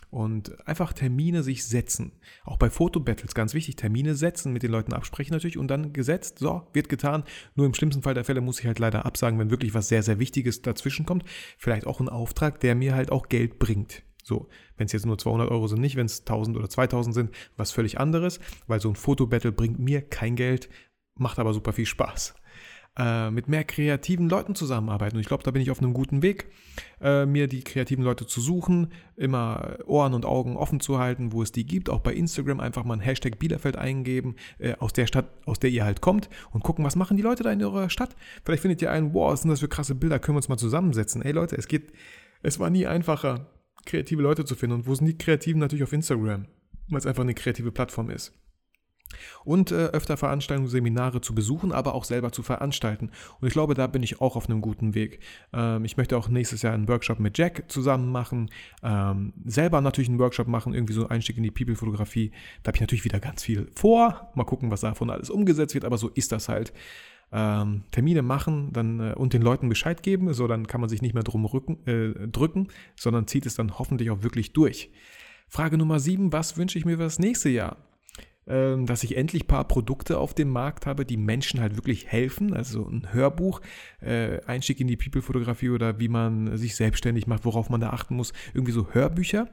und 0.10 0.68
einfach 0.68 0.94
Termine 0.94 1.44
sich 1.44 1.66
setzen. 1.66 2.14
Auch 2.44 2.58
bei 2.58 2.70
Fotobattles 2.70 3.36
ganz 3.36 3.54
wichtig, 3.54 3.76
Termine 3.76 4.16
setzen, 4.16 4.54
mit 4.54 4.64
den 4.64 4.72
Leuten 4.72 4.94
absprechen 4.94 5.34
natürlich 5.34 5.58
und 5.58 5.68
dann 5.68 5.94
gesetzt, 5.94 6.40
so, 6.40 6.68
wird 6.74 6.90
getan. 6.90 7.24
Nur 7.56 7.66
im 7.66 7.74
schlimmsten 7.74 8.04
Fall 8.04 8.14
der 8.14 8.24
Fälle 8.24 8.42
muss 8.42 8.60
ich 8.60 8.66
halt 8.66 8.80
leider 8.80 9.06
absagen, 9.06 9.40
wenn 9.40 9.52
wirklich 9.52 9.74
was 9.74 9.88
sehr, 9.88 10.04
sehr 10.04 10.20
Wichtiges 10.20 10.62
dazwischen 10.62 11.06
kommt. 11.06 11.24
Vielleicht 11.58 11.88
auch 11.88 12.00
ein 12.00 12.10
Auftrag, 12.10 12.60
der 12.60 12.76
mir 12.76 12.96
halt 12.96 13.12
auch 13.12 13.30
Geld 13.30 13.60
bringt. 13.60 14.04
So, 14.24 14.48
wenn 14.78 14.88
es 14.88 14.92
jetzt 14.92 15.06
nur 15.06 15.18
200 15.18 15.52
Euro 15.52 15.68
sind, 15.68 15.82
nicht, 15.82 15.96
wenn 15.96 16.08
es 16.08 16.22
1000 16.22 16.58
oder 16.58 16.68
2000 16.70 17.14
sind, 17.14 17.32
was 17.58 17.72
völlig 17.72 18.00
anderes, 18.00 18.40
weil 18.66 18.80
so 18.82 18.90
ein 18.90 18.96
Fotobattle 18.96 19.52
bringt 19.52 19.80
mir 19.80 20.02
kein 20.02 20.36
Geld, 20.36 20.70
macht 21.16 21.38
aber 21.38 21.54
super 21.54 21.74
viel 21.74 21.86
Spaß 21.86 22.34
äh, 22.98 23.30
mit 23.30 23.48
mehr 23.48 23.64
kreativen 23.64 24.30
Leuten 24.30 24.56
zusammenarbeiten. 24.56 25.16
Und 25.16 25.22
ich 25.22 25.28
glaube, 25.28 25.44
da 25.44 25.52
bin 25.52 25.62
ich 25.62 25.72
auf 25.72 25.80
einem 25.80 25.94
guten 25.94 26.22
Weg, 26.22 26.48
äh, 27.02 27.26
mir 27.26 27.48
die 27.48 27.64
kreativen 27.64 28.04
Leute 28.04 28.26
zu 28.26 28.40
suchen, 28.42 28.94
immer 29.16 29.78
Ohren 29.86 30.14
und 30.14 30.26
Augen 30.26 30.56
offen 30.56 30.80
zu 30.80 30.98
halten, 30.98 31.32
wo 31.32 31.42
es 31.42 31.52
die 31.52 31.66
gibt. 31.66 31.90
Auch 31.90 32.00
bei 32.00 32.14
Instagram 32.14 32.60
einfach 32.60 32.84
mal 32.84 32.94
ein 32.96 33.02
Hashtag 33.02 33.38
Bielefeld 33.38 33.76
eingeben, 33.76 34.36
äh, 34.60 34.76
aus 34.80 34.94
der 34.94 35.08
Stadt, 35.08 35.26
aus 35.46 35.60
der 35.60 35.70
ihr 35.70 35.84
halt 35.84 36.02
kommt 36.02 36.30
und 36.52 36.64
gucken, 36.64 36.86
was 36.86 36.96
machen 36.96 37.18
die 37.18 37.24
Leute 37.24 37.44
da 37.44 37.52
in 37.52 37.64
eurer 37.64 37.90
Stadt. 37.90 38.16
Vielleicht 38.44 38.62
findet 38.62 38.82
ihr 38.82 38.92
einen, 38.92 39.14
wow, 39.14 39.32
was 39.32 39.42
sind 39.42 39.50
das 39.50 39.60
für 39.60 39.68
krasse 39.68 39.96
Bilder, 39.96 40.20
können 40.20 40.36
wir 40.36 40.40
uns 40.40 40.50
mal 40.50 40.58
zusammensetzen. 40.58 41.22
Ey 41.22 41.34
Leute, 41.34 41.58
es 41.58 41.68
geht, 41.68 41.92
es 42.44 42.60
war 42.60 42.70
nie 42.70 42.88
einfacher, 42.88 43.48
kreative 43.86 44.22
Leute 44.22 44.46
zu 44.46 44.56
finden. 44.56 44.78
Und 44.78 44.88
wo 44.88 44.96
sind 44.96 45.08
die 45.08 45.18
Kreativen? 45.18 45.60
Natürlich 45.60 45.84
auf 45.84 45.94
Instagram, 45.94 46.46
weil 46.90 47.00
es 47.00 47.06
einfach 47.06 47.24
eine 47.24 47.34
kreative 47.34 47.72
Plattform 47.72 48.10
ist 48.10 48.34
und 49.44 49.72
äh, 49.72 49.88
öfter 49.88 50.18
Veranstaltungen, 50.18 50.70
Seminare 50.70 51.22
zu 51.22 51.36
besuchen, 51.36 51.72
aber 51.72 51.96
auch 51.96 52.04
selber 52.04 52.32
zu 52.32 52.44
veranstalten. 52.44 53.12
Und 53.40 53.48
ich 53.48 53.54
glaube, 53.54 53.74
da 53.74 53.88
bin 53.88 54.04
ich 54.04 54.22
auch 54.22 54.36
auf 54.36 54.50
einem 54.50 54.62
guten 54.62 54.94
Weg. 54.96 55.20
Ähm, 55.54 55.86
ich 55.86 55.98
möchte 55.98 56.18
auch 56.18 56.28
nächstes 56.28 56.62
Jahr 56.62 56.74
einen 56.74 56.88
Workshop 56.88 57.20
mit 57.20 57.38
Jack 57.38 57.66
zusammen 57.68 58.12
machen, 58.12 58.50
ähm, 58.84 59.34
selber 59.46 59.82
natürlich 59.82 60.10
einen 60.10 60.20
Workshop 60.20 60.48
machen, 60.48 60.74
irgendwie 60.74 60.94
so 60.94 61.02
einen 61.02 61.12
Einstieg 61.12 61.38
in 61.38 61.44
die 61.44 61.52
People-Fotografie. 61.52 62.32
Da 62.64 62.70
habe 62.70 62.78
ich 62.78 62.82
natürlich 62.82 63.06
wieder 63.06 63.20
ganz 63.20 63.44
viel 63.44 63.70
vor. 63.76 64.32
Mal 64.36 64.46
gucken, 64.46 64.72
was 64.72 64.82
davon 64.82 65.10
alles 65.10 65.30
umgesetzt 65.30 65.74
wird, 65.74 65.86
aber 65.86 65.98
so 65.98 66.10
ist 66.10 66.32
das 66.32 66.50
halt. 66.50 66.74
Ähm, 67.32 67.84
Termine 67.92 68.22
machen 68.22 68.72
dann 68.72 69.00
äh, 69.00 69.14
und 69.14 69.34
den 69.34 69.42
Leuten 69.42 69.68
Bescheid 69.68 70.04
geben, 70.04 70.34
so 70.34 70.48
dann 70.48 70.68
kann 70.68 70.80
man 70.80 70.90
sich 70.90 71.02
nicht 71.02 71.14
mehr 71.14 71.24
drum 71.24 71.46
rücken, 71.46 71.86
äh, 71.88 72.28
drücken, 72.28 72.68
sondern 72.96 73.28
zieht 73.28 73.46
es 73.46 73.56
dann 73.56 73.78
hoffentlich 73.80 74.12
auch 74.12 74.24
wirklich 74.24 74.54
durch. 74.54 74.92
Frage 75.48 75.78
Nummer 75.78 76.00
7, 76.00 76.32
was 76.32 76.58
wünsche 76.58 76.78
ich 76.78 76.86
mir 76.86 76.98
für 76.98 77.04
das 77.04 77.20
nächste 77.20 77.50
Jahr? 77.50 77.78
Ähm, 78.48 78.86
dass 78.86 79.04
ich 79.04 79.18
endlich 79.18 79.46
ein 79.46 79.48
paar 79.48 79.68
Produkte 79.68 80.20
auf 80.20 80.36
dem 80.36 80.50
Markt 80.50 80.86
habe, 80.86 81.04
die 81.04 81.18
Menschen 81.18 81.62
halt 81.62 81.78
wirklich 81.78 82.08
helfen. 82.08 82.54
Also 82.54 82.88
ein 82.88 83.12
Hörbuch, 83.12 83.60
äh, 84.02 84.40
Einstieg 84.46 84.80
in 84.80 84.88
die 84.88 84.98
People-Fotografie 84.98 85.70
oder 85.70 86.00
wie 86.00 86.10
man 86.10 86.56
sich 86.56 86.76
selbstständig 86.76 87.26
macht, 87.26 87.44
worauf 87.46 87.70
man 87.70 87.82
da 87.82 87.90
achten 87.90 88.16
muss. 88.16 88.34
Irgendwie 88.54 88.72
so 88.72 88.94
Hörbücher. 88.94 89.50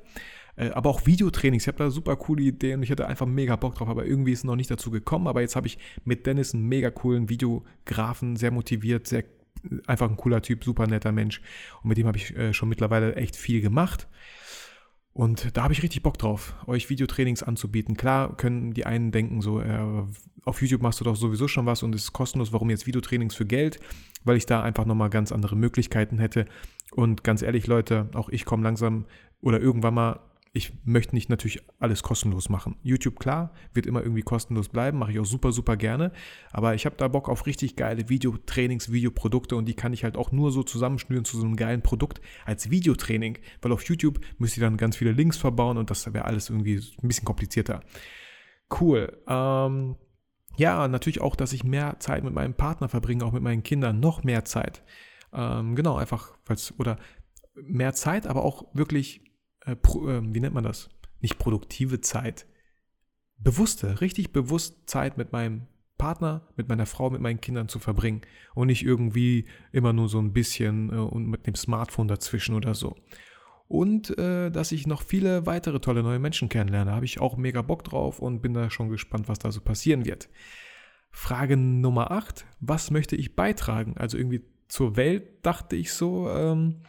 Äh, 0.56 0.70
aber 0.70 0.90
auch 0.90 1.06
Videotrainings. 1.06 1.64
Ich 1.64 1.68
habe 1.68 1.78
da 1.78 1.90
super 1.90 2.16
coole 2.16 2.42
Ideen 2.42 2.80
und 2.80 2.82
ich 2.82 2.90
hatte 2.90 3.08
einfach 3.08 3.26
mega 3.26 3.56
Bock 3.56 3.76
drauf, 3.76 3.88
aber 3.88 4.04
irgendwie 4.04 4.32
ist 4.32 4.40
es 4.40 4.44
noch 4.44 4.56
nicht 4.56 4.70
dazu 4.70 4.90
gekommen. 4.90 5.26
Aber 5.26 5.40
jetzt 5.40 5.56
habe 5.56 5.66
ich 5.66 5.78
mit 6.04 6.26
Dennis 6.26 6.52
einen 6.52 6.68
mega 6.68 6.90
coolen 6.90 7.30
Videografen, 7.30 8.36
sehr 8.36 8.50
motiviert, 8.50 9.06
sehr 9.06 9.24
einfach 9.86 10.10
ein 10.10 10.16
cooler 10.16 10.42
Typ, 10.42 10.64
super 10.64 10.86
netter 10.86 11.12
Mensch. 11.12 11.40
Und 11.82 11.88
mit 11.88 11.98
dem 11.98 12.06
habe 12.06 12.18
ich 12.18 12.36
äh, 12.36 12.52
schon 12.52 12.68
mittlerweile 12.68 13.16
echt 13.16 13.36
viel 13.36 13.60
gemacht. 13.60 14.08
Und 15.14 15.56
da 15.56 15.64
habe 15.64 15.74
ich 15.74 15.82
richtig 15.82 16.02
Bock 16.02 16.16
drauf, 16.16 16.54
euch 16.66 16.88
Videotrainings 16.88 17.42
anzubieten. 17.42 17.96
Klar 17.96 18.34
können 18.36 18.72
die 18.72 18.86
einen 18.86 19.12
denken, 19.12 19.42
so, 19.42 19.60
äh, 19.60 20.04
auf 20.44 20.62
YouTube 20.62 20.82
machst 20.82 21.00
du 21.00 21.04
doch 21.04 21.16
sowieso 21.16 21.48
schon 21.48 21.66
was 21.66 21.82
und 21.82 21.94
es 21.94 22.04
ist 22.04 22.12
kostenlos, 22.12 22.52
warum 22.52 22.70
jetzt 22.70 22.86
Videotrainings 22.86 23.34
für 23.34 23.44
Geld? 23.44 23.78
Weil 24.24 24.36
ich 24.36 24.46
da 24.46 24.62
einfach 24.62 24.86
nochmal 24.86 25.10
ganz 25.10 25.30
andere 25.30 25.54
Möglichkeiten 25.54 26.18
hätte. 26.18 26.46
Und 26.92 27.24
ganz 27.24 27.42
ehrlich, 27.42 27.66
Leute, 27.66 28.08
auch 28.14 28.28
ich 28.30 28.44
komme 28.44 28.62
langsam 28.62 29.04
oder 29.40 29.60
irgendwann 29.60 29.94
mal 29.94 30.20
ich 30.54 30.72
möchte 30.84 31.14
nicht 31.14 31.30
natürlich 31.30 31.62
alles 31.78 32.02
kostenlos 32.02 32.50
machen. 32.50 32.76
YouTube, 32.82 33.18
klar, 33.18 33.54
wird 33.72 33.86
immer 33.86 34.02
irgendwie 34.02 34.20
kostenlos 34.20 34.68
bleiben, 34.68 34.98
mache 34.98 35.12
ich 35.12 35.18
auch 35.18 35.24
super, 35.24 35.50
super 35.50 35.78
gerne. 35.78 36.12
Aber 36.50 36.74
ich 36.74 36.84
habe 36.84 36.96
da 36.96 37.08
Bock 37.08 37.30
auf 37.30 37.46
richtig 37.46 37.74
geile 37.74 38.10
Videotrainings, 38.10 38.92
Videoprodukte 38.92 39.56
und 39.56 39.64
die 39.64 39.74
kann 39.74 39.94
ich 39.94 40.04
halt 40.04 40.18
auch 40.18 40.30
nur 40.30 40.52
so 40.52 40.62
zusammenschnüren 40.62 41.24
zu 41.24 41.38
so 41.38 41.46
einem 41.46 41.56
geilen 41.56 41.80
Produkt 41.80 42.20
als 42.44 42.70
Videotraining. 42.70 43.38
Weil 43.62 43.72
auf 43.72 43.84
YouTube 43.84 44.20
müsst 44.36 44.58
ihr 44.58 44.62
dann 44.62 44.76
ganz 44.76 44.96
viele 44.98 45.12
Links 45.12 45.38
verbauen 45.38 45.78
und 45.78 45.88
das 45.88 46.12
wäre 46.12 46.26
alles 46.26 46.50
irgendwie 46.50 46.76
ein 46.76 47.08
bisschen 47.08 47.24
komplizierter. 47.24 47.80
Cool. 48.78 49.22
Ähm, 49.26 49.96
ja, 50.58 50.86
natürlich 50.86 51.22
auch, 51.22 51.34
dass 51.34 51.54
ich 51.54 51.64
mehr 51.64 51.98
Zeit 51.98 52.24
mit 52.24 52.34
meinem 52.34 52.52
Partner 52.52 52.90
verbringe, 52.90 53.24
auch 53.24 53.32
mit 53.32 53.42
meinen 53.42 53.62
Kindern, 53.62 54.00
noch 54.00 54.22
mehr 54.22 54.44
Zeit. 54.44 54.82
Ähm, 55.32 55.76
genau, 55.76 55.96
einfach, 55.96 56.36
oder 56.76 56.98
mehr 57.54 57.94
Zeit, 57.94 58.26
aber 58.26 58.44
auch 58.44 58.66
wirklich 58.74 59.31
äh, 59.64 59.76
pro, 59.76 60.08
äh, 60.08 60.22
wie 60.22 60.40
nennt 60.40 60.54
man 60.54 60.64
das? 60.64 60.90
Nicht 61.20 61.38
produktive 61.38 62.00
Zeit. 62.00 62.46
Bewusste, 63.38 64.00
richtig 64.00 64.32
bewusst 64.32 64.88
Zeit 64.88 65.16
mit 65.16 65.32
meinem 65.32 65.66
Partner, 65.98 66.48
mit 66.56 66.68
meiner 66.68 66.86
Frau, 66.86 67.10
mit 67.10 67.20
meinen 67.20 67.40
Kindern 67.40 67.68
zu 67.68 67.78
verbringen 67.78 68.22
und 68.54 68.66
nicht 68.66 68.84
irgendwie 68.84 69.46
immer 69.70 69.92
nur 69.92 70.08
so 70.08 70.18
ein 70.18 70.32
bisschen 70.32 70.90
äh, 70.90 70.96
und 70.96 71.26
mit 71.26 71.46
dem 71.46 71.54
Smartphone 71.54 72.08
dazwischen 72.08 72.54
oder 72.54 72.74
so. 72.74 72.96
Und 73.68 74.18
äh, 74.18 74.50
dass 74.50 74.72
ich 74.72 74.86
noch 74.86 75.02
viele 75.02 75.46
weitere 75.46 75.80
tolle 75.80 76.02
neue 76.02 76.18
Menschen 76.18 76.48
kennenlerne, 76.48 76.92
habe 76.92 77.04
ich 77.04 77.20
auch 77.20 77.36
mega 77.36 77.62
Bock 77.62 77.84
drauf 77.84 78.18
und 78.18 78.42
bin 78.42 78.52
da 78.52 78.68
schon 78.68 78.90
gespannt, 78.90 79.28
was 79.28 79.38
da 79.38 79.50
so 79.50 79.60
passieren 79.60 80.04
wird. 80.04 80.28
Frage 81.10 81.56
Nummer 81.56 82.10
8, 82.10 82.46
was 82.60 82.90
möchte 82.90 83.16
ich 83.16 83.36
beitragen? 83.36 83.96
Also 83.96 84.18
irgendwie 84.18 84.42
zur 84.68 84.96
Welt 84.96 85.46
dachte 85.46 85.76
ich 85.76 85.92
so, 85.92 86.28
ähm, 86.30 86.82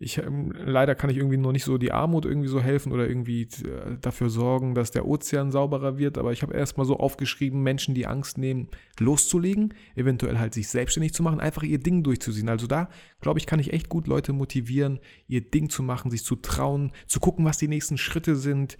ich, 0.00 0.18
ähm, 0.18 0.52
leider 0.52 0.94
kann 0.94 1.10
ich 1.10 1.16
irgendwie 1.16 1.38
nur 1.38 1.52
nicht 1.52 1.64
so 1.64 1.76
die 1.76 1.90
Armut 1.90 2.24
irgendwie 2.24 2.48
so 2.48 2.60
helfen 2.60 2.92
oder 2.92 3.08
irgendwie 3.08 3.42
äh, 3.42 3.98
dafür 4.00 4.30
sorgen, 4.30 4.76
dass 4.76 4.92
der 4.92 5.06
Ozean 5.06 5.50
sauberer 5.50 5.98
wird. 5.98 6.18
Aber 6.18 6.30
ich 6.30 6.42
habe 6.42 6.54
erstmal 6.54 6.86
so 6.86 6.98
aufgeschrieben, 6.98 7.62
Menschen, 7.64 7.96
die 7.96 8.06
Angst 8.06 8.38
nehmen, 8.38 8.68
loszulegen, 9.00 9.74
eventuell 9.96 10.38
halt 10.38 10.54
sich 10.54 10.68
selbstständig 10.68 11.14
zu 11.14 11.24
machen, 11.24 11.40
einfach 11.40 11.64
ihr 11.64 11.80
Ding 11.80 12.04
durchzuziehen. 12.04 12.48
Also 12.48 12.68
da, 12.68 12.88
glaube 13.20 13.40
ich, 13.40 13.46
kann 13.46 13.58
ich 13.58 13.72
echt 13.72 13.88
gut 13.88 14.06
Leute 14.06 14.32
motivieren, 14.32 15.00
ihr 15.26 15.40
Ding 15.40 15.68
zu 15.68 15.82
machen, 15.82 16.12
sich 16.12 16.22
zu 16.22 16.36
trauen, 16.36 16.92
zu 17.08 17.18
gucken, 17.18 17.44
was 17.44 17.58
die 17.58 17.68
nächsten 17.68 17.98
Schritte 17.98 18.36
sind. 18.36 18.78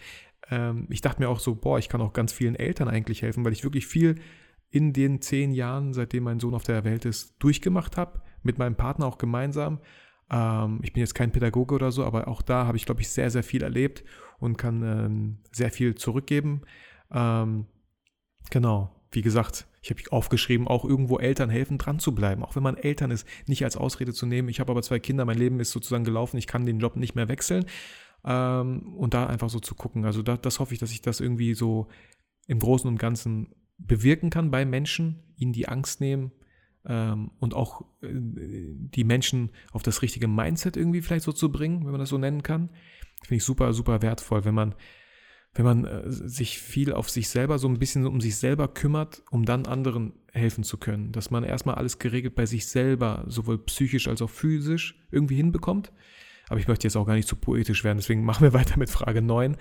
Ähm, 0.50 0.86
ich 0.88 1.00
dachte 1.00 1.20
mir 1.20 1.28
auch 1.28 1.40
so, 1.40 1.56
boah, 1.56 1.80
ich 1.80 1.88
kann 1.88 2.00
auch 2.00 2.12
ganz 2.12 2.32
vielen 2.32 2.54
Eltern 2.54 2.86
eigentlich 2.86 3.22
helfen, 3.22 3.44
weil 3.44 3.52
ich 3.52 3.64
wirklich 3.64 3.88
viel 3.88 4.14
in 4.70 4.92
den 4.92 5.20
zehn 5.20 5.50
Jahren, 5.50 5.94
seitdem 5.94 6.22
mein 6.22 6.38
Sohn 6.38 6.54
auf 6.54 6.62
der 6.62 6.84
Welt 6.84 7.04
ist, 7.06 7.34
durchgemacht 7.40 7.96
habe, 7.96 8.20
mit 8.44 8.58
meinem 8.58 8.76
Partner 8.76 9.06
auch 9.06 9.18
gemeinsam. 9.18 9.80
Ähm, 10.30 10.80
ich 10.82 10.92
bin 10.92 11.00
jetzt 11.00 11.14
kein 11.14 11.32
Pädagoge 11.32 11.74
oder 11.74 11.92
so, 11.92 12.04
aber 12.04 12.28
auch 12.28 12.42
da 12.42 12.66
habe 12.66 12.76
ich, 12.76 12.86
glaube 12.86 13.00
ich, 13.00 13.08
sehr, 13.08 13.30
sehr 13.30 13.42
viel 13.42 13.62
erlebt 13.62 14.04
und 14.38 14.56
kann 14.56 14.82
ähm, 14.82 15.38
sehr 15.52 15.70
viel 15.70 15.94
zurückgeben. 15.94 16.62
Ähm, 17.10 17.66
genau, 18.50 18.94
wie 19.10 19.22
gesagt, 19.22 19.66
ich 19.80 19.90
habe 19.90 20.02
aufgeschrieben, 20.10 20.68
auch 20.68 20.84
irgendwo 20.84 21.18
Eltern 21.18 21.50
helfen, 21.50 21.78
dran 21.78 21.98
zu 21.98 22.14
bleiben, 22.14 22.42
auch 22.42 22.56
wenn 22.56 22.62
man 22.62 22.76
Eltern 22.76 23.10
ist, 23.10 23.26
nicht 23.46 23.64
als 23.64 23.76
Ausrede 23.76 24.12
zu 24.12 24.26
nehmen. 24.26 24.48
Ich 24.48 24.60
habe 24.60 24.70
aber 24.70 24.82
zwei 24.82 24.98
Kinder, 24.98 25.24
mein 25.24 25.38
Leben 25.38 25.60
ist 25.60 25.70
sozusagen 25.70 26.04
gelaufen, 26.04 26.36
ich 26.36 26.46
kann 26.46 26.66
den 26.66 26.78
Job 26.78 26.96
nicht 26.96 27.14
mehr 27.14 27.28
wechseln. 27.28 27.64
Ähm, 28.24 28.94
und 28.96 29.14
da 29.14 29.26
einfach 29.26 29.48
so 29.48 29.60
zu 29.60 29.74
gucken. 29.74 30.04
Also 30.04 30.22
da, 30.22 30.36
das 30.36 30.60
hoffe 30.60 30.74
ich, 30.74 30.80
dass 30.80 30.90
ich 30.90 31.00
das 31.00 31.20
irgendwie 31.20 31.54
so 31.54 31.88
im 32.46 32.58
Großen 32.58 32.88
und 32.88 32.98
Ganzen 32.98 33.54
bewirken 33.78 34.30
kann 34.30 34.50
bei 34.50 34.64
Menschen, 34.64 35.22
ihnen 35.36 35.52
die 35.52 35.68
Angst 35.68 36.00
nehmen, 36.00 36.32
ähm, 36.86 37.30
und 37.38 37.54
auch 37.54 37.82
äh, 38.02 38.08
die 38.10 39.04
Menschen 39.04 39.50
auf 39.72 39.82
das 39.82 40.02
richtige 40.02 40.28
Mindset 40.28 40.76
irgendwie 40.76 41.02
vielleicht 41.02 41.24
so 41.24 41.32
zu 41.32 41.50
bringen, 41.50 41.84
wenn 41.84 41.92
man 41.92 42.00
das 42.00 42.10
so 42.10 42.18
nennen 42.18 42.42
kann. 42.42 42.70
Finde 43.22 43.36
ich 43.36 43.44
super, 43.44 43.72
super 43.72 44.02
wertvoll, 44.02 44.44
wenn 44.44 44.54
man, 44.54 44.74
wenn 45.54 45.64
man 45.64 45.84
äh, 45.84 46.02
sich 46.10 46.58
viel 46.58 46.92
auf 46.92 47.10
sich 47.10 47.28
selber, 47.28 47.58
so 47.58 47.68
ein 47.68 47.78
bisschen 47.78 48.06
um 48.06 48.20
sich 48.20 48.36
selber 48.36 48.68
kümmert, 48.68 49.22
um 49.30 49.44
dann 49.44 49.66
anderen 49.66 50.12
helfen 50.32 50.64
zu 50.64 50.78
können. 50.78 51.12
Dass 51.12 51.30
man 51.30 51.44
erstmal 51.44 51.74
alles 51.74 51.98
geregelt 51.98 52.34
bei 52.34 52.46
sich 52.46 52.66
selber, 52.66 53.24
sowohl 53.26 53.58
psychisch 53.64 54.08
als 54.08 54.22
auch 54.22 54.30
physisch, 54.30 54.98
irgendwie 55.10 55.36
hinbekommt. 55.36 55.92
Aber 56.48 56.60
ich 56.60 56.68
möchte 56.68 56.86
jetzt 56.86 56.96
auch 56.96 57.06
gar 57.06 57.14
nicht 57.14 57.28
zu 57.28 57.36
poetisch 57.36 57.84
werden, 57.84 57.98
deswegen 57.98 58.24
machen 58.24 58.42
wir 58.42 58.52
weiter 58.52 58.78
mit 58.78 58.90
Frage 58.90 59.22
9. 59.22 59.56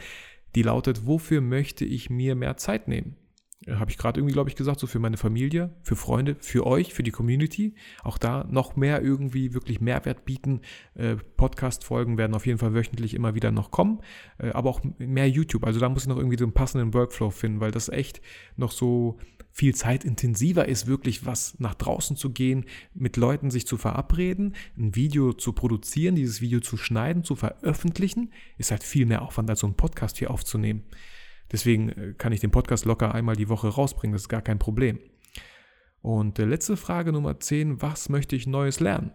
Die 0.56 0.64
lautet, 0.64 1.06
wofür 1.06 1.42
möchte 1.42 1.84
ich 1.84 2.10
mir 2.10 2.36
mehr 2.36 2.58
Zeit 2.58 2.88
nehmen? 2.88 3.18
Habe 3.66 3.90
ich 3.90 3.98
gerade 3.98 4.20
irgendwie, 4.20 4.34
glaube 4.34 4.50
ich, 4.50 4.56
gesagt, 4.56 4.80
so 4.80 4.88
für 4.88 5.00
meine 5.00 5.18
Familie, 5.18 5.76
für 5.82 5.96
Freunde, 5.96 6.36
für 6.40 6.66
euch, 6.68 6.94
für 6.94 7.04
die 7.04 7.12
Community. 7.12 7.74
Auch 8.04 8.18
da 8.18 8.46
noch 8.50 8.76
mehr 8.76 9.02
irgendwie 9.02 9.54
wirklich 9.54 9.82
Mehrwert 9.82 10.26
bieten. 10.26 10.62
Äh, 10.94 11.16
Podcast-Folgen 11.16 12.18
werden 12.18 12.36
auf 12.36 12.46
jeden 12.46 12.60
Fall 12.60 12.76
wöchentlich 12.76 13.16
immer 13.16 13.34
wieder 13.34 13.52
noch 13.52 13.72
kommen, 13.72 14.00
äh, 14.38 14.52
aber 14.52 14.70
auch 14.70 14.82
mehr 15.00 15.28
YouTube. 15.28 15.66
Also 15.66 15.80
da 15.80 15.90
muss 15.90 16.04
ich 16.04 16.10
noch 16.10 16.18
irgendwie 16.18 16.38
so 16.38 16.46
einen 16.46 16.54
passenden 16.54 16.94
Workflow 16.94 17.32
finden, 17.32 17.60
weil 17.60 17.72
das 17.72 17.90
echt 17.90 18.22
noch 18.58 18.72
so 18.72 19.18
viel 19.52 19.74
zeitintensiver 19.74 20.68
ist, 20.68 20.86
wirklich 20.86 21.26
was 21.26 21.60
nach 21.60 21.74
draußen 21.74 22.16
zu 22.16 22.30
gehen, 22.30 22.66
mit 22.94 23.18
Leuten 23.18 23.50
sich 23.50 23.66
zu 23.66 23.78
verabreden, 23.78 24.56
ein 24.78 24.96
Video 24.96 25.34
zu 25.34 25.52
produzieren, 25.52 26.14
dieses 26.14 26.42
Video 26.42 26.60
zu 26.60 26.78
schneiden, 26.78 27.24
zu 27.24 27.36
veröffentlichen, 27.36 28.32
ist 28.60 28.70
halt 28.70 28.84
viel 28.84 29.08
mehr 29.08 29.24
Aufwand 29.24 29.50
als 29.50 29.62
so 29.62 29.68
ein 29.68 29.74
Podcast 29.74 30.20
hier 30.20 30.30
aufzunehmen. 30.30 30.84
Deswegen 31.52 31.90
äh, 31.90 32.14
kann 32.18 32.34
ich 32.34 32.40
den 32.40 32.52
Podcast 32.52 32.86
locker 32.86 33.14
einmal 33.14 33.36
die 33.36 33.50
Woche 33.50 33.68
rausbringen, 33.68 34.14
das 34.14 34.24
ist 34.24 34.30
gar 34.30 34.42
kein 34.42 34.60
Problem. 34.60 35.00
Und 36.02 36.40
äh, 36.40 36.46
letzte 36.46 36.78
Frage 36.78 37.12
Nummer 37.12 37.40
10, 37.40 37.82
was 37.82 38.10
möchte 38.10 38.36
ich 38.36 38.48
Neues 38.48 38.80
lernen? 38.80 39.12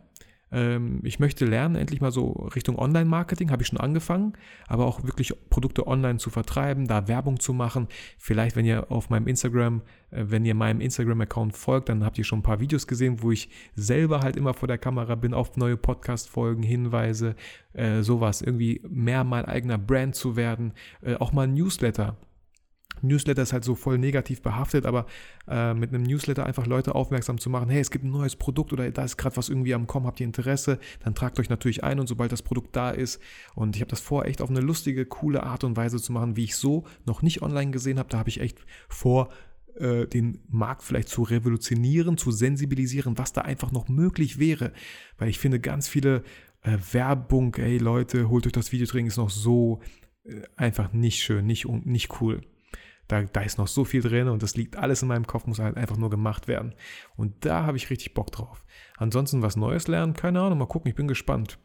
Ähm, 0.53 1.01
ich 1.03 1.19
möchte 1.19 1.45
lernen, 1.47 1.77
endlich 1.77 2.01
mal 2.01 2.13
so 2.13 2.33
Richtung 2.55 2.79
Online-Marketing, 2.79 3.51
habe 3.51 3.63
ich 3.63 3.69
schon 3.69 3.81
angefangen, 3.81 4.35
aber 4.69 4.87
auch 4.87 5.03
wirklich 5.03 5.35
Produkte 5.51 5.87
online 5.87 6.19
zu 6.19 6.31
vertreiben, 6.31 6.87
da 6.87 7.09
Werbung 7.09 7.41
zu 7.41 7.53
machen. 7.53 7.89
Vielleicht, 8.19 8.55
wenn 8.55 8.67
ihr 8.67 8.91
auf 8.91 9.11
meinem 9.11 9.27
Instagram, 9.27 9.83
äh, 10.11 10.25
wenn 10.29 10.45
ihr 10.45 10.55
meinem 10.55 10.81
Instagram-Account 10.81 11.57
folgt, 11.57 11.89
dann 11.89 12.05
habt 12.05 12.19
ihr 12.19 12.25
schon 12.25 12.41
ein 12.41 12.45
paar 12.45 12.61
Videos 12.61 12.87
gesehen, 12.87 13.23
wo 13.23 13.31
ich 13.31 13.49
selber 13.75 14.21
halt 14.21 14.37
immer 14.37 14.55
vor 14.55 14.69
der 14.69 14.79
Kamera 14.79 15.15
bin, 15.15 15.35
auf 15.35 15.57
neue 15.57 15.77
Podcast-Folgen 15.77 16.63
hinweise, 16.63 17.35
äh, 17.73 18.03
sowas, 18.03 18.43
irgendwie 18.43 18.83
mehr 18.89 19.25
mein 19.25 19.47
eigener 19.47 19.79
Brand 19.79 20.15
zu 20.15 20.37
werden, 20.37 20.73
äh, 21.01 21.15
auch 21.15 21.33
mal 21.33 21.43
ein 21.43 21.55
Newsletter 21.55 22.17
Newsletter 23.01 23.43
ist 23.43 23.53
halt 23.53 23.65
so 23.65 23.75
voll 23.75 23.99
negativ 23.99 24.43
behaftet, 24.43 24.87
aber 24.87 25.07
äh, 25.49 25.75
mit 25.75 25.95
einem 25.95 26.03
Newsletter 26.03 26.47
einfach 26.47 26.67
Leute 26.67 26.95
aufmerksam 26.95 27.39
zu 27.39 27.51
machen, 27.51 27.71
hey, 27.71 27.81
es 27.81 27.91
gibt 27.91 28.05
ein 28.05 28.11
neues 28.11 28.37
Produkt 28.37 28.73
oder 28.73 28.91
da 28.91 29.05
ist 29.05 29.17
gerade 29.17 29.37
was 29.37 29.49
irgendwie 29.49 29.75
am 29.75 29.87
Kommen, 29.87 30.07
habt 30.07 30.21
ihr 30.21 30.27
Interesse, 30.27 30.79
dann 31.01 31.15
tragt 31.15 31.39
euch 31.41 31.49
natürlich 31.49 31.83
ein 31.85 31.99
und 31.99 32.07
sobald 32.07 32.33
das 32.33 32.43
Produkt 32.43 32.77
da 32.77 32.91
ist 32.91 33.21
und 33.55 33.77
ich 33.77 33.83
habe 33.83 33.91
das 33.91 34.01
vor, 34.01 34.27
echt 34.27 34.43
auf 34.43 34.51
eine 34.51 34.61
lustige, 34.61 35.07
coole 35.07 35.43
Art 35.43 35.65
und 35.65 35.77
Weise 35.77 36.01
zu 36.01 36.13
machen, 36.13 36.37
wie 36.37 36.45
ich 36.45 36.57
so 36.57 36.85
noch 37.07 37.23
nicht 37.23 37.43
online 37.43 37.71
gesehen 37.71 37.99
habe, 37.99 38.09
da 38.09 38.19
habe 38.19 38.29
ich 38.29 38.41
echt 38.41 38.59
vor, 38.89 39.31
äh, 39.77 40.07
den 40.07 40.39
Markt 40.49 40.83
vielleicht 40.83 41.09
zu 41.09 41.23
revolutionieren, 41.23 42.19
zu 42.19 42.31
sensibilisieren, 42.31 43.17
was 43.17 43.33
da 43.33 43.43
einfach 43.43 43.73
noch 43.73 43.89
möglich 43.89 44.39
wäre, 44.39 44.73
weil 45.19 45.29
ich 45.29 45.39
finde 45.39 45.61
ganz 45.61 45.89
viele 45.89 46.23
äh, 46.63 46.77
Werbung, 46.93 47.55
ey 47.55 47.79
Leute, 47.79 48.29
holt 48.29 48.47
euch 48.47 48.53
das 48.53 48.73
Videotraining, 48.73 49.07
ist 49.07 49.17
noch 49.17 49.31
so 49.31 49.81
äh, 50.25 50.43
einfach 50.57 50.93
nicht 50.93 51.23
schön, 51.23 51.47
nicht, 51.47 51.67
nicht 51.67 52.21
cool. 52.21 52.43
Da, 53.13 53.25
da 53.25 53.43
ist 53.43 53.59
noch 53.59 53.69
so 53.69 53.85
viel 53.85 54.01
drin 54.01 54.29
und 54.29 54.43
das 54.43 54.57
liegt 54.57 54.77
alles 54.77 55.03
in 55.03 55.09
meinem 55.09 55.27
Kopf, 55.27 55.47
muss 55.47 55.59
halt 55.59 55.77
einfach 55.77 55.99
nur 55.99 56.09
gemacht 56.09 56.49
werden. 56.49 56.75
Und 57.15 57.45
da 57.45 57.67
habe 57.67 57.77
ich 57.77 57.91
richtig 57.91 58.15
Bock 58.15 58.33
drauf. 58.33 58.65
Ansonsten 58.97 59.43
was 59.43 59.55
Neues 59.55 59.87
lernen, 59.87 60.15
keine 60.15 60.41
Ahnung, 60.41 60.59
mal 60.59 60.67
gucken, 60.67 60.89
ich 60.89 60.95
bin 60.95 61.09
gespannt. 61.09 61.59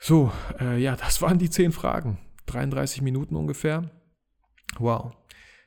So, 0.00 0.32
äh, 0.60 0.78
ja, 0.82 0.96
das 0.96 1.22
waren 1.22 1.38
die 1.38 1.50
zehn 1.50 1.70
Fragen. 1.70 2.18
33 2.46 3.00
Minuten 3.00 3.36
ungefähr. 3.36 3.92
Wow. 4.80 5.12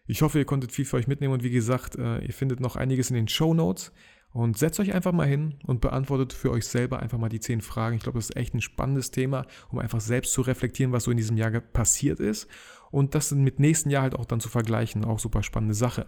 Ich 0.05 0.21
hoffe, 0.21 0.37
ihr 0.37 0.45
konntet 0.45 0.73
viel 0.73 0.83
für 0.83 0.97
euch 0.97 1.07
mitnehmen 1.07 1.33
und 1.33 1.43
wie 1.43 1.51
gesagt, 1.51 1.95
äh, 1.95 2.19
ihr 2.19 2.33
findet 2.33 2.59
noch 2.59 2.75
einiges 2.75 3.09
in 3.09 3.15
den 3.15 3.29
Show 3.29 3.53
Notes. 3.53 3.93
Und 4.33 4.57
setzt 4.57 4.81
euch 4.81 4.93
einfach 4.93 5.13
mal 5.13 5.25
hin 5.25 5.59
und 5.65 5.79
beantwortet 5.79 6.33
für 6.33 6.51
euch 6.51 6.67
selber 6.67 6.99
einfach 6.99 7.17
mal 7.17 7.29
die 7.29 7.39
zehn 7.39 7.61
Fragen. 7.61 7.95
Ich 7.95 8.03
glaube, 8.03 8.17
das 8.17 8.31
ist 8.31 8.35
echt 8.35 8.53
ein 8.53 8.59
spannendes 8.59 9.11
Thema, 9.11 9.45
um 9.69 9.79
einfach 9.79 10.01
selbst 10.01 10.33
zu 10.33 10.41
reflektieren, 10.41 10.91
was 10.91 11.05
so 11.05 11.11
in 11.11 11.15
diesem 11.15 11.37
Jahr 11.37 11.51
passiert 11.61 12.19
ist 12.19 12.49
und 12.95 13.13
das 13.13 13.31
mit 13.31 13.59
nächsten 13.59 13.89
Jahr 13.89 14.03
halt 14.03 14.15
auch 14.15 14.23
dann 14.23 14.39
zu 14.39 14.47
vergleichen. 14.47 15.03
Auch 15.03 15.19
super 15.19 15.43
spannende 15.43 15.75
Sache. 15.75 16.07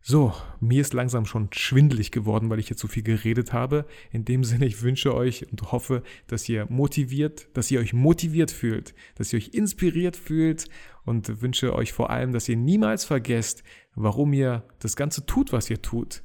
So, 0.00 0.32
mir 0.60 0.80
ist 0.80 0.94
langsam 0.94 1.26
schon 1.26 1.48
schwindelig 1.52 2.12
geworden, 2.12 2.48
weil 2.48 2.60
ich 2.60 2.70
jetzt 2.70 2.80
so 2.80 2.86
viel 2.86 3.02
geredet 3.02 3.52
habe. 3.52 3.86
In 4.12 4.24
dem 4.24 4.44
Sinne, 4.44 4.66
ich 4.66 4.82
wünsche 4.82 5.14
euch 5.14 5.50
und 5.50 5.72
hoffe, 5.72 6.04
dass 6.28 6.48
ihr 6.48 6.66
motiviert, 6.70 7.48
dass 7.54 7.72
ihr 7.72 7.80
euch 7.80 7.92
motiviert 7.92 8.52
fühlt, 8.52 8.94
dass 9.16 9.32
ihr 9.32 9.38
euch 9.38 9.48
inspiriert 9.48 10.16
fühlt 10.16 10.68
und 11.04 11.42
wünsche 11.42 11.74
euch 11.74 11.92
vor 11.92 12.08
allem, 12.10 12.32
dass 12.32 12.48
ihr 12.48 12.56
niemals 12.56 13.04
vergesst, 13.04 13.64
warum 13.96 14.32
ihr 14.32 14.62
das 14.78 14.94
Ganze 14.94 15.26
tut, 15.26 15.52
was 15.52 15.68
ihr 15.68 15.82
tut 15.82 16.22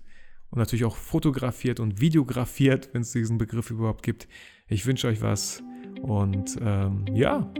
und 0.51 0.59
natürlich 0.59 0.86
auch 0.86 0.95
fotografiert 0.95 1.80
und 1.80 1.99
videografiert, 1.99 2.89
wenn 2.93 3.01
es 3.01 3.11
diesen 3.11 3.39
Begriff 3.39 3.72
überhaupt 3.72 4.03
gibt. 4.03 4.28
Ich 4.68 4.86
wünsche 4.86 5.07
euch 5.07 5.22
was 5.22 5.63
und 6.01 6.55
ähm, 6.61 7.05
ja, 7.13 7.51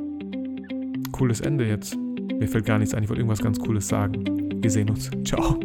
cooles 1.16 1.39
Ende 1.39 1.66
jetzt. 1.66 1.95
Mir 1.95 2.47
fällt 2.47 2.66
gar 2.66 2.78
nichts 2.78 2.93
ein, 2.93 3.03
ich 3.03 3.09
wollte 3.09 3.22
irgendwas 3.22 3.41
ganz 3.41 3.57
Cooles 3.59 3.88
sagen. 3.88 4.26
Wir 4.61 4.70
sehen 4.70 4.89
uns. 4.89 5.09
Ciao. 5.24 5.57